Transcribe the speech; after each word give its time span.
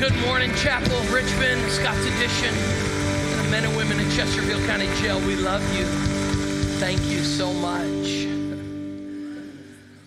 good 0.00 0.18
morning, 0.22 0.50
Chapel, 0.54 0.94
of 0.94 1.12
Richmond, 1.12 1.60
Scott's 1.70 2.06
Addition, 2.06 2.54
and 2.54 3.44
the 3.44 3.50
men 3.50 3.64
and 3.64 3.76
women 3.76 4.00
in 4.00 4.10
Chesterfield 4.12 4.64
County 4.64 4.86
Jail. 4.94 5.20
We 5.26 5.36
love 5.36 5.60
you. 5.76 5.84
Thank 6.78 7.04
you 7.04 7.18
so 7.18 7.52
much. 7.52 8.26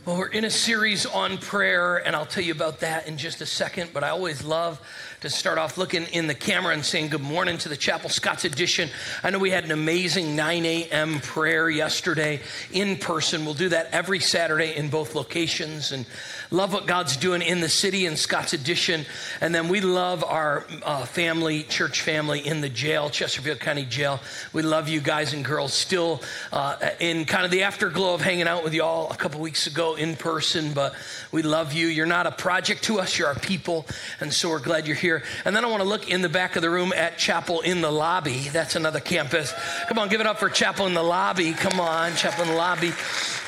Well, 0.04 0.18
we're 0.18 0.30
in 0.30 0.46
a 0.46 0.50
series 0.50 1.06
on 1.06 1.38
prayer, 1.38 1.98
and 1.98 2.16
I'll 2.16 2.26
tell 2.26 2.44
you 2.44 2.54
about 2.54 2.80
that 2.80 3.08
in 3.08 3.20
just 3.20 3.42
a 3.42 3.46
second. 3.46 3.92
But 3.94 4.04
I 4.04 4.10
always 4.10 4.44
love 4.44 4.82
to 5.24 5.30
start 5.30 5.58
off 5.58 5.78
looking 5.78 6.04
in 6.08 6.28
the 6.28 6.36
camera 6.36 6.74
and 6.74 6.84
saying 6.84 7.08
good 7.08 7.22
morning 7.22 7.58
to 7.58 7.70
the 7.70 7.78
Chapel 7.78 8.10
Scott's 8.10 8.44
Addition. 8.44 8.90
I 9.24 9.30
know 9.30 9.40
we 9.40 9.52
had 9.52 9.64
an 9.64 9.72
amazing 9.72 10.36
9 10.36 10.66
a.m. 10.66 11.22
prayer 11.22 11.70
yesterday 11.70 12.42
in 12.74 12.98
person. 12.98 13.46
We'll 13.46 13.54
do 13.54 13.70
that 13.70 13.88
every 13.94 14.20
Saturday 14.20 14.76
in 14.76 14.90
both 14.90 15.16
locations. 15.16 15.94
And 15.94 16.06
love 16.52 16.74
what 16.74 16.88
God's 16.88 17.16
doing 17.16 17.42
in 17.42 17.62
the 17.62 17.70
city 17.70 18.06
in 18.06 18.18
Scott's 18.18 18.52
Addition. 18.52 19.06
And 19.40 19.56
then 19.56 19.70
we 19.70 19.80
love 19.80 20.26
our 20.26 20.66
uh, 20.84 21.06
family, 21.06 21.64
church 21.64 22.02
family 22.02 22.46
in 22.46 22.60
the 22.60 22.68
jail, 22.68 23.10
Chesterfield 23.10 23.62
County 23.62 23.86
Jail. 23.86 24.20
We 24.52 24.62
love 24.62 24.90
you 24.90 25.00
guys 25.00 25.32
and 25.32 25.46
girls 25.46 25.72
still 25.72 26.22
uh, 26.52 26.76
in 27.00 27.24
kind 27.24 27.46
of 27.46 27.52
the 27.52 27.64
afterglow 27.64 28.14
of 28.14 28.20
hanging 28.20 28.50
out 28.50 28.66
with 28.66 28.74
y'all 28.74 29.10
a 29.10 29.16
couple 29.16 29.40
weeks 29.40 29.68
ago 29.68 29.96
in 29.96 30.18
person, 30.18 30.74
but 30.74 30.96
we 31.32 31.44
love 31.44 31.72
you. 31.72 31.88
You're 31.88 32.06
not 32.06 32.28
a 32.28 32.32
project 32.32 32.84
to 32.84 33.00
us, 33.00 33.18
you're 33.18 33.30
our 33.30 33.36
people. 33.36 33.86
And 34.20 34.34
so 34.34 34.50
we're 34.50 34.60
glad 34.60 34.86
you're 34.86 34.98
here. 34.98 35.13
And 35.46 35.56
then 35.56 35.66
I 35.66 35.68
want 35.68 35.84
to 35.84 35.88
look 35.88 36.10
in 36.10 36.22
the 36.22 36.30
back 36.30 36.56
of 36.56 36.62
the 36.62 36.70
room 36.70 36.94
at 36.96 37.18
Chapel 37.18 37.62
in 37.62 37.82
the 37.82 37.92
Lobby. 37.92 38.40
That's 38.50 38.76
another 38.76 39.00
campus. 39.00 39.54
Come 39.88 40.00
on, 40.00 40.10
give 40.10 40.22
it 40.22 40.28
up 40.28 40.40
for 40.40 40.50
Chapel 40.50 40.88
in 40.88 40.94
the 40.94 41.04
Lobby. 41.04 41.52
Come 41.52 41.80
on, 41.80 42.16
Chapel 42.16 42.44
in 42.44 42.50
the 42.50 42.56
Lobby. 42.56 42.94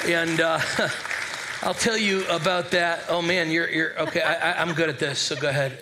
And, 0.05 0.41
uh, 0.41 0.59
I'll 1.61 1.73
tell 1.73 1.97
you 1.97 2.27
about 2.27 2.71
that. 2.71 3.05
Oh 3.09 3.23
man, 3.23 3.49
you're, 3.49 3.67
you're 3.67 3.99
okay. 4.01 4.21
I, 4.21 4.61
am 4.61 4.73
good 4.73 4.89
at 4.89 4.99
this, 4.99 5.17
so 5.17 5.35
go 5.35 5.49
ahead. 5.49 5.79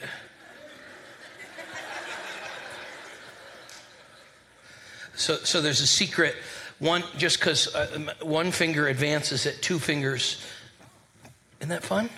So, 5.15 5.35
so 5.37 5.61
there's 5.61 5.81
a 5.81 5.87
secret. 5.87 6.35
One, 6.79 7.03
just 7.17 7.39
because 7.39 7.73
uh, 7.75 8.13
one 8.21 8.51
finger 8.51 8.87
advances 8.87 9.45
it, 9.45 9.61
two 9.61 9.79
fingers. 9.79 10.41
Isn't 11.59 11.69
that 11.69 11.83
fun? 11.83 12.09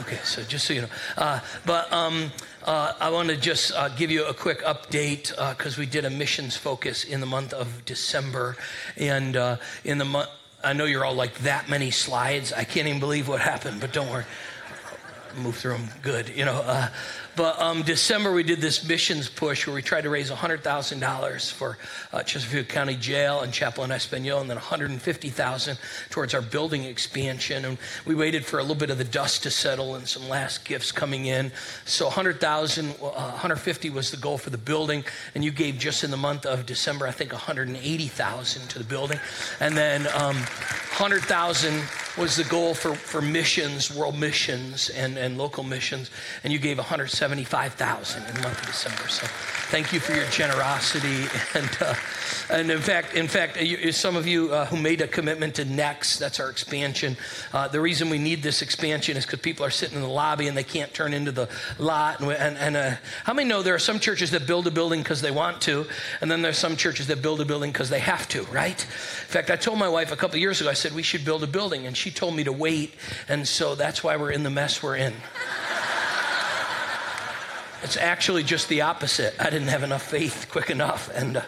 Okay, 0.00 0.18
so 0.22 0.42
just 0.42 0.64
so 0.64 0.72
you 0.74 0.82
know. 0.82 0.88
Uh, 1.16 1.40
but 1.66 1.92
um, 1.92 2.30
uh, 2.64 2.92
I 3.00 3.10
want 3.10 3.30
to 3.30 3.36
just 3.36 3.72
uh, 3.74 3.88
give 3.88 4.10
you 4.10 4.24
a 4.26 4.34
quick 4.34 4.62
update 4.62 5.30
because 5.56 5.76
uh, 5.76 5.80
we 5.80 5.86
did 5.86 6.04
a 6.04 6.10
missions 6.10 6.56
focus 6.56 7.02
in 7.02 7.20
the 7.20 7.26
month 7.26 7.52
of 7.52 7.84
December. 7.84 8.56
And 8.96 9.36
uh, 9.36 9.56
in 9.84 9.98
the 9.98 10.04
month, 10.04 10.28
I 10.62 10.72
know 10.72 10.84
you're 10.84 11.04
all 11.04 11.14
like, 11.14 11.38
that 11.38 11.68
many 11.68 11.90
slides. 11.90 12.52
I 12.52 12.64
can't 12.64 12.86
even 12.86 13.00
believe 13.00 13.28
what 13.28 13.40
happened, 13.40 13.80
but 13.80 13.92
don't 13.92 14.08
worry. 14.08 14.24
Move 15.36 15.56
through 15.56 15.78
them 15.78 15.88
good, 16.02 16.28
you 16.28 16.44
know. 16.44 16.88
But 17.38 17.60
um, 17.60 17.82
December, 17.82 18.32
we 18.32 18.42
did 18.42 18.60
this 18.60 18.82
missions 18.82 19.28
push 19.28 19.64
where 19.64 19.76
we 19.76 19.80
tried 19.80 20.00
to 20.00 20.10
raise 20.10 20.28
$100,000 20.28 21.52
for 21.52 21.78
uh, 22.12 22.24
Chesterfield 22.24 22.66
County 22.66 22.96
Jail 22.96 23.42
and 23.42 23.52
Chapel 23.52 23.84
in 23.84 23.92
Espanol, 23.92 24.40
and 24.40 24.50
then 24.50 24.56
150,000 24.56 25.78
towards 26.10 26.34
our 26.34 26.42
building 26.42 26.82
expansion. 26.82 27.64
And 27.64 27.78
we 28.04 28.16
waited 28.16 28.44
for 28.44 28.58
a 28.58 28.62
little 28.62 28.74
bit 28.74 28.90
of 28.90 28.98
the 28.98 29.04
dust 29.04 29.44
to 29.44 29.52
settle 29.52 29.94
and 29.94 30.08
some 30.08 30.28
last 30.28 30.64
gifts 30.64 30.90
coming 30.90 31.26
in. 31.26 31.52
So 31.84 32.06
100,000, 32.06 32.90
uh, 32.90 32.94
150 33.02 33.90
was 33.90 34.10
the 34.10 34.16
goal 34.16 34.36
for 34.36 34.50
the 34.50 34.58
building, 34.58 35.04
and 35.36 35.44
you 35.44 35.52
gave 35.52 35.78
just 35.78 36.02
in 36.02 36.10
the 36.10 36.16
month 36.16 36.44
of 36.44 36.66
December, 36.66 37.06
I 37.06 37.12
think 37.12 37.30
180,000 37.30 38.68
to 38.68 38.78
the 38.78 38.84
building, 38.84 39.20
and 39.60 39.76
then 39.76 40.08
um, 40.08 40.34
100,000 40.34 41.84
was 42.18 42.34
the 42.34 42.42
goal 42.44 42.74
for, 42.74 42.94
for 42.96 43.22
missions, 43.22 43.94
world 43.94 44.18
missions, 44.18 44.90
and, 44.90 45.16
and 45.16 45.38
local 45.38 45.62
missions, 45.62 46.10
and 46.42 46.52
you 46.52 46.58
gave 46.58 46.78
175,000 47.28 48.26
in 48.26 48.34
the 48.34 48.40
month 48.40 48.58
of 48.60 48.66
December. 48.66 49.06
So 49.08 49.26
thank 49.70 49.92
you 49.92 50.00
for 50.00 50.14
your 50.14 50.24
generosity. 50.30 51.26
And, 51.54 51.68
uh, 51.80 51.94
and 52.50 52.70
in 52.70 52.80
fact, 52.80 53.14
in 53.14 53.28
fact, 53.28 53.58
some 53.94 54.16
of 54.16 54.26
you 54.26 54.52
uh, 54.52 54.66
who 54.66 54.76
made 54.76 55.00
a 55.00 55.08
commitment 55.08 55.54
to 55.56 55.64
Next, 55.64 56.18
that's 56.18 56.40
our 56.40 56.48
expansion. 56.50 57.16
Uh, 57.52 57.68
the 57.68 57.80
reason 57.80 58.08
we 58.08 58.18
need 58.18 58.42
this 58.42 58.62
expansion 58.62 59.16
is 59.16 59.26
because 59.26 59.40
people 59.40 59.64
are 59.66 59.70
sitting 59.70 59.96
in 59.96 60.02
the 60.02 60.08
lobby 60.08 60.48
and 60.48 60.56
they 60.56 60.64
can't 60.64 60.92
turn 60.94 61.12
into 61.12 61.32
the 61.32 61.48
lot. 61.78 62.20
And, 62.20 62.30
and, 62.32 62.56
and 62.56 62.76
uh, 62.76 62.96
how 63.24 63.34
many 63.34 63.48
know 63.48 63.62
there 63.62 63.74
are 63.74 63.78
some 63.78 63.98
churches 63.98 64.30
that 64.30 64.46
build 64.46 64.66
a 64.66 64.70
building 64.70 65.02
because 65.02 65.20
they 65.20 65.30
want 65.30 65.60
to, 65.62 65.86
and 66.20 66.30
then 66.30 66.40
there's 66.40 66.58
some 66.58 66.76
churches 66.76 67.06
that 67.08 67.20
build 67.20 67.40
a 67.40 67.44
building 67.44 67.70
because 67.72 67.90
they 67.90 68.00
have 68.00 68.26
to, 68.28 68.44
right? 68.44 68.82
In 68.82 68.88
fact, 69.28 69.50
I 69.50 69.56
told 69.56 69.78
my 69.78 69.88
wife 69.88 70.12
a 70.12 70.16
couple 70.16 70.38
years 70.38 70.60
ago, 70.60 70.70
I 70.70 70.74
said 70.74 70.94
we 70.94 71.02
should 71.02 71.24
build 71.24 71.42
a 71.42 71.46
building, 71.46 71.86
and 71.86 71.96
she 71.96 72.10
told 72.10 72.34
me 72.34 72.44
to 72.44 72.52
wait, 72.52 72.94
and 73.28 73.46
so 73.46 73.74
that's 73.74 74.02
why 74.02 74.16
we're 74.16 74.30
in 74.30 74.42
the 74.42 74.50
mess 74.50 74.82
we're 74.82 74.96
in. 74.96 75.14
It's 77.82 77.96
actually 77.96 78.42
just 78.42 78.68
the 78.68 78.82
opposite. 78.82 79.34
I 79.38 79.50
didn't 79.50 79.68
have 79.68 79.82
enough 79.82 80.02
faith 80.02 80.48
quick 80.50 80.70
enough. 80.70 81.10
And 81.14 81.38
uh, 81.38 81.42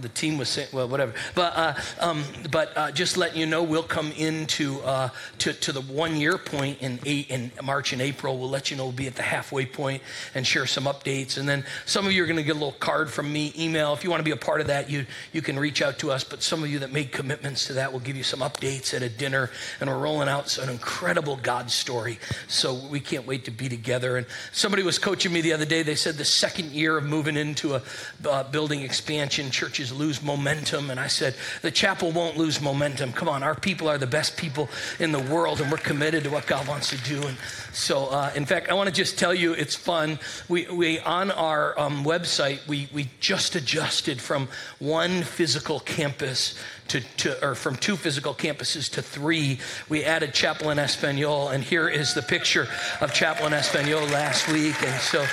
the 0.00 0.08
team 0.08 0.38
was 0.38 0.48
saying, 0.48 0.68
well, 0.72 0.88
whatever. 0.88 1.12
But, 1.34 1.56
uh, 1.56 1.74
um, 2.00 2.24
but 2.50 2.76
uh, 2.76 2.90
just 2.90 3.16
letting 3.16 3.38
you 3.38 3.46
know, 3.46 3.62
we'll 3.62 3.82
come 3.82 4.12
into 4.12 4.80
uh, 4.80 5.10
to, 5.38 5.52
to 5.52 5.72
the 5.72 5.80
one 5.80 6.16
year 6.16 6.38
point 6.38 6.78
in, 6.80 6.98
eight, 7.06 7.30
in 7.30 7.50
March 7.62 7.92
and 7.92 8.02
April. 8.02 8.38
We'll 8.38 8.50
let 8.50 8.70
you 8.70 8.76
know 8.76 8.84
we'll 8.84 8.92
be 8.92 9.06
at 9.06 9.16
the 9.16 9.22
halfway 9.22 9.66
point 9.66 10.02
and 10.34 10.46
share 10.46 10.66
some 10.66 10.84
updates. 10.84 11.38
And 11.38 11.48
then 11.48 11.64
some 11.86 12.06
of 12.06 12.12
you 12.12 12.22
are 12.22 12.26
going 12.26 12.36
to 12.36 12.42
get 12.42 12.52
a 12.52 12.58
little 12.58 12.72
card 12.72 13.10
from 13.10 13.32
me, 13.32 13.52
email. 13.58 13.92
If 13.92 14.04
you 14.04 14.10
want 14.10 14.20
to 14.20 14.24
be 14.24 14.30
a 14.30 14.36
part 14.36 14.60
of 14.60 14.68
that, 14.68 14.90
you, 14.90 15.06
you 15.32 15.42
can 15.42 15.58
reach 15.58 15.82
out 15.82 15.98
to 16.00 16.10
us. 16.10 16.24
But 16.24 16.42
some 16.42 16.62
of 16.62 16.70
you 16.70 16.80
that 16.80 16.92
made 16.92 17.12
commitments 17.12 17.66
to 17.66 17.74
that, 17.74 17.92
will 17.92 18.00
give 18.00 18.16
you 18.16 18.22
some 18.22 18.40
updates 18.40 18.94
at 18.94 19.02
a 19.02 19.08
dinner. 19.08 19.50
And 19.80 19.90
we're 19.90 19.98
rolling 19.98 20.28
out 20.28 20.56
an 20.58 20.68
incredible 20.68 21.36
God 21.36 21.70
story. 21.70 22.18
So 22.48 22.74
we 22.74 23.00
can't 23.00 23.26
wait 23.26 23.44
to 23.44 23.50
be 23.50 23.68
together. 23.68 24.16
And 24.16 24.26
somebody 24.52 24.82
was 24.82 24.98
coaching 24.98 25.32
me 25.32 25.40
the 25.40 25.52
other 25.52 25.64
day. 25.64 25.82
They 25.82 25.94
said 25.94 26.16
the 26.16 26.24
second 26.24 26.70
year 26.72 26.96
of 26.96 27.04
moving 27.04 27.36
into 27.36 27.74
a 27.74 27.82
uh, 28.28 28.44
building 28.44 28.82
expansion, 28.82 29.50
churches 29.50 29.89
lose 29.92 30.22
momentum. 30.22 30.90
And 30.90 30.98
I 30.98 31.06
said, 31.06 31.34
the 31.62 31.70
chapel 31.70 32.10
won't 32.12 32.36
lose 32.36 32.60
momentum. 32.60 33.12
Come 33.12 33.28
on, 33.28 33.42
our 33.42 33.54
people 33.54 33.88
are 33.88 33.98
the 33.98 34.06
best 34.06 34.36
people 34.36 34.68
in 34.98 35.12
the 35.12 35.18
world, 35.18 35.60
and 35.60 35.70
we're 35.70 35.78
committed 35.78 36.24
to 36.24 36.30
what 36.30 36.46
God 36.46 36.66
wants 36.66 36.90
to 36.90 36.98
do. 36.98 37.26
And 37.26 37.36
so, 37.72 38.06
uh, 38.06 38.32
in 38.34 38.44
fact, 38.44 38.68
I 38.68 38.74
want 38.74 38.88
to 38.88 38.94
just 38.94 39.18
tell 39.18 39.34
you 39.34 39.52
it's 39.52 39.76
fun. 39.76 40.18
We, 40.48 40.66
we 40.66 40.98
on 41.00 41.30
our 41.30 41.78
um, 41.78 42.04
website, 42.04 42.66
we, 42.66 42.88
we 42.92 43.08
just 43.20 43.56
adjusted 43.56 44.20
from 44.20 44.48
one 44.78 45.22
physical 45.22 45.80
campus 45.80 46.54
to, 46.88 47.00
to, 47.18 47.46
or 47.46 47.54
from 47.54 47.76
two 47.76 47.96
physical 47.96 48.34
campuses 48.34 48.90
to 48.92 49.02
three. 49.02 49.58
We 49.88 50.04
added 50.04 50.34
Chapel 50.34 50.70
in 50.70 50.78
Espanol, 50.78 51.50
and 51.50 51.62
here 51.62 51.88
is 51.88 52.14
the 52.14 52.22
picture 52.22 52.66
of 53.00 53.12
Chapel 53.12 53.46
in 53.46 53.52
Espanol 53.52 54.02
last 54.08 54.48
week. 54.48 54.74
And 54.82 55.00
so, 55.00 55.24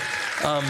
um, 0.44 0.63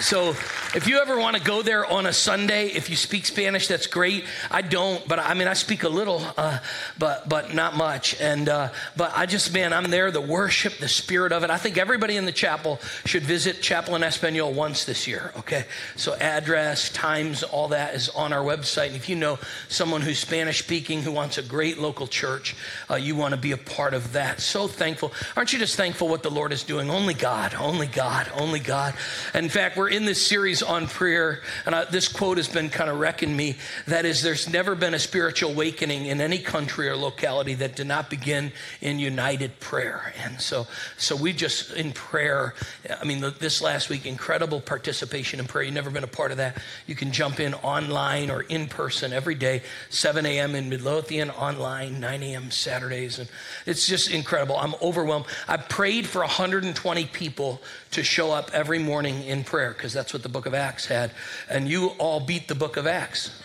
so 0.00 0.34
if 0.74 0.86
you 0.86 0.98
ever 0.98 1.18
want 1.18 1.34
to 1.34 1.42
go 1.42 1.62
there 1.62 1.86
on 1.86 2.04
a 2.04 2.12
Sunday, 2.12 2.66
if 2.66 2.90
you 2.90 2.96
speak 2.96 3.24
Spanish, 3.24 3.68
that's 3.68 3.86
great. 3.86 4.26
I 4.50 4.60
don't, 4.60 5.06
but 5.08 5.18
I 5.18 5.32
mean, 5.32 5.48
I 5.48 5.54
speak 5.54 5.82
a 5.82 5.88
little, 5.88 6.22
uh, 6.36 6.58
but 6.98 7.26
but 7.26 7.54
not 7.54 7.74
much. 7.74 8.20
And 8.20 8.50
uh, 8.50 8.68
but 8.94 9.12
I 9.16 9.24
just, 9.24 9.54
man, 9.54 9.72
I'm 9.72 9.90
there. 9.90 10.10
The 10.10 10.20
worship, 10.20 10.76
the 10.76 10.88
spirit 10.88 11.32
of 11.32 11.42
it. 11.42 11.48
I 11.48 11.56
think 11.56 11.78
everybody 11.78 12.16
in 12.16 12.26
the 12.26 12.32
chapel 12.32 12.80
should 13.06 13.22
visit 13.22 13.62
Chapel 13.62 13.96
in 13.96 14.02
Espanol 14.02 14.52
once 14.52 14.84
this 14.84 15.06
year. 15.06 15.32
Okay, 15.38 15.64
so 15.96 16.14
address, 16.16 16.90
times, 16.90 17.42
all 17.42 17.68
that 17.68 17.94
is 17.94 18.10
on 18.10 18.34
our 18.34 18.44
website. 18.44 18.88
And 18.88 18.96
if 18.96 19.08
you 19.08 19.16
know 19.16 19.38
someone 19.68 20.02
who's 20.02 20.18
Spanish 20.18 20.58
speaking 20.58 21.02
who 21.02 21.12
wants 21.12 21.38
a 21.38 21.42
great 21.42 21.78
local 21.78 22.06
church, 22.06 22.54
uh, 22.90 22.96
you 22.96 23.16
want 23.16 23.32
to 23.32 23.40
be 23.40 23.52
a 23.52 23.56
part 23.56 23.94
of 23.94 24.12
that. 24.12 24.42
So 24.42 24.68
thankful. 24.68 25.12
Aren't 25.34 25.54
you 25.54 25.58
just 25.58 25.76
thankful 25.76 26.08
what 26.08 26.22
the 26.22 26.30
Lord 26.30 26.52
is 26.52 26.62
doing? 26.62 26.90
Only 26.90 27.14
God, 27.14 27.54
only 27.54 27.86
God, 27.86 28.30
only 28.34 28.60
God. 28.60 28.92
in 29.32 29.48
fact, 29.48 29.78
we're 29.78 29.88
in 29.88 30.04
this 30.04 30.24
series 30.24 30.57
series 30.58 30.62
on 30.62 30.86
prayer, 30.86 31.40
and 31.66 31.74
I, 31.74 31.84
this 31.84 32.08
quote 32.08 32.36
has 32.36 32.48
been 32.48 32.70
kind 32.70 32.90
of 32.90 32.98
wrecking 32.98 33.36
me. 33.36 33.56
That 33.86 34.04
is, 34.04 34.22
there's 34.22 34.48
never 34.48 34.74
been 34.74 34.94
a 34.94 34.98
spiritual 34.98 35.50
awakening 35.50 36.06
in 36.06 36.20
any 36.20 36.38
country 36.38 36.88
or 36.88 36.96
locality 36.96 37.54
that 37.54 37.76
did 37.76 37.86
not 37.86 38.10
begin 38.10 38.52
in 38.80 38.98
united 38.98 39.58
prayer. 39.60 40.12
And 40.24 40.40
so, 40.40 40.66
so 40.96 41.16
we 41.16 41.32
just 41.32 41.72
in 41.72 41.92
prayer. 41.92 42.54
I 43.00 43.04
mean, 43.04 43.24
this 43.38 43.62
last 43.62 43.88
week, 43.88 44.06
incredible 44.06 44.60
participation 44.60 45.40
in 45.40 45.46
prayer. 45.46 45.64
You've 45.64 45.74
never 45.74 45.90
been 45.90 46.04
a 46.04 46.08
part 46.08 46.30
of 46.30 46.38
that. 46.38 46.58
You 46.86 46.94
can 46.94 47.12
jump 47.12 47.40
in 47.40 47.54
online 47.54 48.30
or 48.30 48.42
in 48.42 48.68
person 48.68 49.12
every 49.12 49.34
day, 49.34 49.62
7 49.90 50.24
a.m. 50.26 50.54
in 50.54 50.68
Midlothian, 50.68 51.30
online, 51.30 52.00
9 52.00 52.22
a.m. 52.22 52.50
Saturdays, 52.50 53.18
and 53.18 53.28
it's 53.66 53.86
just 53.86 54.10
incredible. 54.10 54.56
I'm 54.56 54.74
overwhelmed. 54.82 55.26
I 55.46 55.56
prayed 55.56 56.06
for 56.06 56.20
120 56.20 57.06
people 57.06 57.60
to 57.92 58.02
show 58.02 58.32
up 58.32 58.50
every 58.52 58.78
morning 58.78 59.22
in 59.24 59.44
prayer 59.44 59.72
because 59.72 59.92
that's 59.92 60.12
what 60.12 60.22
the 60.22 60.28
book 60.28 60.46
of 60.48 60.54
Acts 60.54 60.86
had. 60.86 61.12
And 61.48 61.68
you 61.68 61.88
all 61.98 62.18
beat 62.18 62.48
the 62.48 62.56
book 62.56 62.76
of 62.76 62.88
Acts. 62.88 63.40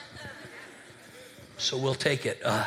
So 1.58 1.78
we'll 1.78 1.94
take 1.94 2.26
it. 2.26 2.42
Uh, 2.44 2.66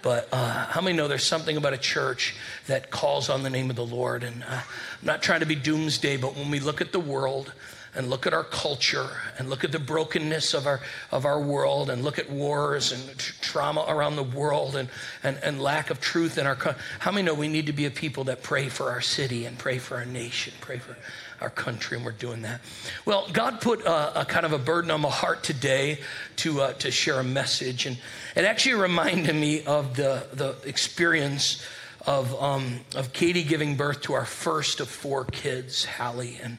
but 0.00 0.28
uh, 0.30 0.66
how 0.66 0.80
many 0.80 0.96
know 0.96 1.08
there's 1.08 1.26
something 1.26 1.56
about 1.56 1.72
a 1.72 1.78
church 1.78 2.36
that 2.68 2.90
calls 2.90 3.28
on 3.28 3.42
the 3.42 3.50
name 3.50 3.68
of 3.68 3.74
the 3.74 3.84
Lord? 3.84 4.22
And 4.22 4.44
uh, 4.44 4.60
I'm 4.60 4.62
not 5.02 5.22
trying 5.22 5.40
to 5.40 5.46
be 5.46 5.56
doomsday, 5.56 6.18
but 6.18 6.36
when 6.36 6.50
we 6.50 6.60
look 6.60 6.80
at 6.80 6.92
the 6.92 7.00
world, 7.00 7.52
and 7.94 8.10
look 8.10 8.26
at 8.26 8.32
our 8.32 8.44
culture 8.44 9.08
and 9.38 9.48
look 9.50 9.64
at 9.64 9.72
the 9.72 9.78
brokenness 9.78 10.54
of 10.54 10.66
our, 10.66 10.80
of 11.10 11.24
our 11.24 11.40
world 11.40 11.90
and 11.90 12.04
look 12.04 12.18
at 12.18 12.30
wars 12.30 12.92
and 12.92 13.18
tr- 13.18 13.34
trauma 13.40 13.84
around 13.88 14.16
the 14.16 14.22
world 14.22 14.76
and, 14.76 14.88
and, 15.22 15.38
and 15.42 15.60
lack 15.60 15.90
of 15.90 16.00
truth 16.00 16.38
in 16.38 16.46
our 16.46 16.76
how 17.00 17.10
many 17.10 17.24
know 17.24 17.34
we 17.34 17.48
need 17.48 17.66
to 17.66 17.72
be 17.72 17.86
a 17.86 17.90
people 17.90 18.24
that 18.24 18.42
pray 18.42 18.68
for 18.68 18.90
our 18.90 19.00
city 19.00 19.46
and 19.46 19.58
pray 19.58 19.78
for 19.78 19.96
our 19.96 20.04
nation, 20.04 20.52
pray 20.60 20.78
for 20.78 20.96
our 21.40 21.50
country, 21.50 21.96
and 21.96 22.04
we're 22.04 22.12
doing 22.12 22.42
that. 22.42 22.60
Well, 23.04 23.28
God 23.32 23.60
put 23.60 23.84
a, 23.84 24.22
a 24.22 24.24
kind 24.24 24.44
of 24.44 24.52
a 24.52 24.58
burden 24.58 24.90
on 24.90 25.00
my 25.00 25.10
heart 25.10 25.42
today 25.42 26.00
to, 26.36 26.60
uh, 26.62 26.72
to 26.74 26.90
share 26.90 27.20
a 27.20 27.24
message, 27.24 27.86
and 27.86 27.96
it 28.34 28.44
actually 28.44 28.74
reminded 28.74 29.34
me 29.34 29.64
of 29.64 29.96
the, 29.96 30.26
the 30.32 30.56
experience 30.68 31.64
of, 32.06 32.34
um, 32.42 32.80
of 32.96 33.12
Katie 33.12 33.44
giving 33.44 33.76
birth 33.76 34.02
to 34.02 34.14
our 34.14 34.24
first 34.24 34.80
of 34.80 34.88
four 34.88 35.24
kids, 35.24 35.84
Hallie. 35.84 36.38
And 36.42 36.58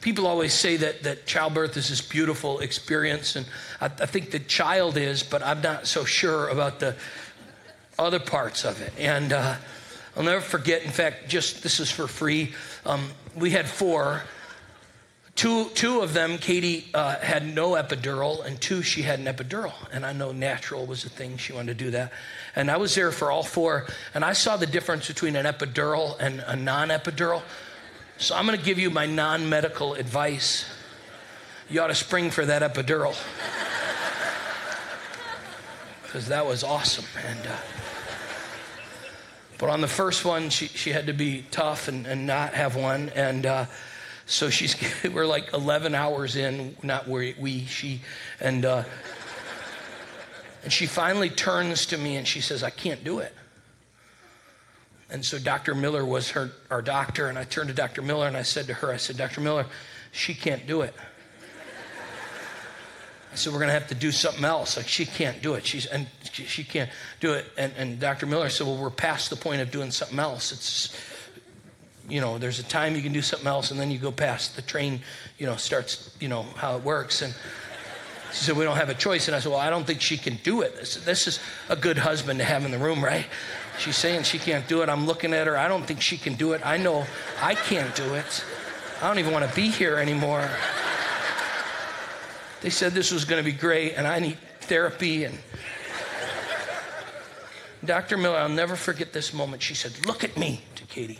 people 0.00 0.26
always 0.26 0.54
say 0.54 0.76
that, 0.76 1.02
that 1.02 1.26
childbirth 1.26 1.76
is 1.76 1.88
this 1.88 2.00
beautiful 2.00 2.60
experience, 2.60 3.36
and 3.36 3.46
I, 3.80 3.86
I 3.86 4.06
think 4.06 4.30
the 4.30 4.38
child 4.38 4.96
is, 4.96 5.22
but 5.22 5.42
I'm 5.42 5.60
not 5.60 5.86
so 5.86 6.04
sure 6.04 6.48
about 6.48 6.80
the 6.80 6.96
other 7.98 8.20
parts 8.20 8.64
of 8.64 8.80
it. 8.80 8.92
And 8.98 9.32
uh, 9.32 9.56
I'll 10.16 10.22
never 10.22 10.40
forget, 10.40 10.82
in 10.82 10.90
fact, 10.90 11.28
just 11.28 11.62
this 11.62 11.80
is 11.80 11.90
for 11.90 12.06
free. 12.06 12.54
Um, 12.86 13.10
we 13.36 13.50
had 13.50 13.68
four. 13.68 14.22
Two, 15.34 15.68
two 15.70 16.00
of 16.00 16.14
them, 16.14 16.38
Katie 16.38 16.88
uh, 16.94 17.16
had 17.16 17.44
no 17.44 17.72
epidural, 17.72 18.44
and 18.44 18.60
two, 18.60 18.82
she 18.82 19.02
had 19.02 19.18
an 19.18 19.26
epidural. 19.26 19.72
And 19.92 20.06
I 20.06 20.12
know 20.12 20.30
natural 20.30 20.86
was 20.86 21.04
a 21.04 21.08
thing. 21.08 21.38
She 21.38 21.52
wanted 21.52 21.76
to 21.76 21.84
do 21.84 21.90
that. 21.90 22.12
And 22.54 22.70
I 22.70 22.76
was 22.76 22.94
there 22.94 23.10
for 23.10 23.32
all 23.32 23.42
four, 23.42 23.86
and 24.14 24.24
I 24.24 24.32
saw 24.32 24.56
the 24.56 24.66
difference 24.66 25.08
between 25.08 25.34
an 25.34 25.44
epidural 25.44 26.16
and 26.20 26.44
a 26.46 26.54
non 26.54 26.90
epidural. 26.90 27.42
So 28.16 28.36
I'm 28.36 28.46
going 28.46 28.56
to 28.58 28.64
give 28.64 28.78
you 28.78 28.90
my 28.90 29.06
non 29.06 29.48
medical 29.48 29.94
advice. 29.94 30.66
You 31.68 31.80
ought 31.80 31.88
to 31.88 31.94
spring 31.96 32.30
for 32.30 32.44
that 32.44 32.62
epidural. 32.62 33.16
Because 36.14 36.28
that 36.28 36.46
was 36.46 36.62
awesome. 36.62 37.06
And, 37.26 37.44
uh, 37.44 37.56
but 39.58 39.70
on 39.70 39.80
the 39.80 39.88
first 39.88 40.24
one, 40.24 40.50
she, 40.50 40.66
she 40.66 40.90
had 40.90 41.06
to 41.06 41.12
be 41.12 41.44
tough 41.50 41.88
and, 41.88 42.06
and 42.06 42.26
not 42.26 42.54
have 42.54 42.76
one. 42.76 43.10
And 43.10 43.46
uh, 43.46 43.66
so 44.26 44.50
she's, 44.50 44.76
we're 45.12 45.26
like 45.26 45.52
11 45.52 45.94
hours 45.94 46.36
in, 46.36 46.76
not 46.82 47.08
we, 47.08 47.34
we 47.38 47.64
she. 47.66 48.00
And, 48.40 48.64
uh, 48.64 48.84
and 50.62 50.72
she 50.72 50.86
finally 50.86 51.30
turns 51.30 51.86
to 51.86 51.98
me 51.98 52.16
and 52.16 52.26
she 52.26 52.40
says, 52.40 52.62
I 52.62 52.70
can't 52.70 53.04
do 53.04 53.20
it. 53.20 53.32
And 55.10 55.24
so 55.24 55.38
Dr. 55.38 55.74
Miller 55.74 56.04
was 56.04 56.30
her, 56.30 56.50
our 56.70 56.82
doctor. 56.82 57.28
And 57.28 57.38
I 57.38 57.44
turned 57.44 57.68
to 57.68 57.74
Dr. 57.74 58.02
Miller 58.02 58.26
and 58.26 58.36
I 58.36 58.42
said 58.42 58.66
to 58.66 58.74
her, 58.74 58.92
I 58.92 58.96
said, 58.96 59.16
Dr. 59.16 59.40
Miller, 59.40 59.66
she 60.10 60.34
can't 60.34 60.66
do 60.66 60.80
it. 60.80 60.94
I 63.34 63.36
said, 63.36 63.52
we're 63.52 63.58
going 63.58 63.68
to 63.68 63.74
have 63.74 63.88
to 63.88 63.96
do 63.96 64.12
something 64.12 64.44
else. 64.44 64.76
Like, 64.76 64.86
she 64.86 65.04
can't 65.04 65.42
do 65.42 65.54
it. 65.54 65.66
She's, 65.66 65.86
and 65.86 66.06
she, 66.30 66.44
she 66.44 66.62
can't 66.62 66.88
do 67.18 67.32
it. 67.32 67.46
And, 67.58 67.72
and 67.76 67.98
Dr. 67.98 68.26
Miller 68.26 68.48
said, 68.48 68.64
well, 68.64 68.76
we're 68.76 68.90
past 68.90 69.28
the 69.28 69.34
point 69.34 69.60
of 69.60 69.72
doing 69.72 69.90
something 69.90 70.20
else. 70.20 70.52
It's, 70.52 70.96
you 72.08 72.20
know, 72.20 72.38
there's 72.38 72.60
a 72.60 72.62
time 72.62 72.94
you 72.94 73.02
can 73.02 73.12
do 73.12 73.22
something 73.22 73.48
else, 73.48 73.72
and 73.72 73.80
then 73.80 73.90
you 73.90 73.98
go 73.98 74.12
past 74.12 74.54
the 74.54 74.62
train, 74.62 75.00
you 75.36 75.46
know, 75.46 75.56
starts, 75.56 76.16
you 76.20 76.28
know, 76.28 76.44
how 76.54 76.76
it 76.76 76.84
works. 76.84 77.22
And 77.22 77.34
she 78.32 78.44
said, 78.44 78.56
we 78.56 78.62
don't 78.62 78.76
have 78.76 78.88
a 78.88 78.94
choice. 78.94 79.26
And 79.26 79.34
I 79.34 79.40
said, 79.40 79.50
well, 79.50 79.60
I 79.60 79.68
don't 79.68 79.84
think 79.84 80.00
she 80.00 80.16
can 80.16 80.36
do 80.44 80.62
it. 80.62 80.76
This, 80.76 80.94
this 81.04 81.26
is 81.26 81.40
a 81.68 81.74
good 81.74 81.98
husband 81.98 82.38
to 82.38 82.44
have 82.44 82.64
in 82.64 82.70
the 82.70 82.78
room, 82.78 83.04
right? 83.04 83.26
She's 83.80 83.96
saying 83.96 84.22
she 84.22 84.38
can't 84.38 84.68
do 84.68 84.82
it. 84.82 84.88
I'm 84.88 85.06
looking 85.06 85.34
at 85.34 85.48
her. 85.48 85.56
I 85.56 85.66
don't 85.66 85.84
think 85.84 86.00
she 86.00 86.18
can 86.18 86.34
do 86.34 86.52
it. 86.52 86.64
I 86.64 86.76
know 86.76 87.04
I 87.42 87.56
can't 87.56 87.96
do 87.96 88.14
it. 88.14 88.44
I 89.02 89.08
don't 89.08 89.18
even 89.18 89.32
want 89.32 89.48
to 89.48 89.56
be 89.56 89.70
here 89.70 89.96
anymore. 89.96 90.48
They 92.64 92.70
said 92.70 92.92
this 92.92 93.12
was 93.12 93.26
going 93.26 93.44
to 93.44 93.44
be 93.44 93.54
great, 93.54 93.92
and 93.92 94.06
I 94.06 94.20
need 94.20 94.38
therapy. 94.62 95.24
And 95.24 95.38
Dr. 97.84 98.16
Miller, 98.16 98.38
I'll 98.38 98.48
never 98.48 98.74
forget 98.74 99.12
this 99.12 99.34
moment. 99.34 99.60
She 99.60 99.74
said, 99.74 99.92
Look 100.06 100.24
at 100.24 100.38
me 100.38 100.62
to 100.76 100.84
Katie. 100.86 101.18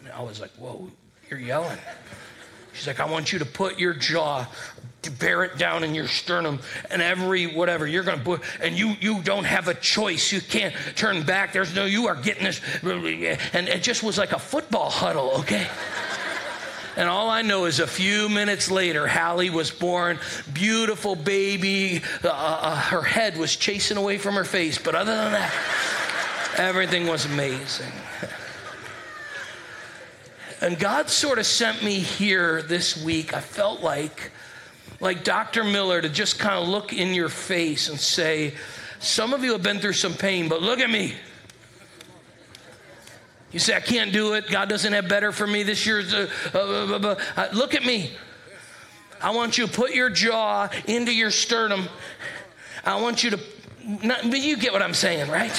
And 0.00 0.10
I 0.10 0.20
was 0.22 0.40
like, 0.40 0.50
Whoa, 0.56 0.90
you're 1.30 1.38
yelling. 1.38 1.78
She's 2.72 2.88
like, 2.88 2.98
I 2.98 3.04
want 3.04 3.32
you 3.32 3.38
to 3.38 3.44
put 3.44 3.78
your 3.78 3.94
jaw, 3.94 4.44
to 5.02 5.10
bear 5.12 5.44
it 5.44 5.56
down 5.56 5.84
in 5.84 5.94
your 5.94 6.08
sternum, 6.08 6.58
and 6.90 7.00
every 7.00 7.46
whatever 7.46 7.86
you're 7.86 8.02
going 8.02 8.18
to 8.18 8.24
put, 8.24 8.42
and 8.60 8.76
you 8.76 8.96
you 9.00 9.22
don't 9.22 9.44
have 9.44 9.68
a 9.68 9.74
choice. 9.74 10.32
You 10.32 10.40
can't 10.40 10.74
turn 10.96 11.22
back. 11.22 11.52
There's 11.52 11.76
no, 11.76 11.84
you 11.84 12.08
are 12.08 12.16
getting 12.16 12.42
this. 12.42 12.60
And 12.82 13.68
it 13.68 13.84
just 13.84 14.02
was 14.02 14.18
like 14.18 14.32
a 14.32 14.38
football 14.40 14.90
huddle, 14.90 15.30
okay? 15.42 15.68
And 16.96 17.08
all 17.08 17.30
I 17.30 17.42
know 17.42 17.66
is 17.66 17.80
a 17.80 17.86
few 17.86 18.28
minutes 18.28 18.70
later, 18.70 19.06
Hallie 19.06 19.50
was 19.50 19.70
born, 19.70 20.18
beautiful 20.52 21.14
baby. 21.14 22.02
Uh, 22.22 22.28
uh, 22.28 22.76
her 22.76 23.02
head 23.02 23.36
was 23.36 23.54
chasing 23.54 23.96
away 23.96 24.18
from 24.18 24.34
her 24.34 24.44
face, 24.44 24.78
but 24.78 24.94
other 24.94 25.14
than 25.14 25.32
that, 25.32 25.54
everything 26.56 27.06
was 27.06 27.26
amazing. 27.26 27.92
And 30.60 30.78
God 30.78 31.08
sort 31.08 31.38
of 31.38 31.46
sent 31.46 31.82
me 31.82 31.94
here 31.94 32.60
this 32.60 33.02
week. 33.02 33.32
I 33.32 33.40
felt 33.40 33.80
like, 33.80 34.30
like 35.00 35.24
Dr. 35.24 35.64
Miller, 35.64 36.02
to 36.02 36.08
just 36.08 36.38
kind 36.38 36.62
of 36.62 36.68
look 36.68 36.92
in 36.92 37.14
your 37.14 37.30
face 37.30 37.88
and 37.88 37.98
say, 37.98 38.54
Some 38.98 39.32
of 39.32 39.42
you 39.42 39.52
have 39.52 39.62
been 39.62 39.78
through 39.78 39.94
some 39.94 40.12
pain, 40.12 40.48
but 40.48 40.60
look 40.60 40.80
at 40.80 40.90
me. 40.90 41.14
You 43.52 43.58
say, 43.58 43.74
I 43.74 43.80
can't 43.80 44.12
do 44.12 44.34
it. 44.34 44.48
God 44.48 44.68
doesn't 44.68 44.92
have 44.92 45.08
better 45.08 45.32
for 45.32 45.46
me 45.46 45.64
this 45.64 45.84
year. 45.84 46.00
Uh, 46.00 46.26
uh, 46.54 47.16
uh, 47.36 47.48
look 47.52 47.74
at 47.74 47.84
me. 47.84 48.12
I 49.20 49.30
want 49.30 49.58
you 49.58 49.66
to 49.66 49.72
put 49.72 49.92
your 49.92 50.08
jaw 50.08 50.68
into 50.86 51.12
your 51.12 51.30
sternum. 51.30 51.88
I 52.84 53.00
want 53.00 53.22
you 53.22 53.30
to, 53.30 53.40
not, 54.02 54.22
but 54.22 54.40
you 54.40 54.56
get 54.56 54.72
what 54.72 54.82
I'm 54.82 54.94
saying, 54.94 55.30
right? 55.30 55.52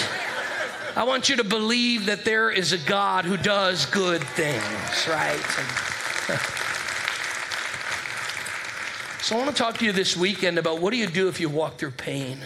I 0.95 1.03
want 1.03 1.29
you 1.29 1.35
to 1.37 1.43
believe 1.43 2.07
that 2.07 2.25
there 2.25 2.49
is 2.49 2.73
a 2.73 2.77
God 2.77 3.25
who 3.25 3.37
does 3.37 3.85
good 3.85 4.23
things, 4.23 5.07
right? 5.07 5.39
so 9.21 9.35
I 9.35 9.39
want 9.39 9.55
to 9.55 9.55
talk 9.55 9.77
to 9.77 9.85
you 9.85 9.91
this 9.91 10.17
weekend 10.17 10.57
about 10.57 10.81
what 10.81 10.91
do 10.91 10.97
you 10.97 11.07
do 11.07 11.27
if 11.27 11.39
you 11.39 11.49
walk 11.49 11.77
through 11.77 11.91
pain? 11.91 12.39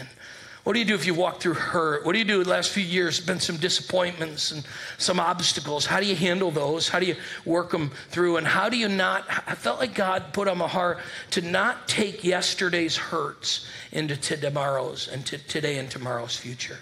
What 0.65 0.73
do 0.73 0.79
you 0.79 0.85
do 0.85 0.95
if 0.95 1.05
you 1.05 1.13
walk 1.13 1.41
through 1.41 1.53
hurt? 1.53 2.03
What 2.03 2.13
do 2.13 2.17
you 2.17 2.25
do 2.25 2.43
the 2.43 2.49
last 2.49 2.71
few 2.71 2.83
years? 2.83 3.19
Been 3.19 3.39
some 3.39 3.57
disappointments 3.57 4.49
and 4.49 4.65
some 4.97 5.19
obstacles. 5.19 5.85
How 5.85 5.99
do 5.99 6.07
you 6.07 6.15
handle 6.15 6.49
those? 6.49 6.89
How 6.89 6.99
do 6.99 7.05
you 7.05 7.15
work 7.45 7.69
them 7.69 7.91
through? 8.09 8.37
And 8.37 8.47
how 8.47 8.67
do 8.67 8.75
you 8.75 8.89
not? 8.89 9.25
I 9.45 9.53
felt 9.53 9.79
like 9.79 9.93
God 9.93 10.33
put 10.33 10.47
on 10.47 10.57
my 10.57 10.67
heart 10.67 10.97
to 11.31 11.41
not 11.43 11.87
take 11.87 12.23
yesterday's 12.23 12.97
hurts 12.97 13.67
into 13.91 14.17
tomorrow's 14.17 15.07
and 15.07 15.23
to 15.27 15.37
today 15.37 15.77
and 15.77 15.87
tomorrow's 15.87 16.35
future. 16.35 16.79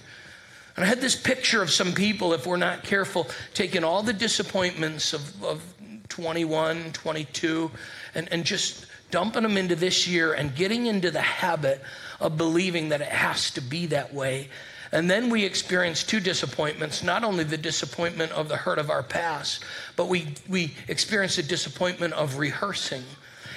And 0.77 0.85
I 0.85 0.87
had 0.87 1.01
this 1.01 1.17
picture 1.17 1.61
of 1.61 1.69
some 1.69 1.91
people, 1.91 2.31
if 2.31 2.47
we're 2.47 2.55
not 2.55 2.85
careful, 2.85 3.27
taking 3.53 3.83
all 3.83 4.01
the 4.01 4.13
disappointments 4.13 5.11
of, 5.11 5.43
of 5.43 5.61
21, 6.07 6.93
22, 6.93 7.69
and, 8.15 8.31
and 8.31 8.45
just 8.45 8.85
dumping 9.13 9.43
them 9.43 9.57
into 9.57 9.75
this 9.75 10.07
year 10.07 10.33
and 10.33 10.55
getting 10.55 10.87
into 10.87 11.11
the 11.11 11.21
habit 11.21 11.79
of 12.23 12.37
believing 12.37 12.89
that 12.89 13.01
it 13.01 13.09
has 13.09 13.51
to 13.51 13.61
be 13.61 13.85
that 13.87 14.13
way. 14.13 14.49
And 14.91 15.11
then 15.11 15.29
we 15.29 15.43
experience 15.43 16.03
two 16.03 16.19
disappointments 16.19 17.03
not 17.03 17.23
only 17.23 17.43
the 17.43 17.57
disappointment 17.57 18.31
of 18.31 18.47
the 18.47 18.55
hurt 18.55 18.79
of 18.79 18.89
our 18.89 19.03
past, 19.03 19.63
but 19.95 20.07
we, 20.07 20.27
we 20.47 20.73
experience 20.87 21.35
the 21.35 21.43
disappointment 21.43 22.13
of 22.13 22.37
rehearsing 22.37 23.03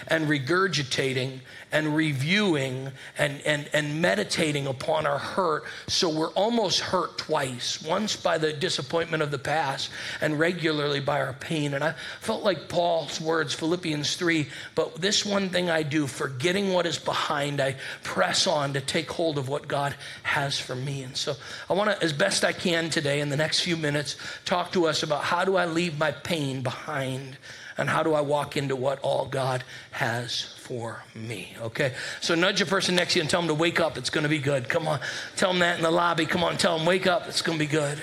and 0.08 0.26
regurgitating 0.26 1.40
and 1.72 1.96
reviewing 1.96 2.90
and, 3.18 3.40
and, 3.44 3.68
and 3.72 4.00
meditating 4.00 4.66
upon 4.66 5.06
our 5.06 5.18
hurt. 5.18 5.64
So 5.88 6.08
we're 6.08 6.32
almost 6.32 6.80
hurt 6.80 7.18
twice 7.18 7.82
once 7.82 8.16
by 8.16 8.38
the 8.38 8.52
disappointment 8.52 9.22
of 9.22 9.30
the 9.30 9.38
past 9.38 9.90
and 10.20 10.38
regularly 10.38 11.00
by 11.00 11.20
our 11.20 11.32
pain. 11.34 11.74
And 11.74 11.82
I 11.82 11.94
felt 12.20 12.42
like 12.42 12.68
Paul's 12.68 13.20
words, 13.20 13.52
Philippians 13.54 14.16
3 14.16 14.46
but 14.74 14.96
this 15.00 15.24
one 15.24 15.48
thing 15.48 15.70
I 15.70 15.82
do, 15.82 16.06
forgetting 16.06 16.72
what 16.72 16.86
is 16.86 16.98
behind, 16.98 17.60
I 17.60 17.76
press 18.02 18.46
on 18.46 18.72
to 18.74 18.80
take 18.80 19.10
hold 19.10 19.38
of 19.38 19.48
what 19.48 19.68
God 19.68 19.94
has 20.22 20.58
for 20.58 20.74
me. 20.74 21.02
And 21.02 21.16
so 21.16 21.34
I 21.68 21.72
want 21.72 21.90
to, 21.90 22.04
as 22.04 22.12
best 22.12 22.44
I 22.44 22.52
can 22.52 22.90
today, 22.90 23.20
in 23.20 23.28
the 23.28 23.36
next 23.36 23.60
few 23.60 23.76
minutes, 23.76 24.16
talk 24.44 24.72
to 24.72 24.86
us 24.86 25.02
about 25.02 25.24
how 25.24 25.44
do 25.44 25.56
I 25.56 25.66
leave 25.66 25.98
my 25.98 26.12
pain 26.12 26.62
behind 26.62 27.38
and 27.78 27.88
how 27.88 28.02
do 28.02 28.14
I 28.14 28.22
walk 28.22 28.56
into 28.56 28.74
what 28.76 28.98
all 29.00 29.26
God 29.26 29.64
has 29.90 30.42
for 30.58 31.02
me? 31.14 31.54
Okay, 31.60 31.94
so 32.20 32.34
nudge 32.34 32.60
a 32.60 32.66
person 32.66 32.94
next 32.94 33.12
to 33.12 33.18
you 33.18 33.22
and 33.22 33.30
tell 33.30 33.40
them 33.40 33.48
to 33.48 33.54
wake 33.54 33.80
up. 33.80 33.98
It's 33.98 34.10
going 34.10 34.22
to 34.22 34.30
be 34.30 34.38
good. 34.38 34.68
Come 34.68 34.88
on, 34.88 35.00
tell 35.36 35.50
them 35.50 35.60
that 35.60 35.76
in 35.76 35.82
the 35.82 35.90
lobby. 35.90 36.26
Come 36.26 36.42
on, 36.42 36.56
tell 36.56 36.78
them 36.78 36.86
wake 36.86 37.06
up. 37.06 37.28
It's 37.28 37.42
going 37.42 37.58
to 37.58 37.64
be 37.64 37.70
good. 37.70 37.98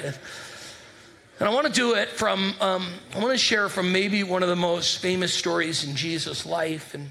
And 1.40 1.50
I 1.50 1.54
want 1.54 1.68
to 1.68 1.74
do 1.74 1.96
it 1.96 2.10
from, 2.10 2.54
um, 2.62 2.88
I 3.16 3.20
want 3.20 3.32
to 3.32 3.38
share 3.38 3.68
from 3.68 3.92
maybe 3.92 4.24
one 4.24 4.44
of 4.44 4.50
the 4.50 4.56
most 4.56 5.00
famous 5.00 5.34
stories 5.34 5.84
in 5.84 5.96
Jesus' 5.96 6.46
life. 6.46 6.94
And 6.94 7.10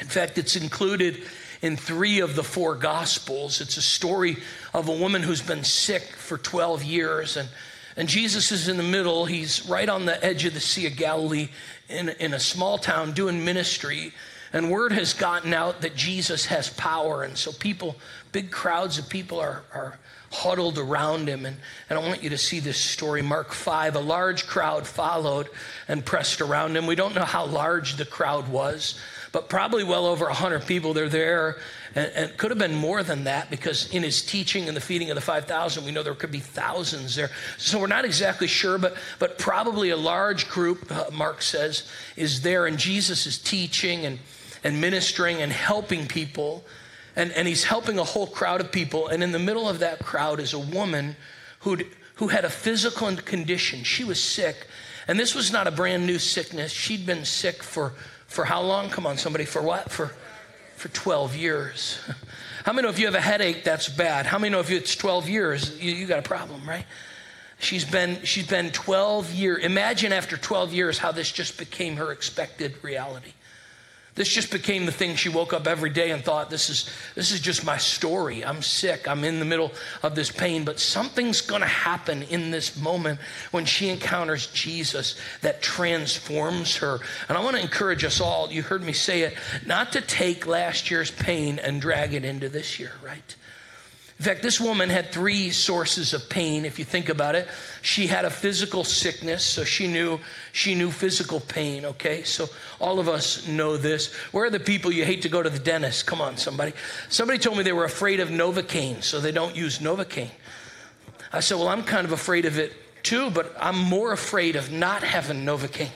in 0.00 0.06
fact, 0.06 0.38
it's 0.38 0.56
included 0.56 1.22
in 1.60 1.76
three 1.76 2.20
of 2.20 2.34
the 2.34 2.42
four 2.42 2.74
gospels. 2.74 3.60
It's 3.60 3.76
a 3.76 3.82
story 3.82 4.38
of 4.72 4.88
a 4.88 4.92
woman 4.92 5.22
who's 5.22 5.42
been 5.42 5.64
sick 5.64 6.02
for 6.02 6.38
12 6.38 6.82
years 6.82 7.36
and 7.36 7.48
And 7.96 8.08
Jesus 8.08 8.50
is 8.50 8.68
in 8.68 8.76
the 8.76 8.82
middle. 8.82 9.24
He's 9.24 9.68
right 9.68 9.88
on 9.88 10.04
the 10.04 10.22
edge 10.24 10.44
of 10.44 10.54
the 10.54 10.60
Sea 10.60 10.86
of 10.86 10.96
Galilee 10.96 11.48
in, 11.88 12.08
in 12.08 12.34
a 12.34 12.40
small 12.40 12.78
town 12.78 13.12
doing 13.12 13.44
ministry. 13.44 14.12
And 14.52 14.70
word 14.70 14.92
has 14.92 15.14
gotten 15.14 15.52
out 15.52 15.80
that 15.80 15.96
Jesus 15.96 16.46
has 16.46 16.70
power. 16.70 17.24
And 17.24 17.36
so 17.36 17.50
people, 17.52 17.96
big 18.30 18.50
crowds 18.50 18.98
of 18.98 19.08
people 19.08 19.40
are, 19.40 19.62
are 19.74 19.98
huddled 20.30 20.78
around 20.78 21.28
him. 21.28 21.46
And, 21.46 21.56
and 21.88 21.98
I 21.98 22.06
want 22.06 22.22
you 22.22 22.30
to 22.30 22.38
see 22.38 22.60
this 22.60 22.78
story. 22.78 23.22
Mark 23.22 23.52
5 23.52 23.96
a 23.96 24.00
large 24.00 24.46
crowd 24.46 24.86
followed 24.86 25.48
and 25.88 26.04
pressed 26.04 26.40
around 26.40 26.76
him. 26.76 26.86
We 26.86 26.94
don't 26.94 27.14
know 27.14 27.24
how 27.24 27.46
large 27.46 27.96
the 27.96 28.04
crowd 28.04 28.48
was, 28.48 28.98
but 29.32 29.48
probably 29.48 29.84
well 29.84 30.06
over 30.06 30.26
100 30.26 30.66
people. 30.66 30.94
They're 30.94 31.08
there. 31.08 31.56
And, 31.94 32.10
and 32.14 32.36
could 32.36 32.50
have 32.50 32.58
been 32.58 32.74
more 32.74 33.02
than 33.02 33.24
that 33.24 33.50
because 33.50 33.90
in 33.92 34.02
his 34.02 34.22
teaching 34.22 34.68
and 34.68 34.76
the 34.76 34.80
feeding 34.80 35.10
of 35.10 35.14
the 35.14 35.20
5,000, 35.20 35.84
we 35.84 35.92
know 35.92 36.02
there 36.02 36.14
could 36.14 36.32
be 36.32 36.40
thousands 36.40 37.14
there. 37.14 37.30
So 37.58 37.78
we're 37.78 37.86
not 37.86 38.04
exactly 38.04 38.46
sure, 38.46 38.78
but, 38.78 38.96
but 39.18 39.38
probably 39.38 39.90
a 39.90 39.96
large 39.96 40.48
group, 40.48 40.90
uh, 40.90 41.06
Mark 41.12 41.42
says, 41.42 41.88
is 42.16 42.42
there. 42.42 42.66
And 42.66 42.78
Jesus 42.78 43.26
is 43.26 43.38
teaching 43.38 44.06
and, 44.06 44.18
and 44.62 44.80
ministering 44.80 45.42
and 45.42 45.52
helping 45.52 46.06
people 46.06 46.64
and, 47.16 47.30
and 47.30 47.46
he's 47.46 47.62
helping 47.62 48.00
a 48.00 48.04
whole 48.04 48.26
crowd 48.26 48.60
of 48.60 48.72
people. 48.72 49.06
And 49.06 49.22
in 49.22 49.30
the 49.30 49.38
middle 49.38 49.68
of 49.68 49.78
that 49.78 50.00
crowd 50.00 50.40
is 50.40 50.52
a 50.52 50.58
woman 50.58 51.14
who 51.60 51.78
who 52.16 52.28
had 52.28 52.44
a 52.44 52.50
physical 52.50 53.14
condition. 53.16 53.82
She 53.82 54.04
was 54.04 54.22
sick. 54.22 54.68
And 55.08 55.18
this 55.18 55.34
was 55.34 55.52
not 55.52 55.66
a 55.66 55.70
brand 55.70 56.06
new 56.06 56.18
sickness. 56.18 56.72
She'd 56.72 57.04
been 57.04 57.24
sick 57.24 57.62
for, 57.62 57.92
for 58.26 58.44
how 58.44 58.62
long? 58.62 58.88
Come 58.88 59.06
on, 59.06 59.18
somebody. 59.18 59.44
For 59.44 59.60
what? 59.60 59.90
For, 59.90 60.12
for 60.84 60.90
12 60.90 61.34
years. 61.34 61.98
How 62.66 62.74
many 62.74 62.86
if 62.88 62.98
you 62.98 63.06
have 63.06 63.14
a 63.14 63.20
headache, 63.20 63.64
that's 63.64 63.88
bad? 63.88 64.26
How 64.26 64.38
many 64.38 64.52
know 64.52 64.60
if 64.60 64.70
it's 64.70 64.94
12 64.94 65.30
years, 65.30 65.82
you, 65.82 65.94
you 65.94 66.06
got 66.06 66.18
a 66.18 66.22
problem, 66.22 66.68
right? 66.68 66.84
She's 67.58 67.86
been, 67.86 68.22
she's 68.22 68.46
been 68.46 68.70
12 68.70 69.32
years. 69.32 69.64
Imagine 69.64 70.12
after 70.12 70.36
12 70.36 70.74
years 70.74 70.98
how 70.98 71.10
this 71.10 71.32
just 71.32 71.56
became 71.56 71.96
her 71.96 72.12
expected 72.12 72.74
reality. 72.82 73.32
This 74.14 74.28
just 74.28 74.52
became 74.52 74.86
the 74.86 74.92
thing 74.92 75.16
she 75.16 75.28
woke 75.28 75.52
up 75.52 75.66
every 75.66 75.90
day 75.90 76.12
and 76.12 76.24
thought, 76.24 76.48
this 76.48 76.70
is, 76.70 76.88
this 77.16 77.32
is 77.32 77.40
just 77.40 77.64
my 77.64 77.78
story. 77.78 78.44
I'm 78.44 78.62
sick. 78.62 79.08
I'm 79.08 79.24
in 79.24 79.40
the 79.40 79.44
middle 79.44 79.72
of 80.04 80.14
this 80.14 80.30
pain. 80.30 80.64
But 80.64 80.78
something's 80.78 81.40
going 81.40 81.62
to 81.62 81.66
happen 81.66 82.22
in 82.22 82.52
this 82.52 82.76
moment 82.76 83.18
when 83.50 83.64
she 83.64 83.88
encounters 83.88 84.46
Jesus 84.48 85.16
that 85.40 85.62
transforms 85.62 86.76
her. 86.76 87.00
And 87.28 87.36
I 87.36 87.42
want 87.42 87.56
to 87.56 87.62
encourage 87.62 88.04
us 88.04 88.20
all, 88.20 88.52
you 88.52 88.62
heard 88.62 88.84
me 88.84 88.92
say 88.92 89.22
it, 89.22 89.34
not 89.66 89.92
to 89.92 90.00
take 90.00 90.46
last 90.46 90.92
year's 90.92 91.10
pain 91.10 91.58
and 91.58 91.80
drag 91.80 92.14
it 92.14 92.24
into 92.24 92.48
this 92.48 92.78
year, 92.78 92.92
right? 93.04 93.36
In 94.18 94.24
fact, 94.24 94.42
this 94.42 94.60
woman 94.60 94.90
had 94.90 95.10
three 95.10 95.50
sources 95.50 96.14
of 96.14 96.28
pain, 96.28 96.64
if 96.64 96.78
you 96.78 96.84
think 96.84 97.08
about 97.08 97.34
it. 97.34 97.48
She 97.82 98.06
had 98.06 98.24
a 98.24 98.30
physical 98.30 98.84
sickness, 98.84 99.44
so 99.44 99.64
she 99.64 99.88
knew 99.88 100.20
she 100.52 100.76
knew 100.76 100.92
physical 100.92 101.40
pain, 101.40 101.84
okay? 101.84 102.22
So 102.22 102.48
all 102.80 103.00
of 103.00 103.08
us 103.08 103.48
know 103.48 103.76
this. 103.76 104.14
Where 104.30 104.44
are 104.44 104.50
the 104.50 104.60
people 104.60 104.92
you 104.92 105.04
hate 105.04 105.22
to 105.22 105.28
go 105.28 105.42
to 105.42 105.50
the 105.50 105.58
dentist? 105.58 106.06
Come 106.06 106.20
on, 106.20 106.36
somebody. 106.36 106.74
Somebody 107.08 107.40
told 107.40 107.56
me 107.56 107.64
they 107.64 107.72
were 107.72 107.84
afraid 107.84 108.20
of 108.20 108.28
Novocaine, 108.28 109.02
so 109.02 109.20
they 109.20 109.32
don't 109.32 109.56
use 109.56 109.80
Novocaine. 109.80 110.30
I 111.32 111.40
said, 111.40 111.58
Well, 111.58 111.68
I'm 111.68 111.82
kind 111.82 112.06
of 112.06 112.12
afraid 112.12 112.44
of 112.44 112.56
it 112.56 112.72
too, 113.02 113.30
but 113.30 113.52
I'm 113.58 113.76
more 113.76 114.12
afraid 114.12 114.54
of 114.54 114.70
not 114.70 115.02
having 115.02 115.44
Novocaine. 115.44 115.90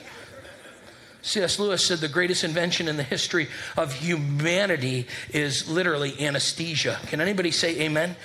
C.S. 1.21 1.59
Lewis 1.59 1.85
said 1.85 1.99
the 1.99 2.07
greatest 2.07 2.43
invention 2.43 2.87
in 2.87 2.97
the 2.97 3.03
history 3.03 3.47
of 3.75 3.93
humanity 3.93 5.07
is 5.31 5.69
literally 5.69 6.15
anesthesia. 6.25 6.99
Can 7.07 7.19
anybody 7.19 7.51
say 7.51 7.79
amen? 7.81 8.15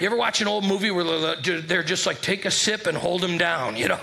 You 0.00 0.06
ever 0.06 0.16
watch 0.16 0.40
an 0.40 0.48
old 0.48 0.64
movie 0.64 0.90
where 0.90 1.36
they're 1.36 1.82
just 1.82 2.06
like, 2.06 2.22
take 2.22 2.46
a 2.46 2.50
sip 2.50 2.86
and 2.86 2.96
hold 2.96 3.20
them 3.20 3.36
down, 3.36 3.76
you 3.76 3.88
know? 3.88 4.00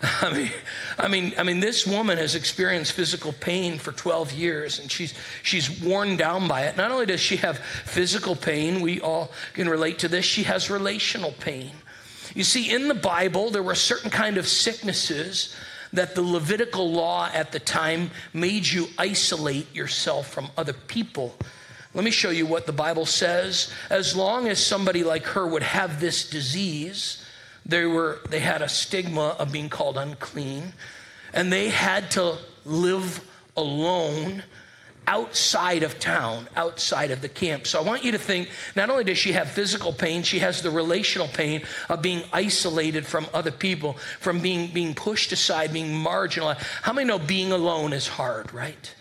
I 0.22 0.32
mean, 0.32 0.50
I 0.98 1.08
mean, 1.08 1.34
I 1.36 1.42
mean, 1.42 1.60
this 1.60 1.86
woman 1.86 2.18
has 2.18 2.34
experienced 2.34 2.92
physical 2.92 3.32
pain 3.32 3.78
for 3.78 3.92
12 3.92 4.32
years, 4.32 4.78
and 4.78 4.90
she's 4.90 5.12
she's 5.42 5.82
worn 5.82 6.16
down 6.16 6.46
by 6.46 6.62
it. 6.62 6.76
Not 6.76 6.92
only 6.92 7.04
does 7.04 7.20
she 7.20 7.36
have 7.36 7.58
physical 7.58 8.36
pain, 8.36 8.80
we 8.80 9.00
all 9.00 9.32
can 9.54 9.68
relate 9.68 9.98
to 10.00 10.08
this. 10.08 10.24
She 10.24 10.44
has 10.44 10.70
relational 10.70 11.32
pain. 11.40 11.72
You 12.34 12.44
see, 12.44 12.72
in 12.72 12.88
the 12.88 12.94
Bible, 12.94 13.50
there 13.50 13.62
were 13.62 13.74
certain 13.74 14.10
kind 14.10 14.38
of 14.38 14.46
sicknesses 14.46 15.54
that 15.92 16.14
the 16.14 16.22
Levitical 16.22 16.90
law 16.90 17.28
at 17.32 17.52
the 17.52 17.58
time 17.58 18.10
made 18.32 18.66
you 18.66 18.88
isolate 18.98 19.74
yourself 19.74 20.28
from 20.28 20.48
other 20.56 20.72
people. 20.72 21.36
Let 21.94 22.04
me 22.04 22.10
show 22.10 22.30
you 22.30 22.46
what 22.46 22.66
the 22.66 22.72
Bible 22.72 23.06
says. 23.06 23.72
As 23.90 24.14
long 24.14 24.48
as 24.48 24.64
somebody 24.64 25.02
like 25.02 25.24
her 25.24 25.46
would 25.46 25.62
have 25.62 26.00
this 26.00 26.28
disease, 26.28 27.24
they, 27.64 27.84
were, 27.86 28.20
they 28.28 28.40
had 28.40 28.62
a 28.62 28.68
stigma 28.68 29.36
of 29.38 29.52
being 29.52 29.68
called 29.68 29.96
unclean, 29.96 30.74
and 31.32 31.52
they 31.52 31.70
had 31.70 32.10
to 32.12 32.36
live 32.64 33.20
alone 33.56 34.42
outside 35.08 35.82
of 35.82 35.98
town, 35.98 36.46
outside 36.54 37.10
of 37.10 37.22
the 37.22 37.28
camp. 37.30 37.66
So 37.66 37.80
I 37.80 37.82
want 37.82 38.04
you 38.04 38.12
to 38.12 38.18
think 38.18 38.50
not 38.76 38.90
only 38.90 39.04
does 39.04 39.16
she 39.16 39.32
have 39.32 39.50
physical 39.50 39.90
pain, 39.90 40.22
she 40.22 40.38
has 40.40 40.60
the 40.60 40.70
relational 40.70 41.28
pain 41.28 41.62
of 41.88 42.02
being 42.02 42.22
isolated 42.30 43.06
from 43.06 43.26
other 43.32 43.50
people, 43.50 43.94
from 44.20 44.40
being, 44.40 44.70
being 44.70 44.94
pushed 44.94 45.32
aside, 45.32 45.72
being 45.72 45.94
marginalized. 45.94 46.62
How 46.82 46.92
many 46.92 47.08
know 47.08 47.18
being 47.18 47.52
alone 47.52 47.94
is 47.94 48.06
hard, 48.06 48.52
right? 48.52 48.94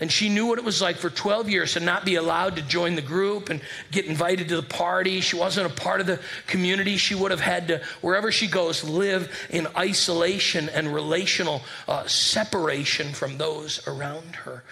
And 0.00 0.10
she 0.10 0.28
knew 0.28 0.46
what 0.46 0.58
it 0.58 0.64
was 0.64 0.82
like 0.82 0.96
for 0.96 1.08
12 1.08 1.48
years 1.48 1.74
to 1.74 1.80
not 1.80 2.04
be 2.04 2.16
allowed 2.16 2.56
to 2.56 2.62
join 2.62 2.96
the 2.96 3.00
group 3.00 3.48
and 3.48 3.60
get 3.92 4.06
invited 4.06 4.48
to 4.48 4.56
the 4.56 4.62
party. 4.62 5.20
She 5.20 5.36
wasn't 5.36 5.70
a 5.70 5.74
part 5.80 6.00
of 6.00 6.08
the 6.08 6.18
community. 6.48 6.96
She 6.96 7.14
would 7.14 7.30
have 7.30 7.40
had 7.40 7.68
to, 7.68 7.80
wherever 8.00 8.32
she 8.32 8.48
goes, 8.48 8.82
live 8.82 9.32
in 9.50 9.68
isolation 9.76 10.68
and 10.68 10.92
relational 10.92 11.62
uh, 11.86 12.08
separation 12.08 13.12
from 13.12 13.38
those 13.38 13.86
around 13.86 14.34
her. 14.34 14.64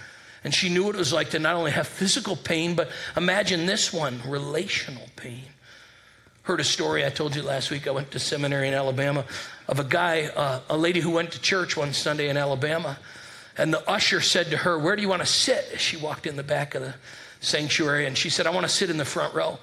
And 0.44 0.52
she 0.52 0.68
knew 0.68 0.84
what 0.84 0.94
it 0.94 0.98
was 0.98 1.12
like 1.12 1.30
to 1.30 1.38
not 1.38 1.54
only 1.54 1.70
have 1.70 1.86
physical 1.86 2.36
pain, 2.36 2.74
but 2.74 2.90
imagine 3.16 3.66
this 3.66 3.92
one 3.92 4.20
relational 4.26 5.08
pain. 5.16 5.44
Heard 6.42 6.58
a 6.58 6.64
story 6.64 7.06
I 7.06 7.10
told 7.10 7.36
you 7.36 7.42
last 7.42 7.70
week. 7.70 7.86
I 7.86 7.92
went 7.92 8.10
to 8.12 8.18
seminary 8.18 8.66
in 8.66 8.74
Alabama 8.74 9.24
of 9.68 9.78
a 9.78 9.84
guy, 9.84 10.24
uh, 10.26 10.60
a 10.68 10.76
lady 10.76 10.98
who 10.98 11.10
went 11.10 11.32
to 11.32 11.40
church 11.40 11.76
one 11.76 11.92
Sunday 11.92 12.28
in 12.28 12.36
Alabama. 12.36 12.98
And 13.56 13.72
the 13.72 13.88
usher 13.88 14.20
said 14.20 14.50
to 14.50 14.56
her, 14.56 14.76
Where 14.78 14.96
do 14.96 15.02
you 15.02 15.08
want 15.08 15.22
to 15.22 15.26
sit? 15.26 15.78
She 15.78 15.96
walked 15.96 16.26
in 16.26 16.36
the 16.36 16.42
back 16.42 16.74
of 16.74 16.82
the 16.82 16.94
sanctuary 17.40 18.06
and 18.06 18.18
she 18.18 18.28
said, 18.28 18.46
I 18.46 18.50
want 18.50 18.64
to 18.64 18.72
sit 18.72 18.90
in 18.90 18.96
the 18.96 19.04
front 19.04 19.34
row. 19.34 19.58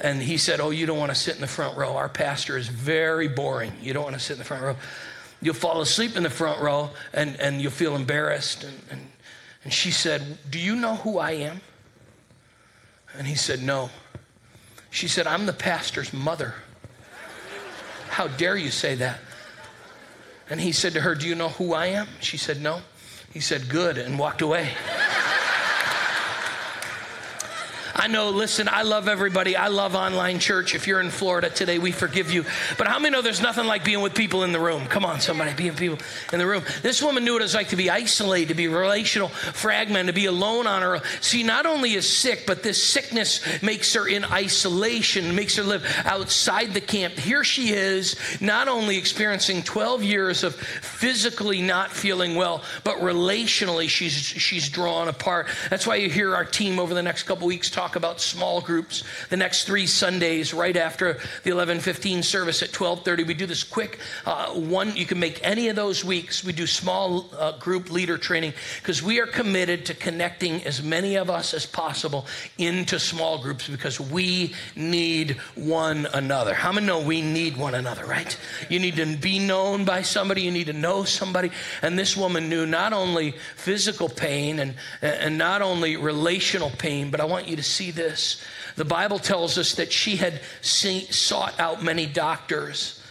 And 0.00 0.20
he 0.20 0.36
said, 0.36 0.60
Oh, 0.60 0.70
you 0.70 0.86
don't 0.86 0.98
want 0.98 1.12
to 1.12 1.16
sit 1.16 1.36
in 1.36 1.40
the 1.40 1.46
front 1.46 1.76
row. 1.76 1.96
Our 1.96 2.08
pastor 2.08 2.56
is 2.56 2.66
very 2.66 3.28
boring. 3.28 3.72
You 3.80 3.92
don't 3.92 4.04
want 4.04 4.14
to 4.14 4.20
sit 4.20 4.32
in 4.32 4.38
the 4.38 4.44
front 4.44 4.64
row. 4.64 4.76
You'll 5.40 5.54
fall 5.54 5.80
asleep 5.80 6.16
in 6.16 6.24
the 6.24 6.30
front 6.30 6.60
row 6.60 6.90
and, 7.12 7.38
and 7.38 7.60
you'll 7.60 7.70
feel 7.70 7.94
embarrassed 7.94 8.64
and, 8.64 8.80
and 8.90 9.09
and 9.64 9.72
she 9.72 9.90
said, 9.90 10.38
Do 10.50 10.58
you 10.58 10.76
know 10.76 10.96
who 10.96 11.18
I 11.18 11.32
am? 11.32 11.60
And 13.16 13.26
he 13.26 13.34
said, 13.34 13.62
No. 13.62 13.90
She 14.90 15.08
said, 15.08 15.26
I'm 15.26 15.46
the 15.46 15.52
pastor's 15.52 16.12
mother. 16.12 16.54
How 18.08 18.26
dare 18.26 18.56
you 18.56 18.70
say 18.70 18.96
that? 18.96 19.20
And 20.48 20.60
he 20.60 20.72
said 20.72 20.94
to 20.94 21.00
her, 21.00 21.14
Do 21.14 21.28
you 21.28 21.34
know 21.34 21.50
who 21.50 21.74
I 21.74 21.86
am? 21.86 22.08
She 22.20 22.36
said, 22.36 22.60
No. 22.60 22.80
He 23.32 23.40
said, 23.40 23.68
Good, 23.68 23.98
and 23.98 24.18
walked 24.18 24.42
away. 24.42 24.70
I 28.00 28.06
know, 28.06 28.30
listen, 28.30 28.66
I 28.66 28.80
love 28.80 29.08
everybody. 29.08 29.56
I 29.56 29.68
love 29.68 29.94
online 29.94 30.38
church. 30.38 30.74
If 30.74 30.86
you're 30.86 31.02
in 31.02 31.10
Florida 31.10 31.50
today, 31.50 31.78
we 31.78 31.92
forgive 31.92 32.32
you. 32.32 32.46
But 32.78 32.86
how 32.86 32.98
many 32.98 33.12
know 33.12 33.20
there's 33.20 33.42
nothing 33.42 33.66
like 33.66 33.84
being 33.84 34.00
with 34.00 34.14
people 34.14 34.42
in 34.42 34.52
the 34.52 34.58
room? 34.58 34.86
Come 34.86 35.04
on, 35.04 35.20
somebody, 35.20 35.52
being 35.52 35.74
people 35.74 35.98
in 36.32 36.38
the 36.38 36.46
room. 36.46 36.62
This 36.80 37.02
woman 37.02 37.26
knew 37.26 37.34
what 37.34 37.42
it 37.42 37.44
was 37.44 37.54
like 37.54 37.68
to 37.68 37.76
be 37.76 37.90
isolated, 37.90 38.48
to 38.48 38.54
be 38.54 38.68
relational, 38.68 39.28
fragmented, 39.28 40.14
to 40.14 40.18
be 40.18 40.24
alone 40.24 40.66
on 40.66 40.80
her 40.80 40.94
own. 40.96 41.02
See, 41.20 41.42
not 41.42 41.66
only 41.66 41.92
is 41.92 42.08
sick, 42.08 42.44
but 42.46 42.62
this 42.62 42.82
sickness 42.82 43.62
makes 43.62 43.92
her 43.92 44.08
in 44.08 44.24
isolation, 44.24 45.34
makes 45.34 45.56
her 45.56 45.62
live 45.62 45.84
outside 46.06 46.72
the 46.72 46.80
camp. 46.80 47.18
Here 47.18 47.44
she 47.44 47.68
is, 47.68 48.16
not 48.40 48.66
only 48.66 48.96
experiencing 48.96 49.62
12 49.62 50.02
years 50.02 50.42
of 50.42 50.54
physically 50.54 51.60
not 51.60 51.90
feeling 51.90 52.34
well, 52.34 52.62
but 52.82 52.96
relationally 53.00 53.90
she's 53.90 54.14
she's 54.14 54.70
drawn 54.70 55.08
apart. 55.08 55.48
That's 55.68 55.86
why 55.86 55.96
you 55.96 56.08
hear 56.08 56.34
our 56.34 56.46
team 56.46 56.78
over 56.78 56.94
the 56.94 57.02
next 57.02 57.24
couple 57.24 57.46
weeks 57.46 57.68
talk 57.68 57.89
talk 57.90 57.96
about 57.96 58.20
small 58.20 58.60
groups 58.60 59.02
the 59.30 59.36
next 59.36 59.64
three 59.64 59.86
Sundays 59.86 60.54
right 60.54 60.76
after 60.76 61.18
the 61.42 61.50
11:15 61.50 62.22
service 62.22 62.62
at 62.62 62.70
12:30. 62.70 63.26
We 63.26 63.34
do 63.34 63.46
this 63.46 63.64
quick 63.64 63.98
uh, 64.24 64.50
one. 64.52 64.94
You 64.94 65.06
can 65.06 65.18
make 65.18 65.40
any 65.42 65.68
of 65.68 65.74
those 65.74 66.04
weeks. 66.04 66.44
We 66.44 66.52
do 66.52 66.66
small 66.68 67.28
uh, 67.36 67.58
group 67.58 67.90
leader 67.90 68.16
training 68.16 68.52
because 68.80 69.02
we 69.02 69.18
are 69.18 69.26
committed 69.26 69.86
to 69.86 69.94
connecting 69.94 70.62
as 70.64 70.82
many 70.82 71.16
of 71.16 71.30
us 71.30 71.52
as 71.52 71.66
possible 71.66 72.26
into 72.58 73.00
small 73.00 73.42
groups 73.42 73.68
because 73.68 73.98
we 74.00 74.54
need 74.76 75.32
one 75.56 76.06
another. 76.14 76.54
How 76.54 76.70
many 76.70 76.86
know 76.86 77.00
we 77.00 77.22
need 77.22 77.56
one 77.56 77.74
another? 77.74 78.06
Right? 78.06 78.38
You 78.68 78.78
need 78.78 78.96
to 78.96 79.16
be 79.16 79.40
known 79.40 79.84
by 79.84 80.02
somebody. 80.02 80.42
You 80.42 80.52
need 80.52 80.66
to 80.68 80.72
know 80.72 81.02
somebody. 81.02 81.50
And 81.82 81.98
this 81.98 82.16
woman 82.16 82.48
knew 82.48 82.66
not 82.66 82.92
only 82.92 83.34
physical 83.56 84.08
pain 84.08 84.60
and 84.60 84.74
and 85.02 85.36
not 85.36 85.60
only 85.60 85.96
relational 85.96 86.70
pain, 86.70 87.10
but 87.10 87.20
I 87.20 87.24
want 87.24 87.48
you 87.48 87.56
to 87.56 87.62
see 87.62 87.79
see 87.80 87.90
this. 87.90 88.44
The 88.76 88.84
Bible 88.84 89.18
tells 89.18 89.56
us 89.56 89.76
that 89.76 89.90
she 89.90 90.16
had 90.16 90.42
sought 90.60 91.58
out 91.58 91.82
many 91.82 92.04
doctors 92.04 93.02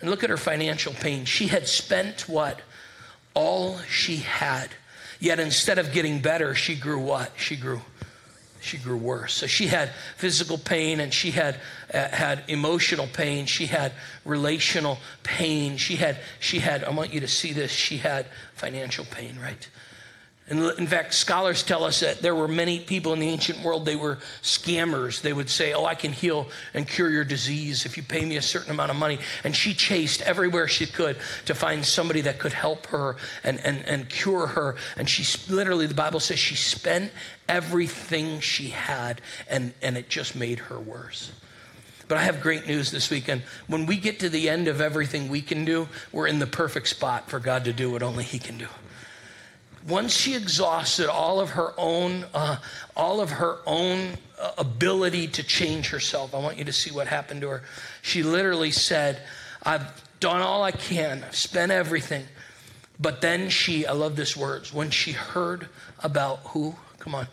And 0.00 0.10
look 0.10 0.24
at 0.24 0.30
her 0.30 0.36
financial 0.36 0.92
pain. 0.92 1.24
She 1.24 1.48
had 1.48 1.68
spent 1.68 2.28
what? 2.28 2.60
All 3.34 3.78
she 3.88 4.16
had. 4.16 4.70
Yet 5.20 5.38
instead 5.40 5.78
of 5.78 5.92
getting 5.92 6.20
better, 6.20 6.54
she 6.54 6.74
grew 6.76 7.00
what? 7.00 7.32
She 7.36 7.56
grew 7.56 7.80
she 8.60 8.76
grew 8.76 8.96
worse. 8.96 9.34
So 9.34 9.46
she 9.46 9.68
had 9.68 9.90
physical 10.16 10.58
pain 10.58 10.98
and 10.98 11.14
she 11.14 11.30
had 11.30 11.60
uh, 11.94 12.08
had 12.08 12.42
emotional 12.48 13.06
pain. 13.06 13.46
She 13.46 13.66
had 13.66 13.92
relational 14.24 14.98
pain. 15.22 15.76
She 15.76 15.94
had 15.94 16.18
she 16.40 16.58
had 16.58 16.82
I 16.82 16.90
want 16.90 17.12
you 17.14 17.20
to 17.20 17.28
see 17.28 17.52
this. 17.52 17.70
She 17.70 17.98
had 17.98 18.26
financial 18.54 19.04
pain, 19.04 19.38
right? 19.40 19.68
And 20.50 20.62
in 20.78 20.86
fact, 20.86 21.12
scholars 21.12 21.62
tell 21.62 21.84
us 21.84 22.00
that 22.00 22.22
there 22.22 22.34
were 22.34 22.48
many 22.48 22.80
people 22.80 23.12
in 23.12 23.18
the 23.18 23.28
ancient 23.28 23.62
world, 23.62 23.84
they 23.84 23.96
were 23.96 24.16
scammers. 24.42 25.20
They 25.20 25.34
would 25.34 25.50
say, 25.50 25.74
Oh, 25.74 25.84
I 25.84 25.94
can 25.94 26.12
heal 26.12 26.48
and 26.72 26.88
cure 26.88 27.10
your 27.10 27.24
disease 27.24 27.84
if 27.84 27.98
you 27.98 28.02
pay 28.02 28.24
me 28.24 28.36
a 28.38 28.42
certain 28.42 28.70
amount 28.70 28.90
of 28.90 28.96
money. 28.96 29.18
And 29.44 29.54
she 29.54 29.74
chased 29.74 30.22
everywhere 30.22 30.66
she 30.66 30.86
could 30.86 31.18
to 31.44 31.54
find 31.54 31.84
somebody 31.84 32.22
that 32.22 32.38
could 32.38 32.54
help 32.54 32.86
her 32.86 33.16
and, 33.44 33.60
and, 33.60 33.84
and 33.86 34.08
cure 34.08 34.46
her. 34.46 34.76
And 34.96 35.08
she 35.08 35.26
literally, 35.52 35.86
the 35.86 35.94
Bible 35.94 36.20
says, 36.20 36.38
she 36.38 36.54
spent 36.54 37.12
everything 37.46 38.40
she 38.40 38.68
had, 38.68 39.20
and, 39.50 39.74
and 39.82 39.98
it 39.98 40.08
just 40.08 40.34
made 40.34 40.60
her 40.60 40.80
worse. 40.80 41.30
But 42.08 42.16
I 42.16 42.22
have 42.22 42.40
great 42.40 42.66
news 42.66 42.90
this 42.90 43.10
weekend. 43.10 43.42
When 43.66 43.84
we 43.84 43.98
get 43.98 44.20
to 44.20 44.30
the 44.30 44.48
end 44.48 44.66
of 44.66 44.80
everything 44.80 45.28
we 45.28 45.42
can 45.42 45.66
do, 45.66 45.88
we're 46.10 46.26
in 46.26 46.38
the 46.38 46.46
perfect 46.46 46.88
spot 46.88 47.28
for 47.28 47.38
God 47.38 47.66
to 47.66 47.74
do 47.74 47.90
what 47.90 48.02
only 48.02 48.24
He 48.24 48.38
can 48.38 48.56
do 48.56 48.68
once 49.86 50.16
she 50.16 50.34
exhausted 50.34 51.08
all 51.08 51.40
of 51.40 51.50
her 51.50 51.72
own, 51.76 52.24
uh, 52.34 52.56
all 52.96 53.20
of 53.20 53.30
her 53.30 53.58
own 53.66 54.16
uh, 54.40 54.52
ability 54.58 55.28
to 55.28 55.42
change 55.42 55.90
herself, 55.90 56.34
I 56.34 56.38
want 56.38 56.58
you 56.58 56.64
to 56.64 56.72
see 56.72 56.90
what 56.90 57.06
happened 57.06 57.42
to 57.42 57.48
her. 57.48 57.62
She 58.02 58.22
literally 58.22 58.70
said, 58.70 59.22
"I've 59.62 60.02
done 60.20 60.40
all 60.40 60.64
I 60.64 60.72
can. 60.72 61.24
I've 61.24 61.36
spent 61.36 61.72
everything." 61.72 62.24
But 63.00 63.20
then 63.20 63.48
she, 63.48 63.86
I 63.86 63.92
love 63.92 64.16
this 64.16 64.36
words, 64.36 64.74
when 64.74 64.90
she 64.90 65.12
heard 65.12 65.68
about 66.02 66.38
who? 66.46 66.74
Come 66.98 67.14
on. 67.14 67.28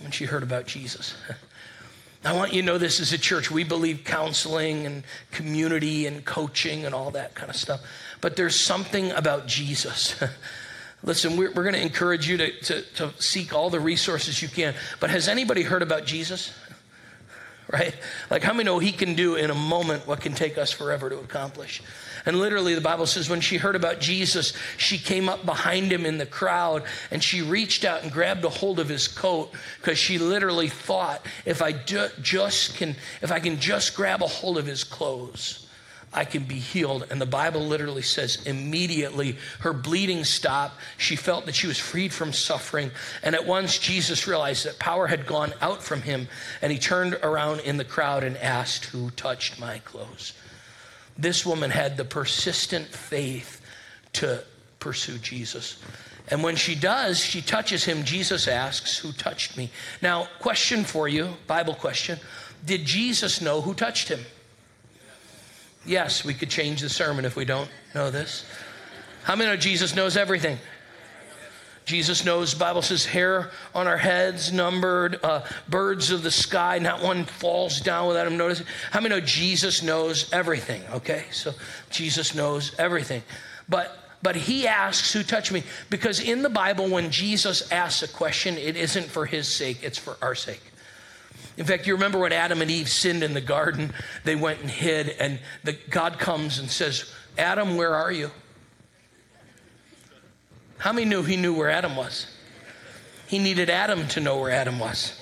When 0.00 0.12
she 0.12 0.26
heard 0.26 0.42
about 0.42 0.66
Jesus. 0.66 1.14
I 2.24 2.32
want 2.32 2.54
you 2.54 2.62
to 2.62 2.66
know 2.66 2.78
this 2.78 3.00
as 3.00 3.12
a 3.12 3.18
church. 3.18 3.50
We 3.50 3.64
believe 3.64 4.02
counseling 4.04 4.86
and 4.86 5.04
community 5.30 6.06
and 6.06 6.24
coaching 6.24 6.86
and 6.86 6.94
all 6.94 7.10
that 7.10 7.34
kind 7.34 7.50
of 7.50 7.56
stuff. 7.56 7.82
But 8.22 8.36
there's 8.36 8.58
something 8.58 9.10
about 9.12 9.46
Jesus 9.46 10.14
Listen, 11.04 11.36
we're, 11.36 11.52
we're 11.52 11.62
going 11.64 11.74
to 11.74 11.82
encourage 11.82 12.26
you 12.26 12.38
to, 12.38 12.60
to, 12.60 12.82
to 12.94 13.12
seek 13.18 13.54
all 13.54 13.68
the 13.68 13.80
resources 13.80 14.40
you 14.40 14.48
can. 14.48 14.74
But 15.00 15.10
has 15.10 15.28
anybody 15.28 15.62
heard 15.62 15.82
about 15.82 16.06
Jesus? 16.06 16.52
Right? 17.72 17.96
Like, 18.30 18.42
how 18.42 18.52
many 18.52 18.64
know 18.64 18.78
he 18.78 18.92
can 18.92 19.14
do 19.14 19.36
in 19.36 19.50
a 19.50 19.54
moment 19.54 20.06
what 20.06 20.20
can 20.20 20.34
take 20.34 20.58
us 20.58 20.70
forever 20.70 21.08
to 21.08 21.18
accomplish? 21.18 21.82
And 22.26 22.38
literally, 22.38 22.74
the 22.74 22.82
Bible 22.82 23.06
says 23.06 23.30
when 23.30 23.40
she 23.40 23.56
heard 23.56 23.74
about 23.74 24.00
Jesus, 24.00 24.52
she 24.76 24.98
came 24.98 25.30
up 25.30 25.46
behind 25.46 25.90
him 25.90 26.04
in 26.04 26.18
the 26.18 26.26
crowd 26.26 26.84
and 27.10 27.24
she 27.24 27.40
reached 27.40 27.86
out 27.86 28.02
and 28.02 28.12
grabbed 28.12 28.44
a 28.44 28.50
hold 28.50 28.78
of 28.78 28.90
his 28.90 29.08
coat 29.08 29.50
because 29.80 29.96
she 29.96 30.18
literally 30.18 30.68
thought, 30.68 31.24
if 31.46 31.62
I 31.62 31.72
do, 31.72 32.08
just 32.20 32.76
can, 32.76 32.96
if 33.22 33.32
I 33.32 33.40
can 33.40 33.58
just 33.58 33.96
grab 33.96 34.22
a 34.22 34.26
hold 34.26 34.58
of 34.58 34.66
his 34.66 34.84
clothes, 34.84 35.63
I 36.14 36.24
can 36.24 36.44
be 36.44 36.58
healed. 36.58 37.06
And 37.10 37.20
the 37.20 37.26
Bible 37.26 37.60
literally 37.60 38.02
says 38.02 38.38
immediately 38.46 39.36
her 39.60 39.72
bleeding 39.72 40.24
stopped. 40.24 40.76
She 40.96 41.16
felt 41.16 41.46
that 41.46 41.54
she 41.54 41.66
was 41.66 41.78
freed 41.78 42.12
from 42.12 42.32
suffering. 42.32 42.90
And 43.22 43.34
at 43.34 43.46
once 43.46 43.78
Jesus 43.78 44.26
realized 44.26 44.64
that 44.64 44.78
power 44.78 45.06
had 45.06 45.26
gone 45.26 45.52
out 45.60 45.82
from 45.82 46.02
him. 46.02 46.28
And 46.62 46.72
he 46.72 46.78
turned 46.78 47.14
around 47.22 47.60
in 47.60 47.76
the 47.76 47.84
crowd 47.84 48.22
and 48.24 48.36
asked, 48.36 48.86
Who 48.86 49.10
touched 49.10 49.58
my 49.58 49.78
clothes? 49.78 50.32
This 51.18 51.44
woman 51.44 51.70
had 51.70 51.96
the 51.96 52.04
persistent 52.04 52.86
faith 52.86 53.60
to 54.14 54.42
pursue 54.78 55.18
Jesus. 55.18 55.78
And 56.28 56.42
when 56.42 56.56
she 56.56 56.74
does, 56.74 57.20
she 57.20 57.42
touches 57.42 57.84
him. 57.84 58.04
Jesus 58.04 58.48
asks, 58.48 58.98
Who 58.98 59.12
touched 59.12 59.56
me? 59.56 59.70
Now, 60.00 60.28
question 60.40 60.84
for 60.84 61.08
you, 61.08 61.34
Bible 61.46 61.74
question. 61.74 62.18
Did 62.64 62.84
Jesus 62.84 63.40
know 63.40 63.60
who 63.60 63.74
touched 63.74 64.08
him? 64.08 64.20
Yes, 65.86 66.24
we 66.24 66.34
could 66.34 66.50
change 66.50 66.80
the 66.80 66.88
sermon 66.88 67.24
if 67.24 67.36
we 67.36 67.44
don't 67.44 67.68
know 67.94 68.10
this. 68.10 68.44
How 69.24 69.36
many 69.36 69.50
know 69.50 69.56
Jesus 69.56 69.94
knows 69.94 70.16
everything? 70.16 70.58
Jesus 71.84 72.24
knows, 72.24 72.54
Bible 72.54 72.80
says, 72.80 73.04
hair 73.04 73.50
on 73.74 73.86
our 73.86 73.98
heads 73.98 74.52
numbered, 74.52 75.22
uh, 75.22 75.42
birds 75.68 76.10
of 76.10 76.22
the 76.22 76.30
sky, 76.30 76.78
not 76.78 77.02
one 77.02 77.24
falls 77.24 77.80
down 77.80 78.08
without 78.08 78.26
him 78.26 78.38
noticing. 78.38 78.66
How 78.90 79.00
many 79.00 79.14
know 79.14 79.20
Jesus 79.20 79.82
knows 79.82 80.32
everything? 80.32 80.82
Okay, 80.94 81.24
so 81.30 81.52
Jesus 81.90 82.34
knows 82.34 82.74
everything. 82.78 83.22
But 83.68 83.98
but 84.22 84.36
he 84.36 84.66
asks, 84.66 85.12
Who 85.12 85.22
touched 85.22 85.52
me? 85.52 85.62
Because 85.90 86.18
in 86.18 86.40
the 86.40 86.48
Bible, 86.48 86.88
when 86.88 87.10
Jesus 87.10 87.70
asks 87.70 88.02
a 88.02 88.08
question, 88.08 88.56
it 88.56 88.74
isn't 88.74 89.04
for 89.04 89.26
his 89.26 89.46
sake, 89.46 89.80
it's 89.82 89.98
for 89.98 90.16
our 90.22 90.34
sake. 90.34 90.62
In 91.56 91.64
fact, 91.64 91.86
you 91.86 91.94
remember 91.94 92.18
when 92.18 92.32
Adam 92.32 92.62
and 92.62 92.70
Eve 92.70 92.88
sinned 92.88 93.22
in 93.22 93.34
the 93.34 93.40
garden? 93.40 93.92
They 94.24 94.34
went 94.34 94.60
and 94.60 94.70
hid, 94.70 95.10
and 95.20 95.38
the, 95.62 95.72
God 95.90 96.18
comes 96.18 96.58
and 96.58 96.68
says, 96.68 97.12
Adam, 97.38 97.76
where 97.76 97.94
are 97.94 98.10
you? 98.10 98.30
How 100.78 100.92
many 100.92 101.06
knew 101.06 101.22
he 101.22 101.36
knew 101.36 101.54
where 101.54 101.70
Adam 101.70 101.96
was? 101.96 102.26
He 103.26 103.38
needed 103.38 103.70
Adam 103.70 104.06
to 104.08 104.20
know 104.20 104.40
where 104.40 104.50
Adam 104.50 104.78
was. 104.78 105.20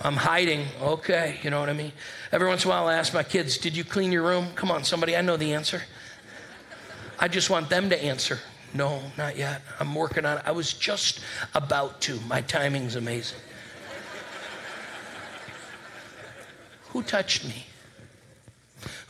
I'm 0.00 0.16
hiding. 0.16 0.66
Okay, 0.80 1.38
you 1.42 1.50
know 1.50 1.60
what 1.60 1.68
I 1.68 1.74
mean? 1.74 1.92
Every 2.32 2.48
once 2.48 2.64
in 2.64 2.70
a 2.70 2.74
while, 2.74 2.88
I 2.88 2.94
ask 2.94 3.14
my 3.14 3.22
kids, 3.22 3.58
Did 3.58 3.76
you 3.76 3.84
clean 3.84 4.10
your 4.10 4.22
room? 4.22 4.48
Come 4.54 4.70
on, 4.70 4.84
somebody, 4.84 5.16
I 5.16 5.20
know 5.20 5.36
the 5.36 5.52
answer. 5.52 5.82
I 7.18 7.28
just 7.28 7.50
want 7.50 7.68
them 7.68 7.90
to 7.90 8.04
answer. 8.04 8.38
No, 8.74 9.02
not 9.16 9.36
yet. 9.36 9.62
I'm 9.78 9.94
working 9.94 10.24
on 10.24 10.38
it. 10.38 10.44
I 10.46 10.52
was 10.52 10.72
just 10.72 11.20
about 11.54 12.00
to. 12.02 12.18
My 12.22 12.40
timing's 12.40 12.96
amazing. 12.96 13.38
Who 16.92 17.02
touched 17.02 17.44
me? 17.46 17.64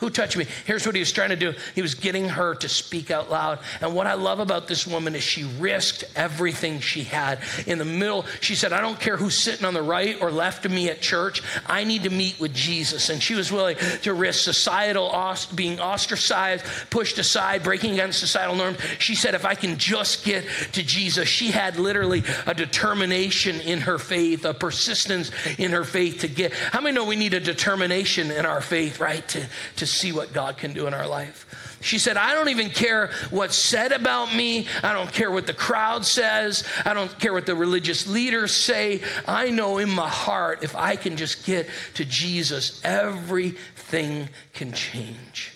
Who 0.02 0.10
touched 0.10 0.36
me? 0.36 0.46
Here's 0.66 0.84
what 0.84 0.96
he 0.96 0.98
was 0.98 1.12
trying 1.12 1.28
to 1.28 1.36
do. 1.36 1.54
He 1.76 1.80
was 1.80 1.94
getting 1.94 2.28
her 2.28 2.56
to 2.56 2.68
speak 2.68 3.12
out 3.12 3.30
loud. 3.30 3.60
And 3.80 3.94
what 3.94 4.08
I 4.08 4.14
love 4.14 4.40
about 4.40 4.66
this 4.66 4.84
woman 4.84 5.14
is 5.14 5.22
she 5.22 5.44
risked 5.60 6.02
everything 6.16 6.80
she 6.80 7.04
had. 7.04 7.38
In 7.68 7.78
the 7.78 7.84
middle, 7.84 8.24
she 8.40 8.56
said, 8.56 8.72
I 8.72 8.80
don't 8.80 8.98
care 8.98 9.16
who's 9.16 9.36
sitting 9.36 9.64
on 9.64 9.74
the 9.74 9.82
right 9.82 10.20
or 10.20 10.32
left 10.32 10.66
of 10.66 10.72
me 10.72 10.88
at 10.88 11.02
church. 11.02 11.40
I 11.66 11.84
need 11.84 12.02
to 12.02 12.10
meet 12.10 12.40
with 12.40 12.52
Jesus. 12.52 13.10
And 13.10 13.22
she 13.22 13.36
was 13.36 13.52
willing 13.52 13.76
to 14.02 14.12
risk 14.12 14.42
societal 14.42 15.12
being 15.54 15.78
ostracized, 15.78 16.64
pushed 16.90 17.18
aside, 17.18 17.62
breaking 17.62 17.92
against 17.92 18.18
societal 18.18 18.56
norms. 18.56 18.78
She 18.98 19.14
said, 19.14 19.36
if 19.36 19.44
I 19.44 19.54
can 19.54 19.78
just 19.78 20.24
get 20.24 20.44
to 20.72 20.82
Jesus, 20.82 21.28
she 21.28 21.52
had 21.52 21.76
literally 21.76 22.24
a 22.44 22.54
determination 22.54 23.60
in 23.60 23.82
her 23.82 24.00
faith, 24.00 24.44
a 24.44 24.52
persistence 24.52 25.30
in 25.58 25.70
her 25.70 25.84
faith 25.84 26.22
to 26.22 26.28
get. 26.28 26.52
How 26.52 26.80
many 26.80 26.96
know 26.96 27.04
we 27.04 27.14
need 27.14 27.34
a 27.34 27.40
determination 27.40 28.32
in 28.32 28.44
our 28.44 28.60
faith, 28.60 28.98
right? 28.98 29.26
To, 29.28 29.46
to 29.76 29.91
see 29.92 30.12
what 30.12 30.33
God 30.33 30.57
can 30.57 30.72
do 30.72 30.87
in 30.87 30.94
our 30.94 31.07
life. 31.07 31.46
She 31.83 31.98
said, 31.98 32.16
I 32.16 32.35
don't 32.35 32.48
even 32.48 32.70
care 32.70 33.11
what's 33.31 33.57
said 33.57 33.92
about 33.92 34.35
me. 34.35 34.68
I 34.83 34.92
don't 34.92 35.12
care 35.12 35.31
what 35.31 35.46
the 35.46 35.52
crowd 35.52 36.07
says. 36.07 36.64
I 36.85 36.94
don't 36.94 37.16
care 37.18 37.33
what 37.33 37.44
the 37.44 37.57
religious 37.57 38.07
leaders 38.07 38.52
say. 38.52 39.02
I 39.26 39.50
know 39.50 39.78
in 39.78 39.90
my 39.90 40.09
heart, 40.09 40.62
if 40.62 40.76
I 40.76 40.94
can 40.96 41.16
just 41.16 41.44
get 41.44 41.68
to 41.94 42.05
Jesus, 42.05 42.81
everything 42.85 44.28
can 44.55 44.72
change. 44.72 45.52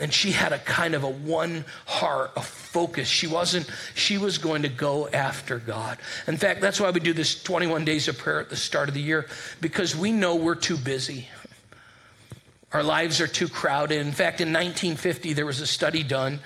And 0.00 0.12
she 0.12 0.32
had 0.32 0.52
a 0.52 0.58
kind 0.58 0.94
of 0.94 1.04
a 1.04 1.08
one 1.08 1.64
heart, 1.86 2.32
a 2.34 2.42
focus. 2.42 3.06
She 3.06 3.28
wasn't, 3.28 3.70
she 3.94 4.18
was 4.18 4.38
going 4.38 4.62
to 4.62 4.68
go 4.68 5.06
after 5.08 5.58
God. 5.58 5.98
In 6.26 6.36
fact, 6.36 6.60
that's 6.60 6.80
why 6.80 6.90
we 6.90 6.98
do 6.98 7.12
this 7.12 7.40
21 7.40 7.84
days 7.84 8.08
of 8.08 8.18
prayer 8.18 8.40
at 8.40 8.50
the 8.50 8.56
start 8.56 8.88
of 8.88 8.94
the 8.94 9.00
year, 9.00 9.28
because 9.60 9.94
we 9.94 10.10
know 10.10 10.34
we're 10.34 10.56
too 10.56 10.76
busy. 10.76 11.28
Our 12.72 12.82
lives 12.82 13.20
are 13.20 13.26
too 13.26 13.48
crowded. 13.48 14.00
In 14.00 14.12
fact, 14.12 14.40
in 14.40 14.48
1950, 14.48 15.34
there 15.34 15.46
was 15.46 15.60
a 15.60 15.66
study 15.66 16.02
done 16.02 16.40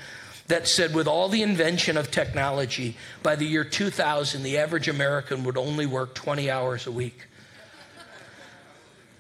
that 0.49 0.69
said 0.69 0.95
with 0.95 1.07
all 1.07 1.29
the 1.29 1.43
invention 1.43 1.97
of 1.97 2.11
technology, 2.11 2.97
by 3.23 3.37
the 3.37 3.45
year 3.45 3.65
2000, 3.65 4.43
the 4.43 4.59
average 4.59 4.89
American 4.89 5.45
would 5.45 5.57
only 5.57 5.87
work 5.87 6.15
20 6.15 6.51
hours 6.51 6.87
a 6.87 6.93
week. 6.93 7.27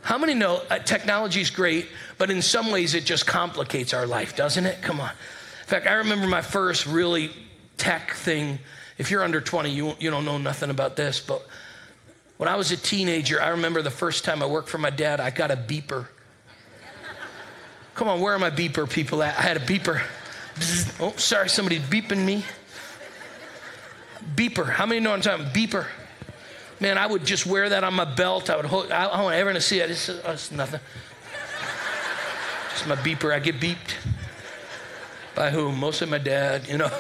How 0.02 0.18
many 0.18 0.34
know 0.34 0.62
uh, 0.70 0.78
technology 0.78 1.40
is 1.40 1.50
great, 1.50 1.88
but 2.16 2.30
in 2.30 2.40
some 2.40 2.70
ways 2.70 2.94
it 2.94 3.04
just 3.04 3.26
complicates 3.26 3.92
our 3.92 4.06
life, 4.06 4.36
doesn't 4.36 4.64
it? 4.64 4.80
Come 4.80 5.00
on. 5.00 5.10
In 5.10 5.66
fact, 5.66 5.88
I 5.88 5.94
remember 5.94 6.28
my 6.28 6.42
first 6.42 6.86
really 6.86 7.30
tech 7.76 8.12
thing. 8.12 8.60
If 8.98 9.10
you're 9.10 9.24
under 9.24 9.40
20, 9.40 9.70
you, 9.70 9.94
you 9.98 10.10
don't 10.10 10.24
know 10.24 10.38
nothing 10.38 10.70
about 10.70 10.94
this, 10.94 11.18
but 11.18 11.44
when 12.36 12.48
I 12.48 12.54
was 12.54 12.70
a 12.70 12.76
teenager, 12.76 13.42
I 13.42 13.48
remember 13.48 13.82
the 13.82 13.90
first 13.90 14.24
time 14.24 14.44
I 14.44 14.46
worked 14.46 14.68
for 14.68 14.78
my 14.78 14.90
dad, 14.90 15.18
I 15.18 15.30
got 15.30 15.50
a 15.50 15.56
beeper. 15.56 16.06
Come 17.96 18.08
on, 18.08 18.20
where 18.20 18.34
are 18.34 18.38
my 18.38 18.50
beeper 18.50 18.88
people 18.88 19.22
at? 19.22 19.38
I 19.38 19.40
had 19.40 19.56
a 19.56 19.60
beeper. 19.60 20.02
Oh, 21.00 21.14
sorry, 21.16 21.48
somebody's 21.48 21.80
beeping 21.80 22.22
me. 22.26 22.44
Beeper. 24.34 24.68
How 24.68 24.84
many 24.84 25.00
know 25.00 25.10
what 25.10 25.26
I'm 25.26 25.38
talking 25.38 25.46
beeper? 25.46 25.86
Man, 26.78 26.98
I 26.98 27.06
would 27.06 27.24
just 27.24 27.46
wear 27.46 27.70
that 27.70 27.84
on 27.84 27.94
my 27.94 28.04
belt. 28.04 28.50
I 28.50 28.56
would 28.56 28.66
hold, 28.66 28.92
I, 28.92 29.06
I 29.06 29.22
want 29.22 29.34
everyone 29.34 29.54
to 29.54 29.62
see 29.62 29.80
it. 29.80 29.90
It's, 29.90 30.10
oh, 30.10 30.20
it's 30.26 30.52
nothing. 30.52 30.80
Just 32.72 32.86
my 32.86 32.96
beeper. 32.96 33.32
I 33.32 33.38
get 33.38 33.58
beeped. 33.58 33.94
By 35.34 35.50
whom? 35.50 35.80
Mostly 35.80 36.06
my 36.06 36.18
dad, 36.18 36.68
you 36.68 36.76
know. 36.76 36.90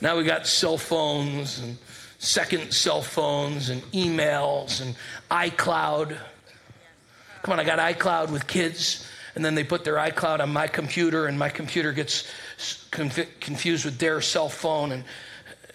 now 0.00 0.16
we 0.16 0.24
got 0.24 0.48
cell 0.48 0.76
phones 0.76 1.60
and 1.60 1.78
second 2.18 2.74
cell 2.74 3.00
phones 3.00 3.68
and 3.68 3.80
emails 3.92 4.80
and 4.82 4.96
iCloud. 5.30 6.18
Come 7.42 7.52
on, 7.52 7.60
I 7.60 7.64
got 7.64 7.78
iCloud 7.78 8.30
with 8.30 8.46
kids, 8.46 9.08
and 9.34 9.44
then 9.44 9.56
they 9.56 9.64
put 9.64 9.82
their 9.82 9.96
iCloud 9.96 10.40
on 10.40 10.52
my 10.52 10.68
computer, 10.68 11.26
and 11.26 11.36
my 11.36 11.48
computer 11.48 11.92
gets 11.92 12.28
confused 12.90 13.84
with 13.84 13.98
their 13.98 14.20
cell 14.20 14.48
phone. 14.48 14.92
And 14.92 15.04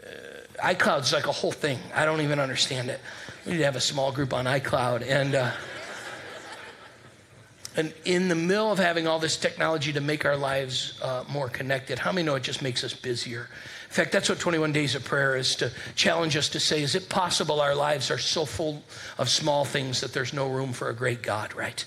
uh, 0.06 0.74
iCloud's 0.74 1.12
like 1.12 1.28
a 1.28 1.32
whole 1.32 1.52
thing. 1.52 1.80
I 1.94 2.06
don't 2.06 2.22
even 2.22 2.40
understand 2.40 2.90
it. 2.90 3.02
We 3.46 3.54
need 3.54 3.58
to 3.60 3.66
have 3.66 3.76
a 3.76 3.82
small 3.82 4.14
group 4.14 4.34
on 4.34 4.46
iCloud. 4.46 5.06
And, 5.08 5.36
uh, 5.36 5.52
and 7.78 7.94
in 8.06 8.28
the 8.28 8.36
middle 8.36 8.72
of 8.72 8.80
having 8.80 9.08
all 9.08 9.20
this 9.20 9.38
technology 9.38 9.94
to 9.94 10.02
make 10.02 10.26
our 10.26 10.36
lives 10.36 11.00
uh, 11.02 11.24
more 11.30 11.48
connected, 11.48 12.00
how 12.00 12.12
many 12.12 12.26
know 12.26 12.34
it 12.34 12.44
just 12.44 12.64
makes 12.64 12.84
us 12.84 12.94
busier? 12.94 13.48
In 13.88 13.94
fact, 13.94 14.12
that's 14.12 14.30
what 14.30 14.40
21 14.40 14.74
Days 14.74 14.96
of 14.96 15.06
Prayer 15.06 15.36
is 15.38 15.56
to 15.58 15.72
challenge 15.96 16.36
us 16.36 16.50
to 16.50 16.60
say, 16.60 16.82
is 16.82 16.96
it 16.96 17.08
possible 17.08 17.62
our 17.62 17.76
lives 17.76 18.10
are 18.10 18.18
so 18.18 18.46
full 18.46 18.84
of 19.20 19.30
small 19.30 19.64
things 19.64 20.02
that 20.02 20.12
there's 20.12 20.34
no 20.34 20.48
room 20.48 20.74
for 20.74 20.90
a 20.90 20.94
great 20.94 21.22
God, 21.22 21.56
right? 21.56 21.86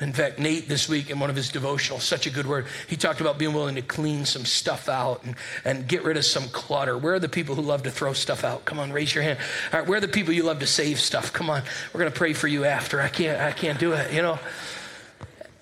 In 0.00 0.12
fact, 0.12 0.38
Nate 0.38 0.68
this 0.68 0.88
week 0.88 1.10
in 1.10 1.18
one 1.18 1.30
of 1.30 1.36
his 1.36 1.50
devotionals, 1.50 2.00
such 2.00 2.26
a 2.26 2.30
good 2.30 2.46
word, 2.46 2.66
he 2.88 2.96
talked 2.96 3.20
about 3.20 3.38
being 3.38 3.54
willing 3.54 3.76
to 3.76 3.82
clean 3.82 4.24
some 4.24 4.44
stuff 4.44 4.88
out 4.88 5.24
and, 5.24 5.36
and 5.64 5.88
get 5.88 6.04
rid 6.04 6.16
of 6.16 6.24
some 6.24 6.48
clutter. 6.48 6.98
Where 6.98 7.14
are 7.14 7.20
the 7.20 7.28
people 7.28 7.54
who 7.54 7.62
love 7.62 7.84
to 7.84 7.90
throw 7.90 8.12
stuff 8.12 8.44
out? 8.44 8.64
Come 8.64 8.78
on, 8.78 8.92
raise 8.92 9.14
your 9.14 9.24
hand. 9.24 9.38
All 9.72 9.80
right, 9.80 9.88
where 9.88 9.98
are 9.98 10.00
the 10.00 10.08
people 10.08 10.34
you 10.34 10.42
love 10.42 10.58
to 10.58 10.66
save 10.66 11.00
stuff? 11.00 11.32
Come 11.32 11.48
on, 11.48 11.62
we're 11.92 12.00
going 12.00 12.12
to 12.12 12.18
pray 12.18 12.32
for 12.32 12.48
you 12.48 12.64
after. 12.64 13.00
I 13.00 13.08
can't, 13.08 13.40
I 13.40 13.52
can't 13.52 13.78
do 13.78 13.92
it, 13.92 14.12
you 14.12 14.22
know. 14.22 14.38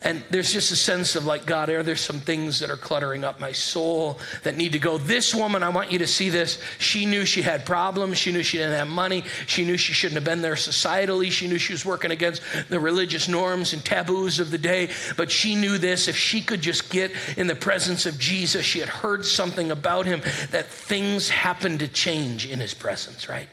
And 0.02 0.24
there's 0.30 0.50
just 0.50 0.72
a 0.72 0.76
sense 0.76 1.14
of 1.14 1.26
like, 1.26 1.44
God, 1.44 1.68
are 1.68 1.82
there 1.82 1.96
some 1.96 2.20
things 2.20 2.60
that 2.60 2.70
are 2.70 2.76
cluttering 2.76 3.22
up 3.22 3.38
my 3.38 3.52
soul 3.52 4.18
that 4.44 4.56
need 4.56 4.72
to 4.72 4.78
go? 4.78 4.96
This 4.96 5.34
woman, 5.34 5.62
I 5.62 5.68
want 5.68 5.92
you 5.92 5.98
to 5.98 6.06
see 6.06 6.30
this. 6.30 6.58
She 6.78 7.04
knew 7.04 7.26
she 7.26 7.42
had 7.42 7.66
problems. 7.66 8.16
She 8.16 8.32
knew 8.32 8.42
she 8.42 8.56
didn't 8.56 8.78
have 8.78 8.88
money. 8.88 9.24
She 9.46 9.62
knew 9.62 9.76
she 9.76 9.92
shouldn't 9.92 10.14
have 10.14 10.24
been 10.24 10.40
there 10.40 10.54
societally. 10.54 11.30
She 11.30 11.48
knew 11.48 11.58
she 11.58 11.74
was 11.74 11.84
working 11.84 12.12
against 12.12 12.40
the 12.70 12.80
religious 12.80 13.28
norms 13.28 13.74
and 13.74 13.84
taboos 13.84 14.40
of 14.40 14.50
the 14.50 14.58
day. 14.58 14.88
But 15.18 15.30
she 15.30 15.54
knew 15.54 15.76
this 15.76 16.08
if 16.08 16.16
she 16.16 16.40
could 16.40 16.62
just 16.62 16.90
get 16.90 17.12
in 17.36 17.46
the 17.46 17.54
presence 17.54 18.06
of 18.06 18.18
Jesus, 18.18 18.64
she 18.64 18.78
had 18.78 18.88
heard 18.88 19.26
something 19.26 19.70
about 19.70 20.06
him 20.06 20.22
that 20.50 20.66
things 20.66 21.28
happened 21.28 21.80
to 21.80 21.88
change 21.88 22.46
in 22.46 22.58
his 22.58 22.72
presence, 22.72 23.28
right? 23.28 23.48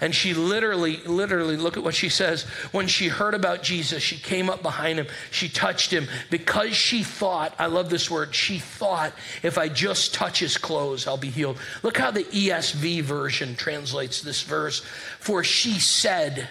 And 0.00 0.14
she 0.14 0.34
literally, 0.34 0.98
literally, 0.98 1.56
look 1.56 1.76
at 1.76 1.82
what 1.82 1.94
she 1.94 2.08
says. 2.08 2.42
When 2.72 2.86
she 2.86 3.08
heard 3.08 3.34
about 3.34 3.62
Jesus, 3.62 4.02
she 4.02 4.16
came 4.16 4.50
up 4.50 4.62
behind 4.62 4.98
him. 4.98 5.06
She 5.30 5.48
touched 5.48 5.90
him 5.90 6.08
because 6.30 6.74
she 6.74 7.02
thought, 7.02 7.54
I 7.58 7.66
love 7.66 7.90
this 7.90 8.10
word, 8.10 8.34
she 8.34 8.58
thought, 8.58 9.12
if 9.42 9.58
I 9.58 9.68
just 9.68 10.14
touch 10.14 10.38
his 10.38 10.58
clothes, 10.58 11.06
I'll 11.06 11.16
be 11.16 11.30
healed. 11.30 11.58
Look 11.82 11.96
how 11.96 12.10
the 12.10 12.24
ESV 12.24 13.02
version 13.02 13.56
translates 13.56 14.20
this 14.20 14.42
verse. 14.42 14.80
For 15.20 15.42
she 15.44 15.78
said, 15.78 16.48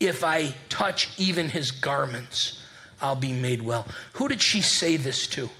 if 0.00 0.22
I 0.22 0.54
touch 0.68 1.10
even 1.18 1.48
his 1.48 1.70
garments, 1.70 2.62
I'll 3.00 3.16
be 3.16 3.32
made 3.32 3.62
well. 3.62 3.86
Who 4.14 4.28
did 4.28 4.42
she 4.42 4.60
say 4.60 4.96
this 4.96 5.26
to? 5.28 5.50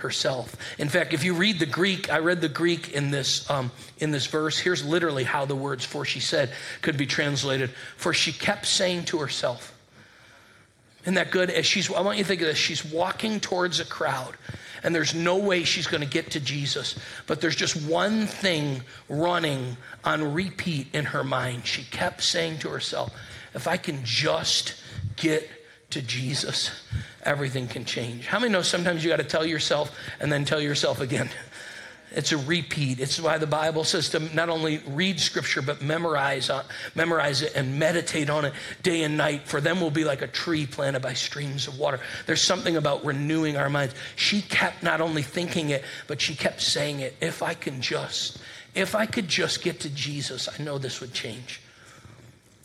Herself. 0.00 0.56
In 0.78 0.88
fact, 0.88 1.12
if 1.12 1.24
you 1.24 1.34
read 1.34 1.58
the 1.58 1.66
Greek, 1.66 2.10
I 2.12 2.18
read 2.18 2.40
the 2.40 2.48
Greek 2.48 2.92
in 2.92 3.10
this, 3.10 3.48
um, 3.50 3.70
in 3.98 4.10
this 4.10 4.26
verse. 4.26 4.58
Here's 4.58 4.84
literally 4.84 5.24
how 5.24 5.44
the 5.44 5.56
words 5.56 5.84
for 5.84 6.04
she 6.04 6.20
said 6.20 6.50
could 6.82 6.96
be 6.96 7.06
translated. 7.06 7.70
For 7.96 8.12
she 8.12 8.32
kept 8.32 8.66
saying 8.66 9.04
to 9.06 9.18
herself, 9.18 9.76
isn't 11.02 11.14
that 11.14 11.30
good? 11.30 11.50
As 11.50 11.64
she's, 11.64 11.90
I 11.92 12.00
want 12.02 12.18
you 12.18 12.24
to 12.24 12.28
think 12.28 12.42
of 12.42 12.46
this. 12.46 12.58
She's 12.58 12.84
walking 12.84 13.40
towards 13.40 13.80
a 13.80 13.86
crowd, 13.86 14.36
and 14.82 14.94
there's 14.94 15.14
no 15.14 15.38
way 15.38 15.64
she's 15.64 15.86
going 15.86 16.02
to 16.02 16.08
get 16.08 16.32
to 16.32 16.40
Jesus. 16.40 16.94
But 17.26 17.40
there's 17.40 17.56
just 17.56 17.76
one 17.88 18.26
thing 18.26 18.82
running 19.08 19.76
on 20.04 20.34
repeat 20.34 20.88
in 20.92 21.06
her 21.06 21.24
mind. 21.24 21.66
She 21.66 21.84
kept 21.84 22.22
saying 22.22 22.58
to 22.58 22.68
herself, 22.68 23.14
if 23.54 23.66
I 23.66 23.78
can 23.78 24.04
just 24.04 24.74
get 25.16 25.48
to 25.90 26.02
Jesus, 26.02 26.70
everything 27.24 27.68
can 27.68 27.84
change. 27.84 28.26
How 28.26 28.38
many 28.38 28.52
know 28.52 28.62
sometimes 28.62 29.04
you 29.04 29.10
got 29.10 29.18
to 29.18 29.24
tell 29.24 29.44
yourself 29.44 29.96
and 30.20 30.30
then 30.30 30.44
tell 30.44 30.60
yourself 30.60 31.00
again? 31.00 31.28
It's 32.12 32.32
a 32.32 32.38
repeat. 32.38 32.98
It's 32.98 33.20
why 33.20 33.38
the 33.38 33.46
Bible 33.46 33.84
says 33.84 34.08
to 34.10 34.18
not 34.34 34.48
only 34.48 34.82
read 34.88 35.20
scripture, 35.20 35.62
but 35.62 35.80
memorize, 35.80 36.50
uh, 36.50 36.64
memorize 36.96 37.42
it 37.42 37.54
and 37.54 37.78
meditate 37.78 38.28
on 38.28 38.44
it 38.44 38.52
day 38.82 39.04
and 39.04 39.16
night. 39.16 39.46
For 39.46 39.60
them 39.60 39.80
will 39.80 39.92
be 39.92 40.04
like 40.04 40.20
a 40.20 40.26
tree 40.26 40.66
planted 40.66 41.02
by 41.02 41.12
streams 41.12 41.68
of 41.68 41.78
water. 41.78 42.00
There's 42.26 42.42
something 42.42 42.76
about 42.76 43.04
renewing 43.04 43.56
our 43.56 43.70
minds. 43.70 43.94
She 44.16 44.42
kept 44.42 44.82
not 44.82 45.00
only 45.00 45.22
thinking 45.22 45.70
it, 45.70 45.84
but 46.08 46.20
she 46.20 46.34
kept 46.34 46.60
saying 46.62 46.98
it. 46.98 47.14
If 47.20 47.44
I 47.44 47.54
can 47.54 47.80
just, 47.80 48.38
if 48.74 48.96
I 48.96 49.06
could 49.06 49.28
just 49.28 49.62
get 49.62 49.78
to 49.80 49.90
Jesus, 49.90 50.48
I 50.48 50.60
know 50.62 50.78
this 50.78 51.00
would 51.00 51.12
change. 51.12 51.60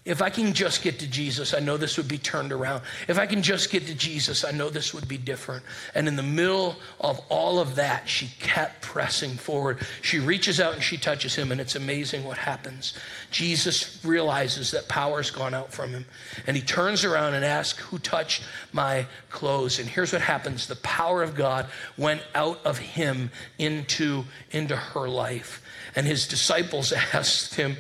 If 0.06 0.22
I 0.22 0.30
can 0.30 0.54
just 0.54 0.84
get 0.84 1.00
to 1.00 1.08
Jesus, 1.08 1.56
I 1.56 1.60
know 1.60 1.78
this 1.78 1.98
would 1.98 2.08
be 2.08 2.20
turned 2.20 2.52
around. 2.52 2.84
If 3.08 3.18
I 3.18 3.26
can 3.26 3.42
just 3.42 3.72
get 3.72 3.88
to 3.88 3.96
Jesus, 3.96 4.46
I 4.46 4.52
know 4.52 4.70
this 4.70 4.94
would 4.94 5.08
be 5.08 5.18
different. 5.18 5.64
And 5.96 6.08
in 6.08 6.16
the 6.16 6.22
middle 6.22 6.76
of 7.02 7.20
all 7.28 7.58
of 7.58 7.74
that, 7.76 8.08
she 8.08 8.28
kept 8.40 8.84
pressing 8.84 9.32
forward. 9.32 9.80
She 10.04 10.20
reaches 10.20 10.60
out 10.60 10.76
and 10.76 10.84
she 10.84 10.98
touches 10.98 11.34
him, 11.34 11.52
and 11.52 11.60
it's 11.60 11.76
amazing 11.76 12.24
what 12.24 12.38
happens. 12.38 12.94
Jesus 13.32 14.00
realizes 14.06 14.70
that 14.72 14.88
power's 14.88 15.32
gone 15.32 15.56
out 15.56 15.74
from 15.74 15.90
him, 15.90 16.06
and 16.46 16.56
he 16.56 16.62
turns 16.62 17.04
around 17.04 17.34
and 17.34 17.44
asks, 17.44 17.80
Who 17.86 17.98
touched 17.98 18.44
my 18.74 19.08
clothes? 19.32 19.80
And 19.80 19.90
here's 19.90 20.14
what 20.14 20.22
happens 20.22 20.68
the 20.68 20.76
power 20.78 21.24
of 21.24 21.34
God 21.34 21.66
went 21.98 22.22
out 22.36 22.64
of 22.64 22.78
him 22.78 23.32
into, 23.58 24.24
into 24.52 24.76
her 24.76 25.10
life. 25.10 25.64
And 25.96 26.06
his 26.06 26.28
disciples 26.28 26.92
asked 27.14 27.56
him, 27.56 27.76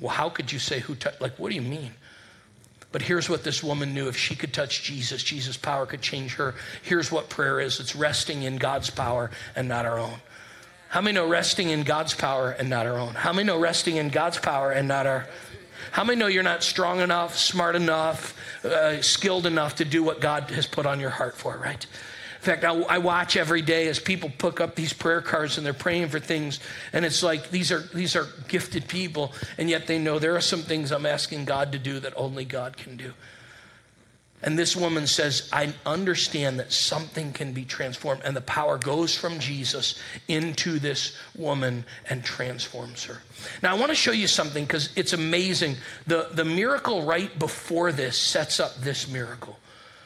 well, 0.00 0.14
how 0.14 0.28
could 0.28 0.52
you 0.52 0.58
say 0.58 0.80
who 0.80 0.94
touched? 0.94 1.20
Like, 1.20 1.38
what 1.38 1.50
do 1.50 1.54
you 1.54 1.62
mean? 1.62 1.92
But 2.90 3.02
here's 3.02 3.28
what 3.28 3.44
this 3.44 3.62
woman 3.62 3.92
knew 3.92 4.08
if 4.08 4.16
she 4.16 4.34
could 4.34 4.54
touch 4.54 4.82
Jesus, 4.82 5.22
Jesus' 5.22 5.56
power 5.56 5.84
could 5.84 6.00
change 6.00 6.34
her. 6.36 6.54
Here's 6.82 7.12
what 7.12 7.28
prayer 7.28 7.60
is 7.60 7.80
it's 7.80 7.94
resting 7.94 8.44
in 8.44 8.56
God's 8.56 8.88
power 8.88 9.30
and 9.54 9.68
not 9.68 9.84
our 9.84 9.98
own. 9.98 10.20
How 10.88 11.02
many 11.02 11.14
know 11.14 11.28
resting 11.28 11.68
in 11.68 11.82
God's 11.82 12.14
power 12.14 12.50
and 12.50 12.70
not 12.70 12.86
our 12.86 12.96
own? 12.96 13.14
How 13.14 13.32
many 13.32 13.46
know 13.46 13.58
resting 13.58 13.96
in 13.96 14.08
God's 14.08 14.38
power 14.38 14.70
and 14.70 14.88
not 14.88 15.06
our 15.06 15.26
how 15.90 16.04
many 16.04 16.18
know 16.18 16.26
you're 16.26 16.42
not 16.42 16.62
strong 16.62 17.00
enough, 17.00 17.38
smart 17.38 17.74
enough, 17.74 18.36
uh, 18.64 19.00
skilled 19.00 19.46
enough 19.46 19.76
to 19.76 19.84
do 19.84 20.02
what 20.02 20.20
God 20.20 20.50
has 20.50 20.66
put 20.66 20.86
on 20.86 21.00
your 21.00 21.10
heart 21.10 21.36
for, 21.36 21.56
right? 21.56 21.86
In 22.38 22.44
fact, 22.44 22.64
I, 22.64 22.72
I, 22.82 22.98
watch 22.98 23.36
every 23.36 23.62
day 23.62 23.88
as 23.88 23.98
people 23.98 24.30
pick 24.38 24.60
up 24.60 24.76
these 24.76 24.92
prayer 24.92 25.20
cards 25.20 25.58
and 25.58 25.66
they're 25.66 25.74
praying 25.74 26.08
for 26.08 26.20
things, 26.20 26.60
and 26.92 27.04
it's 27.04 27.22
like 27.22 27.50
these 27.50 27.72
are 27.72 27.80
these 27.92 28.14
are 28.14 28.26
gifted 28.46 28.86
people, 28.86 29.32
and 29.58 29.68
yet 29.68 29.88
they 29.88 29.98
know 29.98 30.20
there 30.20 30.36
are 30.36 30.40
some 30.40 30.62
things 30.62 30.92
I'm 30.92 31.04
asking 31.04 31.46
God 31.46 31.72
to 31.72 31.78
do 31.78 31.98
that 31.98 32.12
only 32.16 32.44
God 32.44 32.76
can 32.76 32.96
do. 32.96 33.12
And 34.40 34.56
this 34.56 34.76
woman 34.76 35.08
says, 35.08 35.48
I 35.52 35.72
understand 35.84 36.60
that 36.60 36.72
something 36.72 37.32
can 37.32 37.52
be 37.52 37.64
transformed, 37.64 38.22
and 38.24 38.36
the 38.36 38.40
power 38.40 38.78
goes 38.78 39.16
from 39.16 39.40
Jesus 39.40 39.98
into 40.28 40.78
this 40.78 41.16
woman 41.36 41.84
and 42.08 42.22
transforms 42.22 43.04
her. 43.04 43.18
Now, 43.64 43.74
I 43.74 43.78
want 43.78 43.90
to 43.90 43.96
show 43.96 44.12
you 44.12 44.28
something 44.28 44.64
because 44.64 44.90
it's 44.94 45.12
amazing. 45.12 45.74
The, 46.06 46.28
the 46.32 46.44
miracle 46.44 47.02
right 47.02 47.36
before 47.36 47.90
this 47.90 48.16
sets 48.16 48.60
up 48.60 48.76
this 48.76 49.08
miracle. 49.08 49.58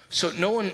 So, 0.08 0.30
no 0.32 0.50
one 0.50 0.72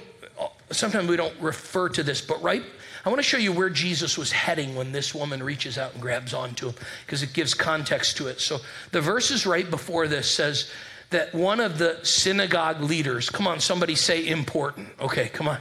sometimes 0.71 1.09
we 1.09 1.17
don't 1.17 1.39
refer 1.41 1.89
to 1.91 2.03
this, 2.03 2.21
but 2.21 2.43
right, 2.43 2.63
I 3.05 3.09
want 3.09 3.21
to 3.21 3.25
show 3.25 3.39
you 3.39 3.53
where 3.53 3.71
Jesus 3.71 4.19
was 4.19 4.33
heading 4.33 4.75
when 4.75 4.93
this 4.93 5.15
woman 5.15 5.43
reaches 5.43 5.79
out 5.79 5.95
and 5.95 6.03
grabs 6.03 6.35
onto 6.35 6.69
him 6.69 6.75
because 7.07 7.23
it 7.23 7.33
gives 7.33 7.55
context 7.55 8.17
to 8.19 8.27
it. 8.27 8.41
So 8.41 8.59
the 8.91 9.01
verses 9.01 9.47
right 9.47 9.69
before 9.69 10.09
this 10.09 10.31
says 10.31 10.71
that 11.11 11.35
one 11.35 11.61
of 11.61 11.79
the 11.79 11.99
synagogue 12.03 12.83
leaders, 12.83 13.31
come 13.31 13.47
on, 13.47 13.61
somebody 13.61 13.95
say 13.95 14.27
important. 14.27 14.89
Okay, 15.01 15.29
come 15.29 15.49
on. 15.49 15.59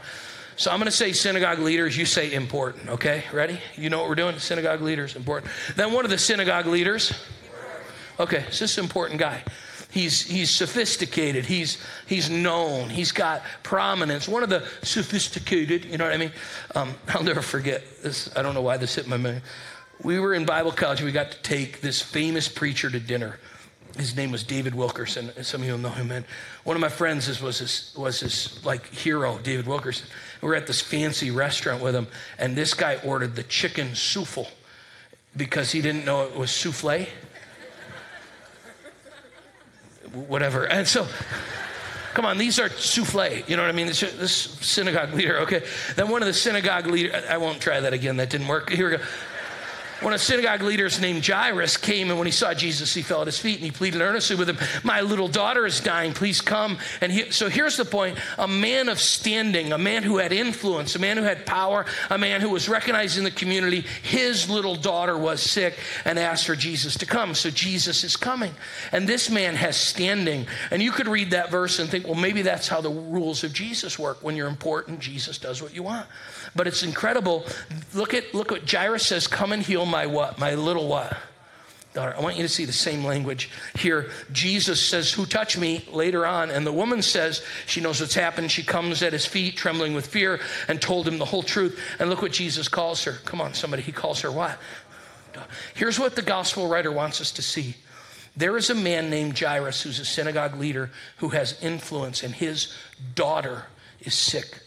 So 0.58 0.72
I'm 0.72 0.78
going 0.78 0.88
to 0.88 0.92
say 0.92 1.14
synagogue 1.14 1.60
leaders, 1.60 1.96
you 1.96 2.06
say 2.06 2.34
important, 2.34 2.90
okay? 2.90 3.24
Ready? 3.32 3.60
You 3.76 3.92
know 3.92 4.00
what 4.00 4.10
we're 4.10 4.16
doing? 4.16 4.40
Synagogue 4.40 4.82
leaders, 4.82 5.16
important. 5.16 5.52
Then 5.76 5.94
one 5.94 6.04
of 6.04 6.10
the 6.10 6.18
synagogue 6.18 6.66
leaders, 6.66 7.14
okay, 8.20 8.44
it's 8.48 8.58
this 8.58 8.80
important 8.80 9.20
guy. 9.20 9.44
He's, 9.98 10.22
he's 10.22 10.52
sophisticated. 10.52 11.44
He's, 11.44 11.80
he's 12.06 12.30
known. 12.30 12.88
He's 12.88 13.12
got 13.12 13.42
prominence. 13.64 14.28
One 14.28 14.44
of 14.44 14.50
the 14.50 14.64
sophisticated, 14.84 15.86
you 15.86 15.98
know 15.98 16.04
what 16.04 16.14
I 16.14 16.18
mean? 16.18 16.32
Um, 16.76 16.94
I'll 17.08 17.24
never 17.24 17.42
forget 17.42 17.84
this. 18.04 18.30
I 18.36 18.44
don't 18.44 18.54
know 18.54 18.62
why 18.62 18.78
this 18.78 18.94
hit 18.94 19.08
my 19.08 19.18
mind. 19.18 19.42
We 20.04 20.20
were 20.20 20.36
in 20.36 20.46
Bible 20.46 20.72
college. 20.72 21.02
We 21.02 21.12
got 21.12 21.32
to 21.32 21.42
take 21.42 21.82
this 21.82 22.00
famous 22.00 22.48
preacher 22.48 22.92
to 22.92 23.00
dinner. 23.00 23.40
His 23.98 24.16
name 24.16 24.30
was 24.30 24.44
David 24.44 24.76
Wilkerson. 24.76 25.32
Some 25.44 25.62
of 25.62 25.68
you 25.68 25.76
know 25.80 25.90
him. 25.90 26.12
And 26.12 26.26
one 26.64 26.78
of 26.78 26.82
my 26.82 26.90
friends 26.90 27.42
was 27.42 27.58
this, 27.58 27.96
was 27.96 28.20
this 28.20 28.64
like 28.64 28.86
hero, 28.94 29.40
David 29.40 29.66
Wilkerson. 29.66 30.06
We 30.44 30.50
were 30.50 30.56
at 30.56 30.68
this 30.68 30.80
fancy 30.80 31.32
restaurant 31.32 31.82
with 31.82 31.96
him, 31.96 32.06
and 32.38 32.56
this 32.56 32.76
guy 32.76 33.00
ordered 33.04 33.36
the 33.36 33.42
chicken 33.42 33.96
souffle 33.96 34.48
because 35.36 35.72
he 35.72 35.82
didn't 35.82 36.06
know 36.06 36.22
it 36.22 36.38
was 36.38 36.52
souffle 36.52 37.08
whatever. 40.14 40.66
And 40.66 40.88
so, 40.88 41.08
Come 42.14 42.26
on, 42.26 42.40
these 42.40 42.58
are 42.58 42.70
souffle. 42.70 43.48
You 43.48 43.56
know 43.58 43.62
what 43.62 43.70
I 43.70 43.74
mean? 43.74 43.86
This, 43.86 44.00
this 44.00 44.34
synagogue 44.34 45.14
leader, 45.14 45.38
okay. 45.42 45.64
Then 45.96 46.10
one 46.10 46.24
of 46.24 46.26
the 46.26 46.34
synagogue 46.34 46.88
leader, 46.88 47.22
I 47.30 47.38
won't 47.38 47.62
try 47.62 47.80
that 47.80 47.94
again. 47.94 48.18
That 48.18 48.32
didn't 48.32 48.48
work. 48.48 48.72
Here 48.72 48.90
we 48.90 48.98
go 48.98 49.04
when 50.02 50.14
a 50.14 50.18
synagogue 50.18 50.62
leader 50.62 50.88
named 51.02 51.26
Jairus 51.26 51.78
came 51.78 52.10
and 52.10 52.20
when 52.20 52.28
he 52.28 52.32
saw 52.32 52.54
Jesus, 52.54 52.94
he 52.94 53.02
fell 53.02 53.22
at 53.22 53.28
his 53.28 53.40
feet 53.40 53.56
and 53.56 53.66
he 53.66 53.72
pleaded 53.72 54.02
earnestly 54.02 54.36
with 54.36 54.50
him, 54.50 54.58
My 54.84 55.02
little 55.02 55.28
daughter 55.28 55.66
is 55.66 55.80
dying, 55.80 56.14
please 56.14 56.40
come. 56.40 56.78
And 57.02 57.12
he, 57.12 57.32
so 57.32 57.50
here's 57.50 57.78
the 57.78 57.86
point 57.86 58.18
a 58.38 58.48
man 58.48 58.90
of 58.90 59.00
standing, 59.00 59.74
a 59.74 59.78
man 59.78 60.04
who 60.04 60.18
had 60.18 60.32
influence, 60.32 60.96
a 60.96 61.00
man 61.00 61.18
who 61.18 61.24
had 61.24 61.46
power, 61.46 61.86
a 62.10 62.18
man 62.18 62.42
who 62.42 62.50
was 62.50 62.70
recognized 62.70 63.18
in 63.18 63.24
the 63.24 63.32
community, 63.32 63.82
his 64.04 64.50
little 64.50 64.76
daughter 64.76 65.18
was 65.18 65.42
sick 65.42 65.76
and 66.06 66.20
asked 66.20 66.46
for 66.46 66.56
Jesus 66.56 66.96
to 66.98 67.06
come. 67.06 67.34
So 67.34 67.50
Jesus 67.50 68.04
is 68.04 68.16
coming. 68.16 68.54
And 68.92 69.08
this 69.08 69.30
man 69.30 69.56
has 69.56 69.78
standing. 69.78 70.48
And 70.72 70.82
you 70.82 70.92
could 70.92 71.08
read 71.08 71.32
that 71.32 71.50
verse 71.50 71.80
and 71.80 71.90
think, 71.90 72.06
well, 72.06 72.16
maybe 72.16 72.44
that's 72.44 72.68
how 72.68 72.82
the 72.82 72.90
rules 72.90 73.44
of 73.44 73.52
Jesus 73.52 73.98
work. 73.98 74.24
When 74.24 74.36
you're 74.36 74.48
important, 74.48 75.00
Jesus 75.00 75.38
does 75.38 75.62
what 75.62 75.74
you 75.74 75.84
want. 75.84 76.08
But 76.56 76.68
it's 76.68 76.84
incredible. 76.84 77.46
Look 77.94 78.14
at 78.14 78.34
look 78.34 78.52
what 78.52 78.70
Jairus 78.70 79.06
says, 79.06 79.28
come 79.28 79.52
and 79.52 79.64
heal 79.64 79.86
my 79.88 80.06
what? 80.06 80.38
My 80.38 80.56
little 80.56 80.88
what? 80.88 81.18
Daughter. 81.94 82.16
I 82.16 82.22
want 82.22 82.36
you 82.36 82.44
to 82.44 82.50
see 82.50 82.66
the 82.66 82.74
same 82.74 83.04
language 83.04 83.50
here. 83.76 84.12
Jesus 84.32 84.80
says, 84.80 85.12
Who 85.12 85.26
touched 85.26 85.58
me? 85.58 85.88
later 85.92 86.28
on. 86.28 86.52
And 86.52 86.66
the 86.68 86.72
woman 86.72 87.02
says, 87.02 87.44
She 87.66 87.82
knows 87.82 88.00
what's 88.00 88.14
happened. 88.14 88.52
She 88.52 88.62
comes 88.62 89.02
at 89.02 89.14
his 89.14 89.26
feet, 89.26 89.58
trembling 89.58 89.96
with 89.96 90.06
fear, 90.06 90.40
and 90.68 90.80
told 90.80 91.08
him 91.08 91.18
the 91.18 91.26
whole 91.26 91.42
truth. 91.42 91.80
And 92.00 92.10
look 92.10 92.22
what 92.22 92.34
Jesus 92.34 92.68
calls 92.68 93.04
her. 93.06 93.14
Come 93.26 93.42
on, 93.42 93.54
somebody. 93.54 93.82
He 93.82 93.92
calls 93.92 94.22
her 94.22 94.32
what? 94.32 94.60
Here's 95.74 96.00
what 96.00 96.16
the 96.16 96.22
gospel 96.22 96.68
writer 96.68 96.92
wants 96.92 97.22
us 97.22 97.32
to 97.34 97.42
see. 97.42 97.76
There 98.36 98.58
is 98.58 98.70
a 98.70 98.76
man 98.76 99.10
named 99.10 99.40
Jairus 99.40 99.82
who's 99.82 100.00
a 100.00 100.06
synagogue 100.06 100.56
leader 100.60 100.92
who 101.18 101.30
has 101.30 101.60
influence, 101.62 102.22
and 102.22 102.34
his 102.34 102.74
daughter 103.16 103.66
is 104.02 104.14
sick. 104.14 104.60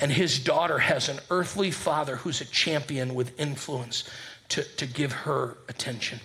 And 0.00 0.12
his 0.12 0.38
daughter 0.38 0.78
has 0.78 1.08
an 1.08 1.18
earthly 1.30 1.70
father 1.70 2.16
who's 2.16 2.40
a 2.40 2.44
champion 2.44 3.14
with 3.14 3.38
influence 3.38 4.08
to, 4.50 4.62
to 4.62 4.86
give 4.86 5.12
her 5.12 5.56
attention. 5.68 6.20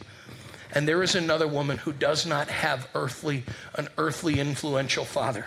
And 0.71 0.87
there 0.87 1.03
is 1.03 1.13
another 1.13 1.47
woman 1.47 1.77
who 1.77 1.93
does 1.93 2.25
not 2.25 2.49
have 2.49 2.87
earthly, 2.95 3.43
an 3.75 3.89
earthly 3.97 4.39
influential 4.39 5.05
father. 5.05 5.45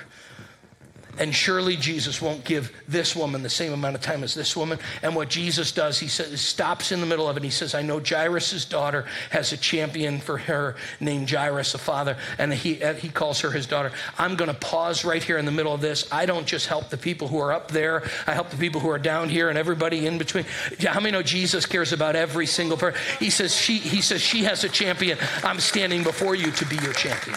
And 1.19 1.35
surely 1.35 1.77
Jesus 1.77 2.21
won't 2.21 2.45
give 2.45 2.73
this 2.87 3.17
woman 3.17 3.43
the 3.43 3.51
same 3.51 3.73
amount 3.73 3.97
of 3.97 4.03
time 4.03 4.23
as 4.23 4.35
this 4.35 4.57
woman. 4.57 4.79
And 5.03 5.15
what 5.15 5.29
Jesus 5.29 5.73
does, 5.73 5.99
he 5.99 6.09
says, 6.09 6.41
stops 6.41 6.93
in 6.93 7.01
the 7.01 7.07
middle 7.07 7.29
of 7.29 7.37
it. 7.37 7.41
And 7.41 7.45
He 7.45 7.51
says, 7.51 7.75
I 7.75 7.83
know 7.83 8.01
Jairus' 8.01 8.65
daughter 8.65 9.07
has 9.31 9.53
a 9.53 9.57
champion 9.57 10.21
for 10.21 10.39
her 10.39 10.77
named 11.01 11.31
Jairus, 11.31 11.75
a 11.75 11.79
father. 11.79 12.17
And 12.39 12.53
he, 12.53 12.83
uh, 12.83 12.95
he 12.95 13.09
calls 13.09 13.41
her 13.41 13.51
his 13.51 13.67
daughter. 13.67 13.93
I'm 14.19 14.37
going 14.37 14.51
to 14.51 14.57
pause 14.59 15.05
right 15.05 15.23
here 15.23 15.39
in 15.39 15.45
the 15.45 15.53
middle 15.53 15.73
of 15.73 15.81
this. 15.81 16.11
I 16.13 16.27
don't 16.27 16.47
just 16.47 16.67
help 16.67 16.91
the 16.91 16.97
people 16.97 17.29
who 17.29 17.39
are 17.39 17.53
up 17.53 17.71
there, 17.71 18.03
I 18.27 18.35
help 18.35 18.51
the 18.51 18.57
people 18.57 18.81
who 18.81 18.91
are 18.91 18.99
down 18.99 19.29
here 19.29 19.49
and 19.49 19.59
everybody 19.59 20.07
in 20.07 20.19
between. 20.19 20.45
How 20.81 21.01
many 21.01 21.13
know 21.13 21.23
Jesus 21.23 21.67
cares 21.67 21.93
about 21.93 22.17
every 22.17 22.47
single 22.47 22.77
person? 22.77 23.01
He 23.19 23.31
says, 23.31 23.55
she, 23.55 23.79
he 23.79 24.03
says, 24.03 24.21
she 24.21 24.45
has 24.45 24.65
a 24.65 24.69
champion. 24.69 25.19
I'm 25.43 25.61
standing 25.61 26.03
before 26.03 26.35
you 26.35 26.51
to 26.51 26.67
be 26.67 26.77
your 26.77 26.93
champion. 26.93 27.37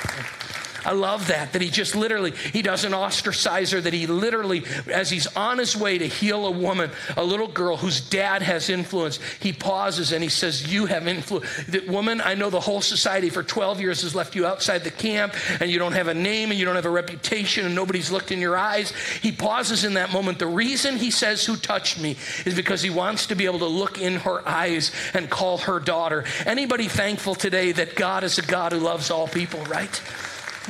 I 0.85 0.93
love 0.93 1.27
that, 1.27 1.53
that 1.53 1.61
he 1.61 1.69
just 1.69 1.95
literally, 1.95 2.31
he 2.31 2.61
doesn't 2.61 2.93
ostracize 2.93 3.71
her, 3.71 3.81
that 3.81 3.93
he 3.93 4.07
literally, 4.07 4.63
as 4.91 5.09
he's 5.09 5.27
on 5.35 5.57
his 5.57 5.75
way 5.75 5.97
to 5.97 6.07
heal 6.07 6.45
a 6.45 6.51
woman, 6.51 6.91
a 7.17 7.23
little 7.23 7.47
girl 7.47 7.77
whose 7.77 8.01
dad 8.01 8.41
has 8.41 8.69
influence, 8.69 9.19
he 9.39 9.53
pauses 9.53 10.11
and 10.11 10.23
he 10.23 10.29
says, 10.29 10.71
You 10.71 10.85
have 10.85 11.07
influence. 11.07 11.47
Woman, 11.87 12.21
I 12.21 12.35
know 12.35 12.49
the 12.49 12.59
whole 12.59 12.81
society 12.81 13.29
for 13.29 13.43
12 13.43 13.81
years 13.81 14.01
has 14.03 14.15
left 14.15 14.35
you 14.35 14.45
outside 14.45 14.83
the 14.83 14.91
camp 14.91 15.33
and 15.59 15.69
you 15.69 15.79
don't 15.79 15.93
have 15.93 16.07
a 16.07 16.13
name 16.13 16.51
and 16.51 16.59
you 16.59 16.65
don't 16.65 16.75
have 16.75 16.85
a 16.85 16.89
reputation 16.89 17.65
and 17.65 17.75
nobody's 17.75 18.11
looked 18.11 18.31
in 18.31 18.39
your 18.39 18.57
eyes. 18.57 18.91
He 19.21 19.31
pauses 19.31 19.83
in 19.83 19.95
that 19.95 20.11
moment. 20.11 20.39
The 20.39 20.47
reason 20.47 20.97
he 20.97 21.11
says, 21.11 21.45
Who 21.45 21.55
touched 21.55 21.99
me 21.99 22.17
is 22.45 22.55
because 22.55 22.81
he 22.81 22.89
wants 22.89 23.27
to 23.27 23.35
be 23.35 23.45
able 23.45 23.59
to 23.59 23.67
look 23.67 23.99
in 23.99 24.15
her 24.17 24.47
eyes 24.47 24.91
and 25.13 25.29
call 25.29 25.57
her 25.59 25.79
daughter. 25.79 26.25
Anybody 26.45 26.87
thankful 26.87 27.35
today 27.35 27.71
that 27.73 27.95
God 27.95 28.23
is 28.23 28.37
a 28.37 28.41
God 28.43 28.71
who 28.71 28.79
loves 28.79 29.11
all 29.11 29.27
people, 29.27 29.63
right? 29.65 30.01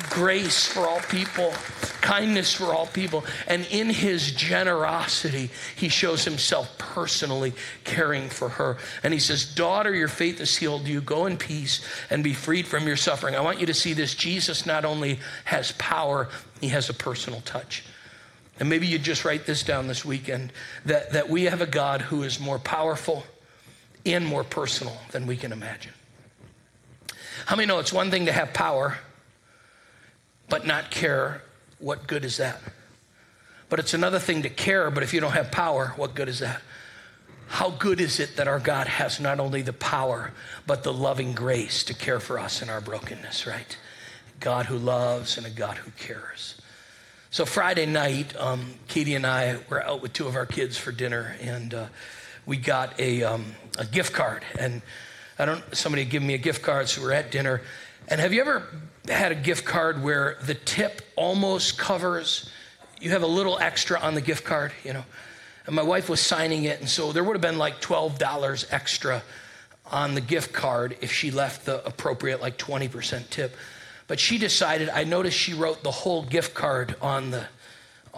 Grace 0.10 0.65
for 0.65 0.88
all 0.88 0.99
people, 1.02 1.54
kindness 2.02 2.54
for 2.54 2.73
all 2.73 2.88
people. 2.88 3.25
And 3.47 3.65
in 3.71 3.89
his 3.89 4.32
generosity, 4.32 5.49
he 5.75 5.89
shows 5.89 6.23
himself 6.23 6.78
personally 6.78 7.54
caring 7.84 8.30
for 8.30 8.49
her. 8.49 8.78
And 9.04 9.13
he 9.13 9.19
says, 9.19 9.45
Daughter, 9.45 9.93
your 9.93 10.08
faith 10.08 10.39
has 10.39 10.56
healed 10.56 10.88
you. 10.88 11.02
Go 11.02 11.25
in 11.25 11.38
peace 11.38 11.86
and 12.10 12.23
be 12.23 12.34
freed 12.34 12.67
from 12.67 12.88
your 12.88 12.97
suffering. 12.97 13.36
I 13.36 13.41
want 13.41 13.60
you 13.60 13.65
to 13.67 13.73
see 13.73 13.93
this. 13.93 14.15
Jesus 14.15 14.65
not 14.65 14.86
only 14.86 15.19
has 15.45 15.71
power, 15.73 16.30
he 16.62 16.69
has 16.69 16.89
a 16.89 16.93
personal 16.93 17.41
touch. 17.41 17.84
And 18.60 18.69
maybe 18.69 18.88
you 18.88 18.99
just 18.99 19.23
write 19.23 19.45
this 19.45 19.63
down 19.63 19.88
this 19.88 20.04
weekend 20.04 20.52
that, 20.86 21.13
that 21.13 21.30
we 21.30 21.45
have 21.45 21.62
a 21.62 21.65
God 21.65 22.02
who 22.02 22.23
is 22.23 22.39
more 22.39 22.60
powerful 22.60 23.23
and 24.06 24.25
more 24.25 24.43
personal 24.43 24.97
than 25.12 25.28
we 25.28 25.38
can 25.38 25.52
imagine. 25.52 25.93
How 27.45 27.56
many 27.56 27.67
know 27.67 27.80
it's 27.80 27.93
one 27.93 28.12
thing 28.12 28.25
to 28.25 28.32
have 28.32 28.54
power? 28.54 28.97
But 30.49 30.65
not 30.65 30.91
care, 30.91 31.43
what 31.79 32.07
good 32.07 32.25
is 32.25 32.38
that? 32.38 32.59
But 33.69 33.79
it's 33.79 33.93
another 33.93 34.19
thing 34.19 34.41
to 34.41 34.49
care, 34.49 34.89
but 34.89 35.03
if 35.03 35.13
you 35.13 35.21
don't 35.21 35.33
have 35.33 35.51
power, 35.51 35.93
what 35.95 36.15
good 36.15 36.27
is 36.27 36.39
that? 36.39 36.62
How 37.47 37.69
good 37.71 37.99
is 37.99 38.19
it 38.19 38.35
that 38.38 38.47
our 38.47 38.59
God 38.59 38.88
has 38.88 39.19
not 39.19 39.39
only 39.39 39.62
the 39.62 39.73
power, 39.73 40.33
but 40.67 40.83
the 40.83 40.93
loving 40.93 41.33
grace 41.33 41.83
to 41.85 41.93
care 41.93 42.19
for 42.19 42.39
us 42.39 42.62
in 42.62 42.69
our 42.69 42.81
brokenness, 42.81 43.47
right? 43.47 43.77
God 44.39 44.67
who 44.67 44.77
loves 44.77 45.38
and 45.38 45.45
a 45.45 45.49
God 45.49 45.77
who 45.77 45.91
cares. 45.91 46.55
So 47.31 47.45
Friday 47.45 47.85
night, 47.85 48.35
um, 48.38 48.73
Katie 48.88 49.15
and 49.15 49.25
I 49.25 49.59
were 49.69 49.83
out 49.83 50.01
with 50.01 50.13
two 50.13 50.27
of 50.27 50.35
our 50.35 50.45
kids 50.45 50.77
for 50.77 50.91
dinner, 50.91 51.35
and 51.41 51.73
uh, 51.73 51.85
we 52.45 52.57
got 52.57 52.99
a, 52.99 53.23
um, 53.23 53.45
a 53.77 53.85
gift 53.85 54.13
card. 54.13 54.43
And 54.59 54.81
I 55.38 55.45
don't. 55.45 55.63
Somebody 55.75 56.05
gave 56.05 56.21
me 56.21 56.33
a 56.33 56.39
gift 56.39 56.63
card, 56.63 56.89
so 56.89 57.01
we're 57.01 57.13
at 57.13 57.31
dinner. 57.31 57.62
And 58.10 58.19
have 58.19 58.34
you 58.34 58.41
ever 58.41 58.67
had 59.08 59.32
a 59.32 59.36
gift 59.36 59.65
card 59.65 60.04
where 60.04 60.38
the 60.41 60.56
tip 60.56 61.02
almost 61.15 61.78
covers, 61.78 62.50
you 63.00 63.12
have 63.12 63.22
a 63.22 63.28
little 63.28 63.58
extra 63.60 64.00
on 64.00 64.15
the 64.15 64.22
gift 64.22 64.43
card, 64.43 64.72
you 64.84 64.93
know. 64.93 65.06
And 65.67 65.76
my 65.76 65.84
wife 65.84 66.10
was 66.10 66.19
signing 66.19 66.63
it, 66.63 66.80
and 66.80 66.89
so 66.89 67.12
there 67.12 67.24
would 67.24 67.34
have 67.34 67.41
been 67.41 67.60
like 67.60 67.80
$12 67.82 68.65
extra 68.72 69.22
on 69.91 70.15
the 70.15 70.22
gift 70.22 70.54
card 70.54 70.98
if 71.02 71.12
she 71.12 71.30
left 71.30 71.65
the 71.65 71.86
appropriate, 71.86 72.41
like 72.41 72.58
20% 72.58 73.30
tip. 73.30 73.56
But 74.08 74.19
she 74.19 74.39
decided, 74.39 74.89
I 74.89 75.04
noticed 75.04 75.38
she 75.38 75.54
wrote 75.54 75.84
the 75.84 75.91
whole 75.91 76.24
gift 76.24 76.56
card 76.56 76.95
on 77.02 77.30
the, 77.30 77.45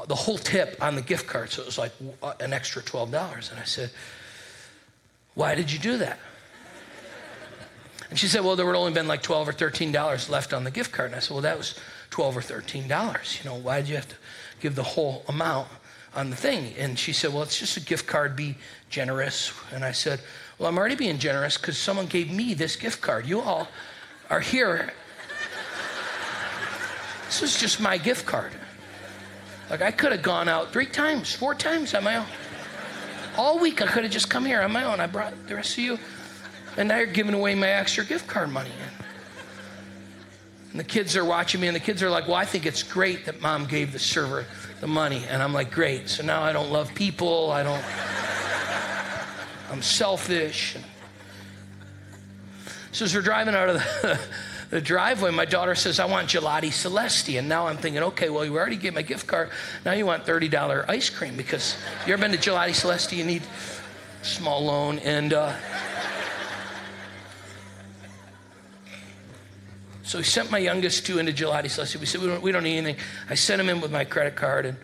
the 0.07 0.15
whole 0.15 0.37
tip 0.37 0.77
on 0.81 0.95
the 0.95 1.01
gift 1.01 1.27
card. 1.27 1.49
So 1.49 1.63
it 1.63 1.65
was 1.65 1.77
like 1.77 1.91
uh, 2.23 2.33
an 2.39 2.53
extra 2.53 2.81
$12. 2.81 3.51
And 3.51 3.59
I 3.59 3.65
said, 3.65 3.91
Why 5.33 5.53
did 5.53 5.69
you 5.69 5.79
do 5.79 5.97
that? 5.97 6.17
And 8.11 8.19
she 8.19 8.27
said, 8.27 8.43
well, 8.43 8.57
there 8.57 8.65
would 8.65 8.75
only 8.75 8.91
been 8.91 9.07
like 9.07 9.23
12 9.23 9.47
or 9.47 9.53
$13 9.53 10.29
left 10.29 10.53
on 10.53 10.65
the 10.65 10.69
gift 10.69 10.91
card. 10.91 11.07
And 11.07 11.15
I 11.15 11.19
said, 11.19 11.31
well, 11.31 11.41
that 11.43 11.57
was 11.57 11.75
12 12.09 12.37
or 12.37 12.41
$13. 12.41 13.43
You 13.43 13.49
know, 13.49 13.55
why 13.55 13.79
did 13.79 13.89
you 13.89 13.95
have 13.95 14.09
to 14.09 14.15
give 14.59 14.75
the 14.75 14.83
whole 14.83 15.23
amount 15.29 15.69
on 16.13 16.29
the 16.29 16.35
thing? 16.35 16.73
And 16.77 16.99
she 16.99 17.13
said, 17.13 17.33
well, 17.33 17.41
it's 17.41 17.57
just 17.57 17.77
a 17.77 17.79
gift 17.79 18.07
card. 18.07 18.35
Be 18.35 18.57
generous. 18.89 19.53
And 19.73 19.85
I 19.85 19.93
said, 19.93 20.19
well, 20.59 20.67
I'm 20.67 20.77
already 20.77 20.95
being 20.95 21.19
generous 21.19 21.57
because 21.57 21.77
someone 21.77 22.05
gave 22.05 22.29
me 22.29 22.53
this 22.53 22.75
gift 22.75 22.99
card. 22.99 23.25
You 23.25 23.39
all 23.39 23.69
are 24.29 24.41
here. 24.41 24.91
This 27.27 27.43
is 27.43 27.57
just 27.57 27.79
my 27.79 27.97
gift 27.97 28.25
card. 28.25 28.51
Like 29.69 29.81
I 29.81 29.91
could 29.91 30.11
have 30.11 30.21
gone 30.21 30.49
out 30.49 30.73
three 30.73 30.85
times, 30.85 31.33
four 31.33 31.55
times 31.55 31.95
on 31.95 32.03
my 32.03 32.17
own. 32.17 32.25
All 33.37 33.57
week 33.57 33.81
I 33.81 33.87
could 33.87 34.03
have 34.03 34.11
just 34.11 34.29
come 34.29 34.43
here 34.43 34.61
on 34.61 34.73
my 34.73 34.83
own. 34.83 34.99
I 34.99 35.07
brought 35.07 35.47
the 35.47 35.55
rest 35.55 35.77
of 35.77 35.83
you. 35.85 35.97
And 36.77 36.87
now 36.87 36.97
you're 36.97 37.07
giving 37.07 37.33
away 37.33 37.55
my 37.55 37.69
extra 37.69 38.05
gift 38.05 38.27
card 38.27 38.49
money. 38.49 38.71
And 40.71 40.79
the 40.79 40.85
kids 40.85 41.17
are 41.17 41.25
watching 41.25 41.59
me, 41.59 41.67
and 41.67 41.75
the 41.75 41.81
kids 41.81 42.01
are 42.01 42.09
like, 42.09 42.27
Well, 42.27 42.37
I 42.37 42.45
think 42.45 42.65
it's 42.65 42.81
great 42.81 43.25
that 43.25 43.41
mom 43.41 43.65
gave 43.65 43.91
the 43.91 43.99
server 43.99 44.45
the 44.79 44.87
money. 44.87 45.23
And 45.29 45.43
I'm 45.43 45.53
like, 45.53 45.71
Great. 45.71 46.07
So 46.07 46.23
now 46.23 46.43
I 46.43 46.53
don't 46.53 46.71
love 46.71 46.93
people. 46.95 47.51
I 47.51 47.63
don't, 47.63 47.83
I'm 49.69 49.81
selfish. 49.81 50.77
So 52.93 53.05
as 53.05 53.15
we're 53.15 53.21
driving 53.21 53.55
out 53.55 53.69
of 53.69 53.75
the, 53.75 54.19
the 54.69 54.81
driveway, 54.81 55.31
my 55.31 55.45
daughter 55.45 55.75
says, 55.75 55.99
I 55.99 56.05
want 56.05 56.29
gelati 56.29 56.69
celesti. 56.69 57.37
And 57.37 57.49
now 57.49 57.67
I'm 57.67 57.77
thinking, 57.77 58.03
okay, 58.03 58.29
well, 58.29 58.45
you 58.45 58.55
already 58.57 58.77
gave 58.77 58.93
my 58.93 59.01
gift 59.01 59.27
card. 59.27 59.49
Now 59.85 59.91
you 59.91 60.05
want 60.05 60.25
$30 60.25 60.85
ice 60.87 61.09
cream 61.09 61.35
because 61.35 61.75
you 62.07 62.13
ever 62.13 62.21
been 62.21 62.31
to 62.31 62.37
gelati 62.37 62.71
celesti? 62.71 63.17
You 63.17 63.25
need 63.25 63.43
small 64.21 64.63
loan. 64.63 64.99
And, 64.99 65.33
uh, 65.33 65.53
So 70.11 70.17
we 70.17 70.25
sent 70.25 70.51
my 70.51 70.57
youngest 70.57 71.05
two 71.05 71.19
into 71.19 71.31
Gelati 71.31 71.67
Celesti. 71.67 71.95
We 71.95 72.05
said, 72.05 72.19
we 72.19 72.27
don't, 72.27 72.41
we 72.41 72.51
don't 72.51 72.63
need 72.63 72.75
anything. 72.75 73.01
I 73.29 73.35
sent 73.35 73.61
him 73.61 73.69
in 73.69 73.79
with 73.79 73.93
my 73.93 74.03
credit 74.03 74.35
card, 74.35 74.65
and 74.65 74.75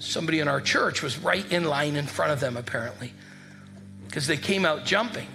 somebody 0.00 0.40
in 0.40 0.48
our 0.48 0.60
church 0.60 1.02
was 1.02 1.16
right 1.18 1.50
in 1.50 1.64
line 1.64 1.96
in 1.96 2.06
front 2.06 2.30
of 2.30 2.40
them, 2.40 2.58
apparently, 2.58 3.14
because 4.06 4.26
they 4.26 4.36
came 4.36 4.66
out 4.66 4.84
jumping. 4.84 5.28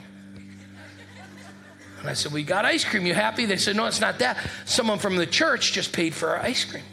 And 2.02 2.08
I 2.08 2.14
said, 2.14 2.32
We 2.34 2.44
got 2.44 2.66
ice 2.66 2.86
cream. 2.86 3.08
You 3.08 3.16
happy? 3.16 3.46
They 3.48 3.58
said, 3.58 3.76
No, 3.76 3.88
it's 3.88 4.00
not 4.00 4.20
that. 4.20 4.38
Someone 4.66 5.00
from 5.00 5.16
the 5.16 5.26
church 5.26 5.74
just 5.74 5.92
paid 5.92 6.14
for 6.14 6.30
our 6.30 6.44
ice 6.44 6.64
cream. 6.64 6.84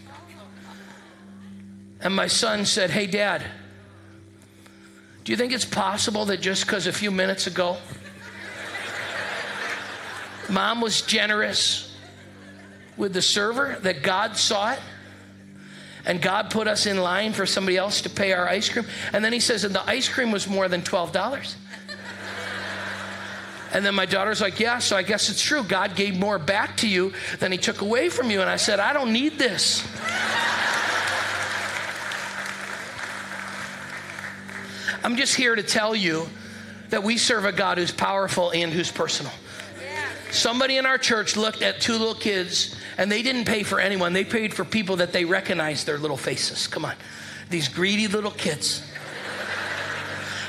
And 2.00 2.16
my 2.16 2.28
son 2.28 2.64
said, 2.64 2.88
Hey, 2.88 3.06
Dad, 3.06 3.44
do 5.24 5.32
you 5.32 5.36
think 5.36 5.52
it's 5.52 5.66
possible 5.66 6.24
that 6.24 6.40
just 6.40 6.64
because 6.64 6.86
a 6.86 6.94
few 6.94 7.10
minutes 7.10 7.46
ago, 7.46 7.76
mom 10.48 10.80
was 10.80 11.02
generous 11.02 11.92
with 12.96 13.12
the 13.12 13.22
server, 13.22 13.78
that 13.82 14.02
God 14.02 14.36
saw 14.36 14.72
it? 14.72 14.80
And 16.04 16.22
God 16.22 16.50
put 16.50 16.68
us 16.68 16.86
in 16.86 16.98
line 16.98 17.32
for 17.32 17.46
somebody 17.46 17.76
else 17.76 18.02
to 18.02 18.10
pay 18.10 18.32
our 18.32 18.48
ice 18.48 18.68
cream. 18.68 18.86
And 19.12 19.24
then 19.24 19.32
he 19.32 19.40
says, 19.40 19.64
and 19.64 19.74
the 19.74 19.84
ice 19.88 20.08
cream 20.08 20.30
was 20.30 20.46
more 20.46 20.68
than 20.68 20.82
$12. 20.82 21.54
And 23.72 23.84
then 23.84 23.94
my 23.94 24.06
daughter's 24.06 24.40
like, 24.40 24.58
Yeah, 24.58 24.78
so 24.78 24.96
I 24.96 25.02
guess 25.02 25.28
it's 25.28 25.42
true. 25.42 25.62
God 25.62 25.96
gave 25.96 26.16
more 26.16 26.38
back 26.38 26.78
to 26.78 26.88
you 26.88 27.12
than 27.40 27.52
He 27.52 27.58
took 27.58 27.82
away 27.82 28.08
from 28.08 28.30
you. 28.30 28.40
And 28.40 28.48
I 28.48 28.56
said, 28.56 28.80
I 28.80 28.94
don't 28.94 29.12
need 29.12 29.38
this. 29.38 29.86
I'm 35.04 35.16
just 35.16 35.34
here 35.34 35.54
to 35.54 35.62
tell 35.62 35.94
you 35.94 36.26
that 36.88 37.02
we 37.02 37.18
serve 37.18 37.44
a 37.44 37.52
God 37.52 37.76
who's 37.76 37.92
powerful 37.92 38.50
and 38.52 38.72
who's 38.72 38.90
personal. 38.90 39.32
Somebody 40.30 40.78
in 40.78 40.86
our 40.86 40.98
church 40.98 41.36
looked 41.36 41.62
at 41.62 41.80
two 41.80 41.92
little 41.92 42.14
kids 42.14 42.74
and 42.98 43.10
they 43.10 43.22
didn't 43.22 43.44
pay 43.44 43.62
for 43.62 43.78
anyone. 43.80 44.12
They 44.12 44.24
paid 44.24 44.54
for 44.54 44.64
people 44.64 44.96
that 44.96 45.12
they 45.12 45.24
recognized 45.24 45.86
their 45.86 45.98
little 45.98 46.16
faces. 46.16 46.66
Come 46.66 46.84
on. 46.84 46.94
These 47.50 47.68
greedy 47.68 48.08
little 48.08 48.30
kids. 48.30 48.82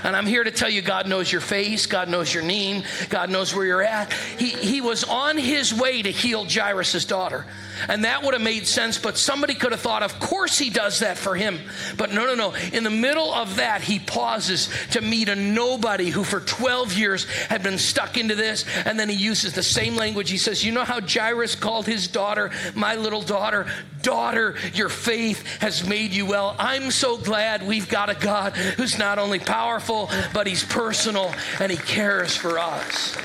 And 0.03 0.15
I'm 0.15 0.25
here 0.25 0.43
to 0.43 0.51
tell 0.51 0.69
you 0.69 0.81
God 0.81 1.07
knows 1.07 1.31
your 1.31 1.41
face, 1.41 1.85
God 1.85 2.09
knows 2.09 2.33
your 2.33 2.43
name, 2.43 2.83
God 3.09 3.29
knows 3.29 3.53
where 3.53 3.65
you're 3.65 3.81
at. 3.81 4.11
He, 4.13 4.49
he 4.49 4.81
was 4.81 5.03
on 5.03 5.37
his 5.37 5.73
way 5.73 6.01
to 6.01 6.11
heal 6.11 6.45
Jairus' 6.49 7.05
daughter. 7.05 7.45
And 7.87 8.05
that 8.05 8.23
would 8.23 8.33
have 8.33 8.41
made 8.41 8.67
sense, 8.67 8.97
but 8.97 9.17
somebody 9.17 9.53
could 9.53 9.71
have 9.71 9.81
thought, 9.81 10.03
of 10.03 10.19
course 10.19 10.57
he 10.57 10.69
does 10.69 10.99
that 10.99 11.17
for 11.17 11.35
him. 11.35 11.59
But 11.97 12.11
no, 12.11 12.25
no, 12.25 12.35
no. 12.35 12.53
In 12.73 12.83
the 12.83 12.89
middle 12.89 13.33
of 13.33 13.57
that, 13.57 13.81
he 13.81 13.99
pauses 13.99 14.69
to 14.91 15.01
meet 15.01 15.29
a 15.29 15.35
nobody 15.35 16.09
who 16.09 16.23
for 16.23 16.39
12 16.39 16.93
years 16.93 17.25
had 17.25 17.63
been 17.63 17.77
stuck 17.77 18.17
into 18.17 18.35
this. 18.35 18.65
And 18.85 18.99
then 18.99 19.09
he 19.09 19.15
uses 19.15 19.53
the 19.53 19.63
same 19.63 19.95
language. 19.95 20.29
He 20.29 20.37
says, 20.37 20.63
You 20.63 20.71
know 20.71 20.83
how 20.83 21.01
Jairus 21.01 21.55
called 21.55 21.85
his 21.85 22.07
daughter, 22.07 22.51
my 22.75 22.95
little 22.95 23.21
daughter? 23.21 23.67
Daughter, 24.01 24.55
your 24.73 24.89
faith 24.89 25.45
has 25.59 25.87
made 25.87 26.13
you 26.13 26.25
well. 26.25 26.55
I'm 26.59 26.91
so 26.91 27.17
glad 27.17 27.67
we've 27.67 27.89
got 27.89 28.09
a 28.09 28.15
God 28.15 28.55
who's 28.55 28.97
not 28.97 29.19
only 29.19 29.39
powerful, 29.39 29.86
but 30.33 30.47
he's 30.47 30.63
personal 30.63 31.33
and 31.59 31.71
he 31.71 31.77
cares 31.77 32.35
for 32.35 32.59
us. 32.59 33.15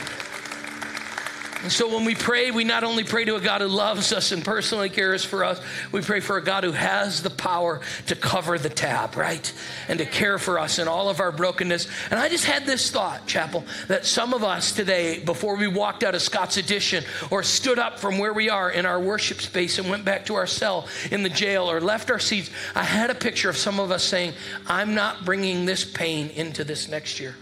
And 1.62 1.70
so 1.70 1.94
when 1.94 2.04
we 2.04 2.16
pray, 2.16 2.50
we 2.50 2.64
not 2.64 2.82
only 2.82 3.04
pray 3.04 3.24
to 3.24 3.36
a 3.36 3.40
God 3.40 3.60
who 3.60 3.68
loves 3.68 4.12
us 4.12 4.32
and 4.32 4.44
personally 4.44 4.88
cares 4.88 5.24
for 5.24 5.44
us, 5.44 5.60
we 5.92 6.00
pray 6.00 6.18
for 6.18 6.36
a 6.36 6.42
God 6.42 6.64
who 6.64 6.72
has 6.72 7.22
the 7.22 7.30
power 7.30 7.80
to 8.06 8.16
cover 8.16 8.58
the 8.58 8.68
tab, 8.68 9.16
right? 9.16 9.52
And 9.86 10.00
to 10.00 10.04
care 10.04 10.38
for 10.38 10.58
us 10.58 10.80
in 10.80 10.88
all 10.88 11.08
of 11.08 11.20
our 11.20 11.30
brokenness. 11.30 11.86
And 12.10 12.18
I 12.18 12.28
just 12.28 12.46
had 12.46 12.66
this 12.66 12.90
thought, 12.90 13.28
Chapel, 13.28 13.64
that 13.86 14.04
some 14.04 14.34
of 14.34 14.42
us 14.42 14.72
today, 14.72 15.20
before 15.20 15.56
we 15.56 15.68
walked 15.68 16.02
out 16.02 16.16
of 16.16 16.22
Scott's 16.22 16.56
Addition 16.56 17.04
or 17.30 17.44
stood 17.44 17.78
up 17.78 18.00
from 18.00 18.18
where 18.18 18.32
we 18.32 18.50
are 18.50 18.68
in 18.68 18.84
our 18.84 18.98
worship 18.98 19.40
space 19.40 19.78
and 19.78 19.88
went 19.88 20.04
back 20.04 20.26
to 20.26 20.34
our 20.34 20.48
cell 20.48 20.88
in 21.12 21.22
the 21.22 21.28
jail 21.28 21.70
or 21.70 21.80
left 21.80 22.10
our 22.10 22.18
seats, 22.18 22.50
I 22.74 22.82
had 22.82 23.08
a 23.08 23.14
picture 23.14 23.48
of 23.48 23.56
some 23.56 23.78
of 23.78 23.92
us 23.92 24.02
saying, 24.02 24.32
I'm 24.66 24.96
not 24.96 25.24
bringing 25.24 25.64
this 25.64 25.84
pain 25.84 26.30
into 26.30 26.64
this 26.64 26.88
next 26.88 27.20
year. 27.20 27.36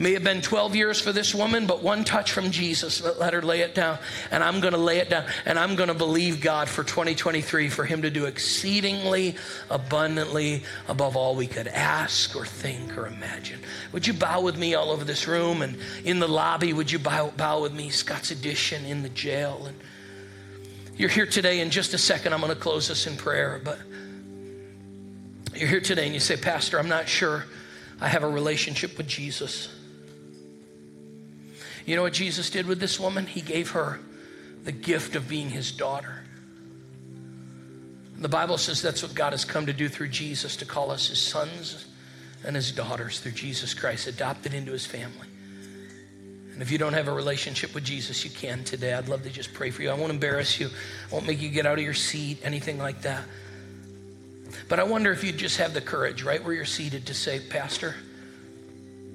May 0.00 0.14
have 0.14 0.24
been 0.24 0.40
12 0.40 0.76
years 0.76 0.98
for 0.98 1.12
this 1.12 1.34
woman, 1.34 1.66
but 1.66 1.82
one 1.82 2.04
touch 2.04 2.32
from 2.32 2.50
Jesus 2.50 3.02
let 3.18 3.34
her 3.34 3.42
lay 3.42 3.60
it 3.60 3.74
down. 3.74 3.98
And 4.30 4.42
I'm 4.42 4.60
going 4.60 4.72
to 4.72 4.78
lay 4.78 4.96
it 4.96 5.10
down. 5.10 5.26
And 5.44 5.58
I'm 5.58 5.76
going 5.76 5.88
to 5.88 5.94
believe 5.94 6.40
God 6.40 6.70
for 6.70 6.82
2023 6.82 7.68
for 7.68 7.84
Him 7.84 8.00
to 8.00 8.10
do 8.10 8.24
exceedingly 8.24 9.36
abundantly 9.68 10.62
above 10.88 11.16
all 11.16 11.36
we 11.36 11.46
could 11.46 11.68
ask 11.68 12.34
or 12.34 12.46
think 12.46 12.96
or 12.96 13.08
imagine. 13.08 13.60
Would 13.92 14.06
you 14.06 14.14
bow 14.14 14.40
with 14.40 14.56
me 14.56 14.74
all 14.74 14.90
over 14.90 15.04
this 15.04 15.28
room 15.28 15.60
and 15.60 15.76
in 16.02 16.18
the 16.18 16.28
lobby? 16.28 16.72
Would 16.72 16.90
you 16.90 16.98
bow, 16.98 17.28
bow 17.36 17.60
with 17.60 17.74
me? 17.74 17.90
Scott's 17.90 18.30
Addition 18.30 18.86
in 18.86 19.02
the 19.02 19.10
jail. 19.10 19.66
And 19.66 19.76
you're 20.96 21.10
here 21.10 21.26
today. 21.26 21.60
In 21.60 21.68
just 21.68 21.92
a 21.92 21.98
second, 21.98 22.32
I'm 22.32 22.40
going 22.40 22.54
to 22.54 22.58
close 22.58 22.88
this 22.88 23.06
in 23.06 23.18
prayer. 23.18 23.60
But 23.62 23.78
you're 25.54 25.68
here 25.68 25.82
today 25.82 26.06
and 26.06 26.14
you 26.14 26.20
say, 26.20 26.38
Pastor, 26.38 26.78
I'm 26.78 26.88
not 26.88 27.06
sure 27.06 27.44
I 28.00 28.08
have 28.08 28.22
a 28.22 28.28
relationship 28.30 28.96
with 28.96 29.06
Jesus. 29.06 29.76
You 31.90 31.96
know 31.96 32.02
what 32.02 32.12
Jesus 32.12 32.50
did 32.50 32.68
with 32.68 32.78
this 32.78 33.00
woman? 33.00 33.26
He 33.26 33.40
gave 33.40 33.72
her 33.72 33.98
the 34.62 34.70
gift 34.70 35.16
of 35.16 35.28
being 35.28 35.50
his 35.50 35.72
daughter. 35.72 36.22
The 38.16 38.28
Bible 38.28 38.58
says 38.58 38.80
that's 38.80 39.02
what 39.02 39.12
God 39.12 39.32
has 39.32 39.44
come 39.44 39.66
to 39.66 39.72
do 39.72 39.88
through 39.88 40.10
Jesus 40.10 40.54
to 40.58 40.64
call 40.64 40.92
us 40.92 41.08
his 41.08 41.18
sons 41.18 41.86
and 42.44 42.54
his 42.54 42.70
daughters 42.70 43.18
through 43.18 43.32
Jesus 43.32 43.74
Christ, 43.74 44.06
adopted 44.06 44.54
into 44.54 44.70
his 44.70 44.86
family. 44.86 45.26
And 46.52 46.62
if 46.62 46.70
you 46.70 46.78
don't 46.78 46.92
have 46.92 47.08
a 47.08 47.12
relationship 47.12 47.74
with 47.74 47.82
Jesus, 47.82 48.24
you 48.24 48.30
can 48.30 48.62
today. 48.62 48.94
I'd 48.94 49.08
love 49.08 49.24
to 49.24 49.30
just 49.30 49.52
pray 49.52 49.72
for 49.72 49.82
you. 49.82 49.90
I 49.90 49.94
won't 49.94 50.12
embarrass 50.12 50.60
you, 50.60 50.68
I 50.68 51.12
won't 51.12 51.26
make 51.26 51.42
you 51.42 51.48
get 51.48 51.66
out 51.66 51.78
of 51.78 51.84
your 51.84 51.92
seat, 51.92 52.38
anything 52.44 52.78
like 52.78 53.02
that. 53.02 53.24
But 54.68 54.78
I 54.78 54.84
wonder 54.84 55.10
if 55.10 55.24
you'd 55.24 55.38
just 55.38 55.56
have 55.56 55.74
the 55.74 55.80
courage 55.80 56.22
right 56.22 56.44
where 56.44 56.54
you're 56.54 56.64
seated 56.66 57.06
to 57.06 57.14
say, 57.14 57.40
Pastor, 57.40 57.96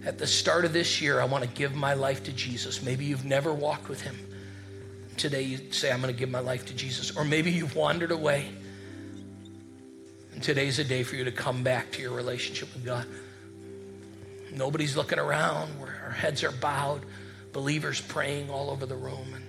at 0.06 0.20
the 0.20 0.28
start 0.28 0.66
of 0.66 0.74
this 0.74 1.02
year, 1.02 1.20
I 1.20 1.26
want 1.26 1.44
to 1.44 1.50
give 1.50 1.76
my 1.76 1.94
life 1.94 2.24
to 2.26 2.32
Jesus. 2.32 2.84
Maybe 2.84 3.06
you've 3.06 3.26
never 3.26 3.52
walked 3.52 3.90
with 3.90 4.02
him. 4.02 4.16
Today, 5.18 5.42
you 5.42 5.72
say, 5.72 5.92
I'm 5.92 6.02
going 6.02 6.14
to 6.14 6.20
give 6.20 6.30
my 6.30 6.40
life 6.40 6.66
to 6.68 6.76
Jesus. 6.76 7.16
Or 7.16 7.26
maybe 7.26 7.52
you've 7.52 7.76
wandered 7.76 8.12
away. 8.12 8.50
And 10.34 10.44
today's 10.44 10.78
a 10.78 10.84
day 10.84 11.02
for 11.04 11.16
you 11.16 11.24
to 11.24 11.32
come 11.32 11.64
back 11.64 11.92
to 11.94 12.02
your 12.02 12.12
relationship 12.12 12.72
with 12.74 12.86
God. 12.86 13.08
Nobody's 14.54 14.96
looking 14.96 15.18
around. 15.18 15.72
Our 15.82 16.12
heads 16.12 16.44
are 16.44 16.52
bowed. 16.52 17.02
Believers 17.52 18.00
praying 18.00 18.50
all 18.50 18.70
over 18.70 18.86
the 18.86 18.96
room. 18.96 19.34
And 19.34 19.44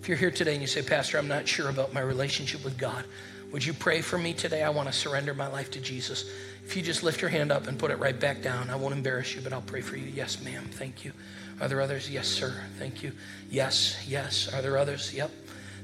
if 0.00 0.08
you're 0.08 0.16
here 0.16 0.30
today 0.32 0.54
and 0.54 0.60
you 0.60 0.66
say, 0.66 0.82
Pastor, 0.82 1.16
I'm 1.16 1.28
not 1.28 1.46
sure 1.46 1.68
about 1.68 1.92
my 1.92 2.00
relationship 2.00 2.64
with 2.64 2.76
God, 2.76 3.04
would 3.52 3.64
you 3.64 3.72
pray 3.72 4.00
for 4.00 4.18
me 4.18 4.32
today? 4.32 4.64
I 4.64 4.70
want 4.70 4.88
to 4.88 4.92
surrender 4.92 5.32
my 5.32 5.46
life 5.46 5.70
to 5.72 5.80
Jesus. 5.80 6.28
If 6.64 6.76
you 6.76 6.82
just 6.82 7.02
lift 7.02 7.20
your 7.20 7.30
hand 7.30 7.52
up 7.52 7.66
and 7.68 7.78
put 7.78 7.90
it 7.90 7.98
right 7.98 8.18
back 8.18 8.42
down, 8.42 8.70
I 8.70 8.76
won't 8.76 8.94
embarrass 8.94 9.34
you, 9.34 9.40
but 9.42 9.52
I'll 9.52 9.60
pray 9.60 9.80
for 9.80 9.96
you. 9.96 10.06
Yes, 10.06 10.42
ma'am. 10.42 10.64
Thank 10.72 11.04
you. 11.04 11.12
Are 11.60 11.68
there 11.68 11.80
others? 11.80 12.10
Yes, 12.10 12.26
sir. 12.26 12.52
Thank 12.78 13.02
you. 13.02 13.12
Yes, 13.50 14.02
yes. 14.08 14.52
Are 14.52 14.62
there 14.62 14.76
others? 14.76 15.14
Yep. 15.14 15.30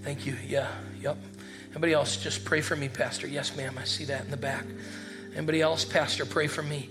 Thank 0.03 0.27
you. 0.27 0.37
Yeah, 0.47 0.69
yep. 1.01 1.17
Anybody 1.71 1.93
else? 1.93 2.17
Just 2.17 2.45
pray 2.45 2.61
for 2.61 2.75
me, 2.75 2.89
Pastor. 2.89 3.29
Yes, 3.29 3.57
ma'am. 3.57 3.77
I 3.79 3.85
see 3.85 4.07
that 4.07 4.25
in 4.25 4.31
the 4.31 4.37
back. 4.37 4.65
Anybody 5.37 5.61
else? 5.61 5.85
Pastor, 5.85 6.25
pray 6.27 6.49
for 6.49 6.63
me. 6.63 6.91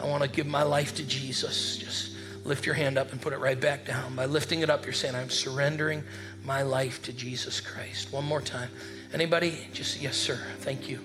I 0.00 0.06
want 0.06 0.22
to 0.22 0.28
give 0.28 0.46
my 0.46 0.62
life 0.62 0.94
to 0.96 1.02
Jesus. 1.02 1.76
Just 1.76 2.16
lift 2.44 2.64
your 2.64 2.74
hand 2.74 2.96
up 2.96 3.12
and 3.12 3.20
put 3.20 3.32
it 3.32 3.38
right 3.38 3.60
back 3.60 3.84
down. 3.84 4.14
By 4.14 4.26
lifting 4.26 4.60
it 4.60 4.70
up, 4.70 4.84
you're 4.84 4.94
saying, 4.94 5.14
I'm 5.14 5.30
surrendering 5.30 6.02
my 6.44 6.62
life 6.62 7.02
to 7.02 7.12
Jesus 7.12 7.60
Christ. 7.60 8.12
One 8.12 8.24
more 8.24 8.40
time. 8.40 8.70
Anybody? 9.12 9.68
Just, 9.72 10.00
yes, 10.00 10.16
sir. 10.16 10.40
Thank 10.60 10.88
you. 10.88 11.00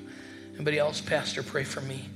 Anybody 0.56 0.80
else? 0.80 1.02
Pastor, 1.02 1.44
pray 1.44 1.64
for 1.64 1.82
me. 1.82 2.10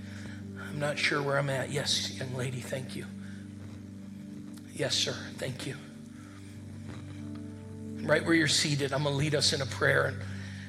I'm 0.70 0.80
not 0.80 0.98
sure 0.98 1.22
where 1.22 1.38
I'm 1.38 1.50
at. 1.50 1.72
Yes, 1.72 2.18
young 2.18 2.36
lady, 2.36 2.60
thank 2.60 2.96
you. 2.96 3.06
Yes, 4.74 4.96
sir, 4.96 5.16
thank 5.38 5.66
you. 5.66 5.76
Right 8.02 8.24
where 8.24 8.34
you're 8.34 8.48
seated, 8.48 8.94
I'm 8.94 9.04
going 9.04 9.14
to 9.14 9.18
lead 9.18 9.36
us 9.36 9.54
in 9.54 9.62
a 9.62 9.66
prayer. 9.66 10.14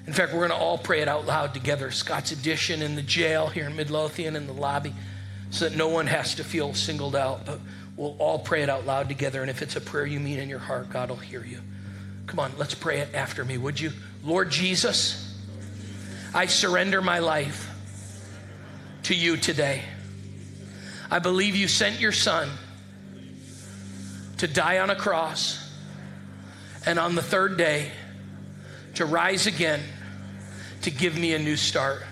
In 0.06 0.12
fact, 0.12 0.32
we're 0.32 0.46
going 0.46 0.58
to 0.58 0.64
all 0.64 0.78
pray 0.78 1.00
it 1.00 1.08
out 1.08 1.26
loud 1.26 1.52
together. 1.52 1.90
Scott's 1.90 2.30
Addition 2.30 2.82
in 2.82 2.94
the 2.94 3.02
jail 3.02 3.48
here 3.48 3.66
in 3.66 3.74
Midlothian 3.74 4.36
in 4.36 4.46
the 4.46 4.52
lobby 4.52 4.94
so 5.50 5.68
that 5.68 5.76
no 5.76 5.88
one 5.88 6.06
has 6.06 6.36
to 6.36 6.44
feel 6.44 6.72
singled 6.74 7.16
out. 7.16 7.44
But 7.44 7.58
we'll 7.96 8.16
all 8.18 8.38
pray 8.38 8.62
it 8.62 8.70
out 8.70 8.86
loud 8.86 9.08
together. 9.08 9.40
And 9.40 9.50
if 9.50 9.60
it's 9.60 9.74
a 9.74 9.80
prayer 9.80 10.06
you 10.06 10.20
mean 10.20 10.38
in 10.38 10.48
your 10.48 10.60
heart, 10.60 10.88
God 10.90 11.08
will 11.08 11.16
hear 11.16 11.44
you. 11.44 11.58
Come 12.26 12.38
on, 12.38 12.52
let's 12.56 12.74
pray 12.74 13.00
it 13.00 13.14
after 13.14 13.44
me, 13.44 13.58
would 13.58 13.80
you? 13.80 13.92
Lord 14.22 14.50
Jesus, 14.50 15.25
I 16.36 16.44
surrender 16.44 17.00
my 17.00 17.20
life 17.20 17.70
to 19.04 19.14
you 19.14 19.38
today. 19.38 19.82
I 21.10 21.18
believe 21.18 21.56
you 21.56 21.66
sent 21.66 21.98
your 21.98 22.12
son 22.12 22.50
to 24.36 24.46
die 24.46 24.80
on 24.80 24.90
a 24.90 24.94
cross 24.94 25.72
and 26.84 26.98
on 26.98 27.14
the 27.14 27.22
third 27.22 27.56
day 27.56 27.90
to 28.96 29.06
rise 29.06 29.46
again 29.46 29.80
to 30.82 30.90
give 30.90 31.16
me 31.16 31.32
a 31.32 31.38
new 31.38 31.56
start. 31.56 32.02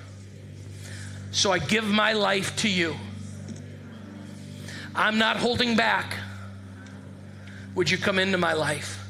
So 1.30 1.52
I 1.52 1.58
give 1.58 1.84
my 1.84 2.14
life 2.14 2.56
to 2.60 2.68
you. 2.70 2.96
I'm 4.94 5.18
not 5.18 5.36
holding 5.36 5.76
back. 5.76 6.14
Would 7.74 7.90
you 7.90 7.98
come 7.98 8.18
into 8.18 8.38
my 8.38 8.54
life? 8.54 9.04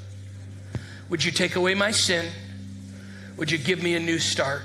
Would 1.09 1.23
you 1.23 1.31
take 1.31 1.55
away 1.55 1.77
my 1.77 1.93
sin? 1.93 2.33
Would 3.37 3.53
you 3.53 3.59
give 3.59 3.81
me 3.81 3.95
a 3.95 4.01
new 4.01 4.19
start? 4.19 4.63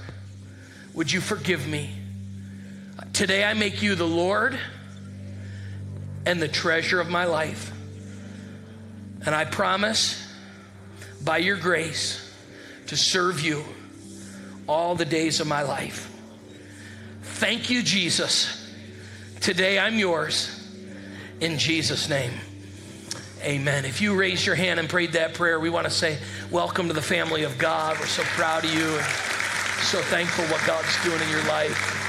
Would 0.99 1.13
you 1.13 1.21
forgive 1.21 1.65
me? 1.65 1.91
Today 3.13 3.45
I 3.45 3.53
make 3.53 3.81
you 3.81 3.95
the 3.95 4.05
Lord 4.05 4.59
and 6.25 6.41
the 6.41 6.47
treasure 6.49 6.99
of 6.99 7.07
my 7.07 7.23
life. 7.23 7.71
And 9.25 9.33
I 9.33 9.45
promise, 9.45 10.21
by 11.23 11.37
your 11.37 11.55
grace, 11.55 12.35
to 12.87 12.97
serve 12.97 13.39
you 13.39 13.63
all 14.67 14.93
the 14.93 15.05
days 15.05 15.39
of 15.39 15.47
my 15.47 15.61
life. 15.61 16.13
Thank 17.21 17.69
you, 17.69 17.81
Jesus. 17.81 18.69
Today 19.39 19.79
I'm 19.79 19.97
yours. 19.97 20.69
In 21.39 21.59
Jesus' 21.59 22.09
name. 22.09 22.33
Amen. 23.41 23.85
If 23.85 24.01
you 24.01 24.19
raised 24.19 24.45
your 24.45 24.55
hand 24.55 24.81
and 24.81 24.89
prayed 24.89 25.13
that 25.13 25.33
prayer, 25.33 25.61
we 25.61 25.69
want 25.69 25.85
to 25.85 25.91
say, 25.91 26.17
Welcome 26.51 26.89
to 26.89 26.93
the 26.93 27.01
family 27.01 27.43
of 27.43 27.57
God. 27.57 27.97
We're 27.97 28.05
so 28.05 28.23
proud 28.23 28.65
of 28.65 28.73
you 28.73 28.99
so 29.82 30.01
thankful 30.01 30.45
what 30.45 30.65
God's 30.65 31.03
doing 31.03 31.21
in 31.21 31.30
your 31.30 31.43
life. 31.45 32.07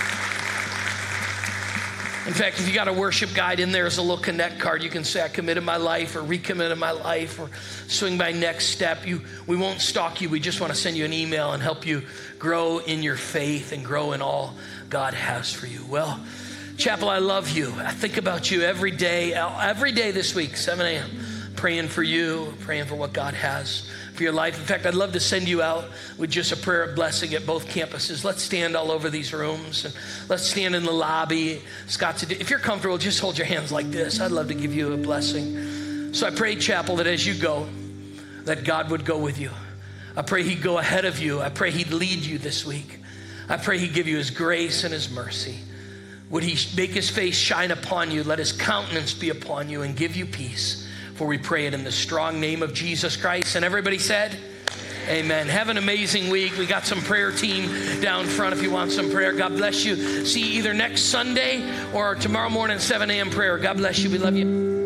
In 2.27 2.35
fact, 2.35 2.61
if 2.61 2.68
you 2.68 2.75
got 2.75 2.87
a 2.87 2.93
worship 2.93 3.33
guide 3.35 3.61
in 3.61 3.73
there 3.73 3.87
as 3.87 3.97
a 3.97 4.03
little 4.03 4.23
connect 4.23 4.61
card, 4.61 4.83
you 4.83 4.91
can 4.91 5.05
say, 5.05 5.23
I 5.23 5.29
committed 5.29 5.64
my 5.64 5.79
life 5.79 6.14
or 6.16 6.23
recommitted 6.23 6.77
my 6.79 6.91
life 6.91 7.39
or 7.41 7.49
swing 7.89 8.18
by 8.18 8.33
next 8.33 8.66
step. 8.66 9.07
You, 9.07 9.23
we 9.47 9.57
won't 9.57 9.81
stalk 9.81 10.21
you. 10.21 10.29
We 10.29 10.39
just 10.39 10.61
want 10.61 10.73
to 10.73 10.79
send 10.79 10.97
you 10.97 11.05
an 11.05 11.12
email 11.12 11.53
and 11.53 11.62
help 11.62 11.87
you 11.87 12.03
grow 12.39 12.79
in 12.79 13.03
your 13.03 13.16
faith 13.16 13.73
and 13.73 13.85
grow 13.85 14.12
in 14.12 14.21
all 14.21 14.55
God 14.91 15.14
has 15.14 15.53
for 15.53 15.66
you. 15.66 15.85
Well, 15.87 16.21
Chapel, 16.77 17.09
I 17.09 17.18
love 17.18 17.51
you. 17.51 17.73
I 17.79 17.93
think 17.93 18.16
about 18.16 18.51
you 18.51 18.62
every 18.62 18.91
day, 18.91 19.33
every 19.33 19.93
day 19.93 20.11
this 20.11 20.35
week, 20.35 20.57
7 20.57 20.85
a.m., 20.85 21.11
praying 21.57 21.89
for 21.89 22.03
you, 22.03 22.55
praying 22.61 22.85
for 22.85 22.97
what 22.97 23.12
God 23.12 23.35
has 23.35 23.91
for 24.21 24.25
your 24.25 24.35
life. 24.35 24.59
In 24.59 24.66
fact, 24.66 24.85
I'd 24.85 24.93
love 24.93 25.14
to 25.14 25.21
send 25.21 25.49
you 25.49 25.62
out 25.62 25.87
with 26.18 26.29
just 26.29 26.53
a 26.53 26.57
prayer 26.59 26.83
of 26.83 26.95
blessing 26.95 27.33
at 27.33 27.47
both 27.47 27.66
campuses. 27.68 28.23
Let's 28.23 28.43
stand 28.43 28.77
all 28.77 28.91
over 28.91 29.09
these 29.09 29.33
rooms 29.33 29.87
and 29.87 29.95
let's 30.29 30.43
stand 30.43 30.75
in 30.75 30.83
the 30.83 30.93
lobby. 30.93 31.62
Scott, 31.87 32.23
if 32.31 32.51
you're 32.51 32.59
comfortable, 32.59 32.99
just 32.99 33.18
hold 33.18 33.39
your 33.39 33.47
hands 33.47 33.73
like 33.73 33.91
this. 33.91 34.21
I'd 34.21 34.31
love 34.31 34.49
to 34.49 34.55
give 34.55 34.75
you 34.75 34.93
a 34.93 34.99
blessing. 34.99 36.12
So 36.12 36.27
I 36.27 36.33
pray, 36.33 36.57
Chapel, 36.57 36.97
that 36.97 37.07
as 37.07 37.27
you 37.27 37.33
go, 37.33 37.66
that 38.45 38.64
God 38.64 38.91
would 38.91 39.07
go 39.07 39.16
with 39.16 39.41
you. 39.41 39.53
I 40.14 40.21
pray 40.21 40.43
He'd 40.43 40.61
go 40.61 40.77
ahead 40.77 41.07
of 41.07 41.18
you. 41.18 41.41
I 41.41 41.49
pray 41.49 41.71
He'd 41.71 41.91
lead 41.91 42.18
you 42.18 42.37
this 42.37 42.66
week. 42.66 42.99
I 43.49 43.57
pray 43.57 43.79
He'd 43.79 43.95
give 43.95 44.07
you 44.07 44.18
His 44.18 44.29
grace 44.29 44.85
and 44.85 44.93
His 44.93 45.11
mercy. 45.11 45.61
Would 46.29 46.43
he 46.45 46.77
make 46.77 46.91
his 46.91 47.11
face 47.11 47.37
shine 47.37 47.73
upon 47.73 48.12
you? 48.12 48.23
Let 48.23 48.39
his 48.39 48.53
countenance 48.53 49.12
be 49.12 49.31
upon 49.31 49.68
you 49.68 49.83
and 49.83 49.97
give 49.97 50.14
you 50.14 50.27
peace. 50.27 50.87
For 51.21 51.27
we 51.27 51.37
pray 51.37 51.66
it 51.66 51.75
in 51.75 51.85
the 51.85 51.93
strong 51.93 52.41
name 52.41 52.62
of 52.62 52.73
Jesus 52.73 53.14
Christ. 53.14 53.55
And 53.55 53.62
everybody 53.62 53.99
said, 53.99 54.35
Amen. 55.07 55.49
Have 55.49 55.68
an 55.68 55.77
amazing 55.77 56.31
week. 56.31 56.57
We 56.57 56.64
got 56.64 56.87
some 56.87 57.03
prayer 57.03 57.31
team 57.31 58.01
down 58.01 58.25
front 58.25 58.55
if 58.55 58.62
you 58.62 58.71
want 58.71 58.91
some 58.91 59.11
prayer. 59.11 59.35
God 59.35 59.51
bless 59.51 59.85
you. 59.85 60.25
See 60.25 60.41
you 60.41 60.59
either 60.61 60.73
next 60.73 61.11
Sunday 61.11 61.62
or 61.93 62.14
tomorrow 62.14 62.49
morning, 62.49 62.79
7 62.79 63.11
a.m. 63.11 63.29
prayer. 63.29 63.59
God 63.59 63.77
bless 63.77 63.99
you. 63.99 64.09
We 64.09 64.16
love 64.16 64.35
you. 64.35 64.80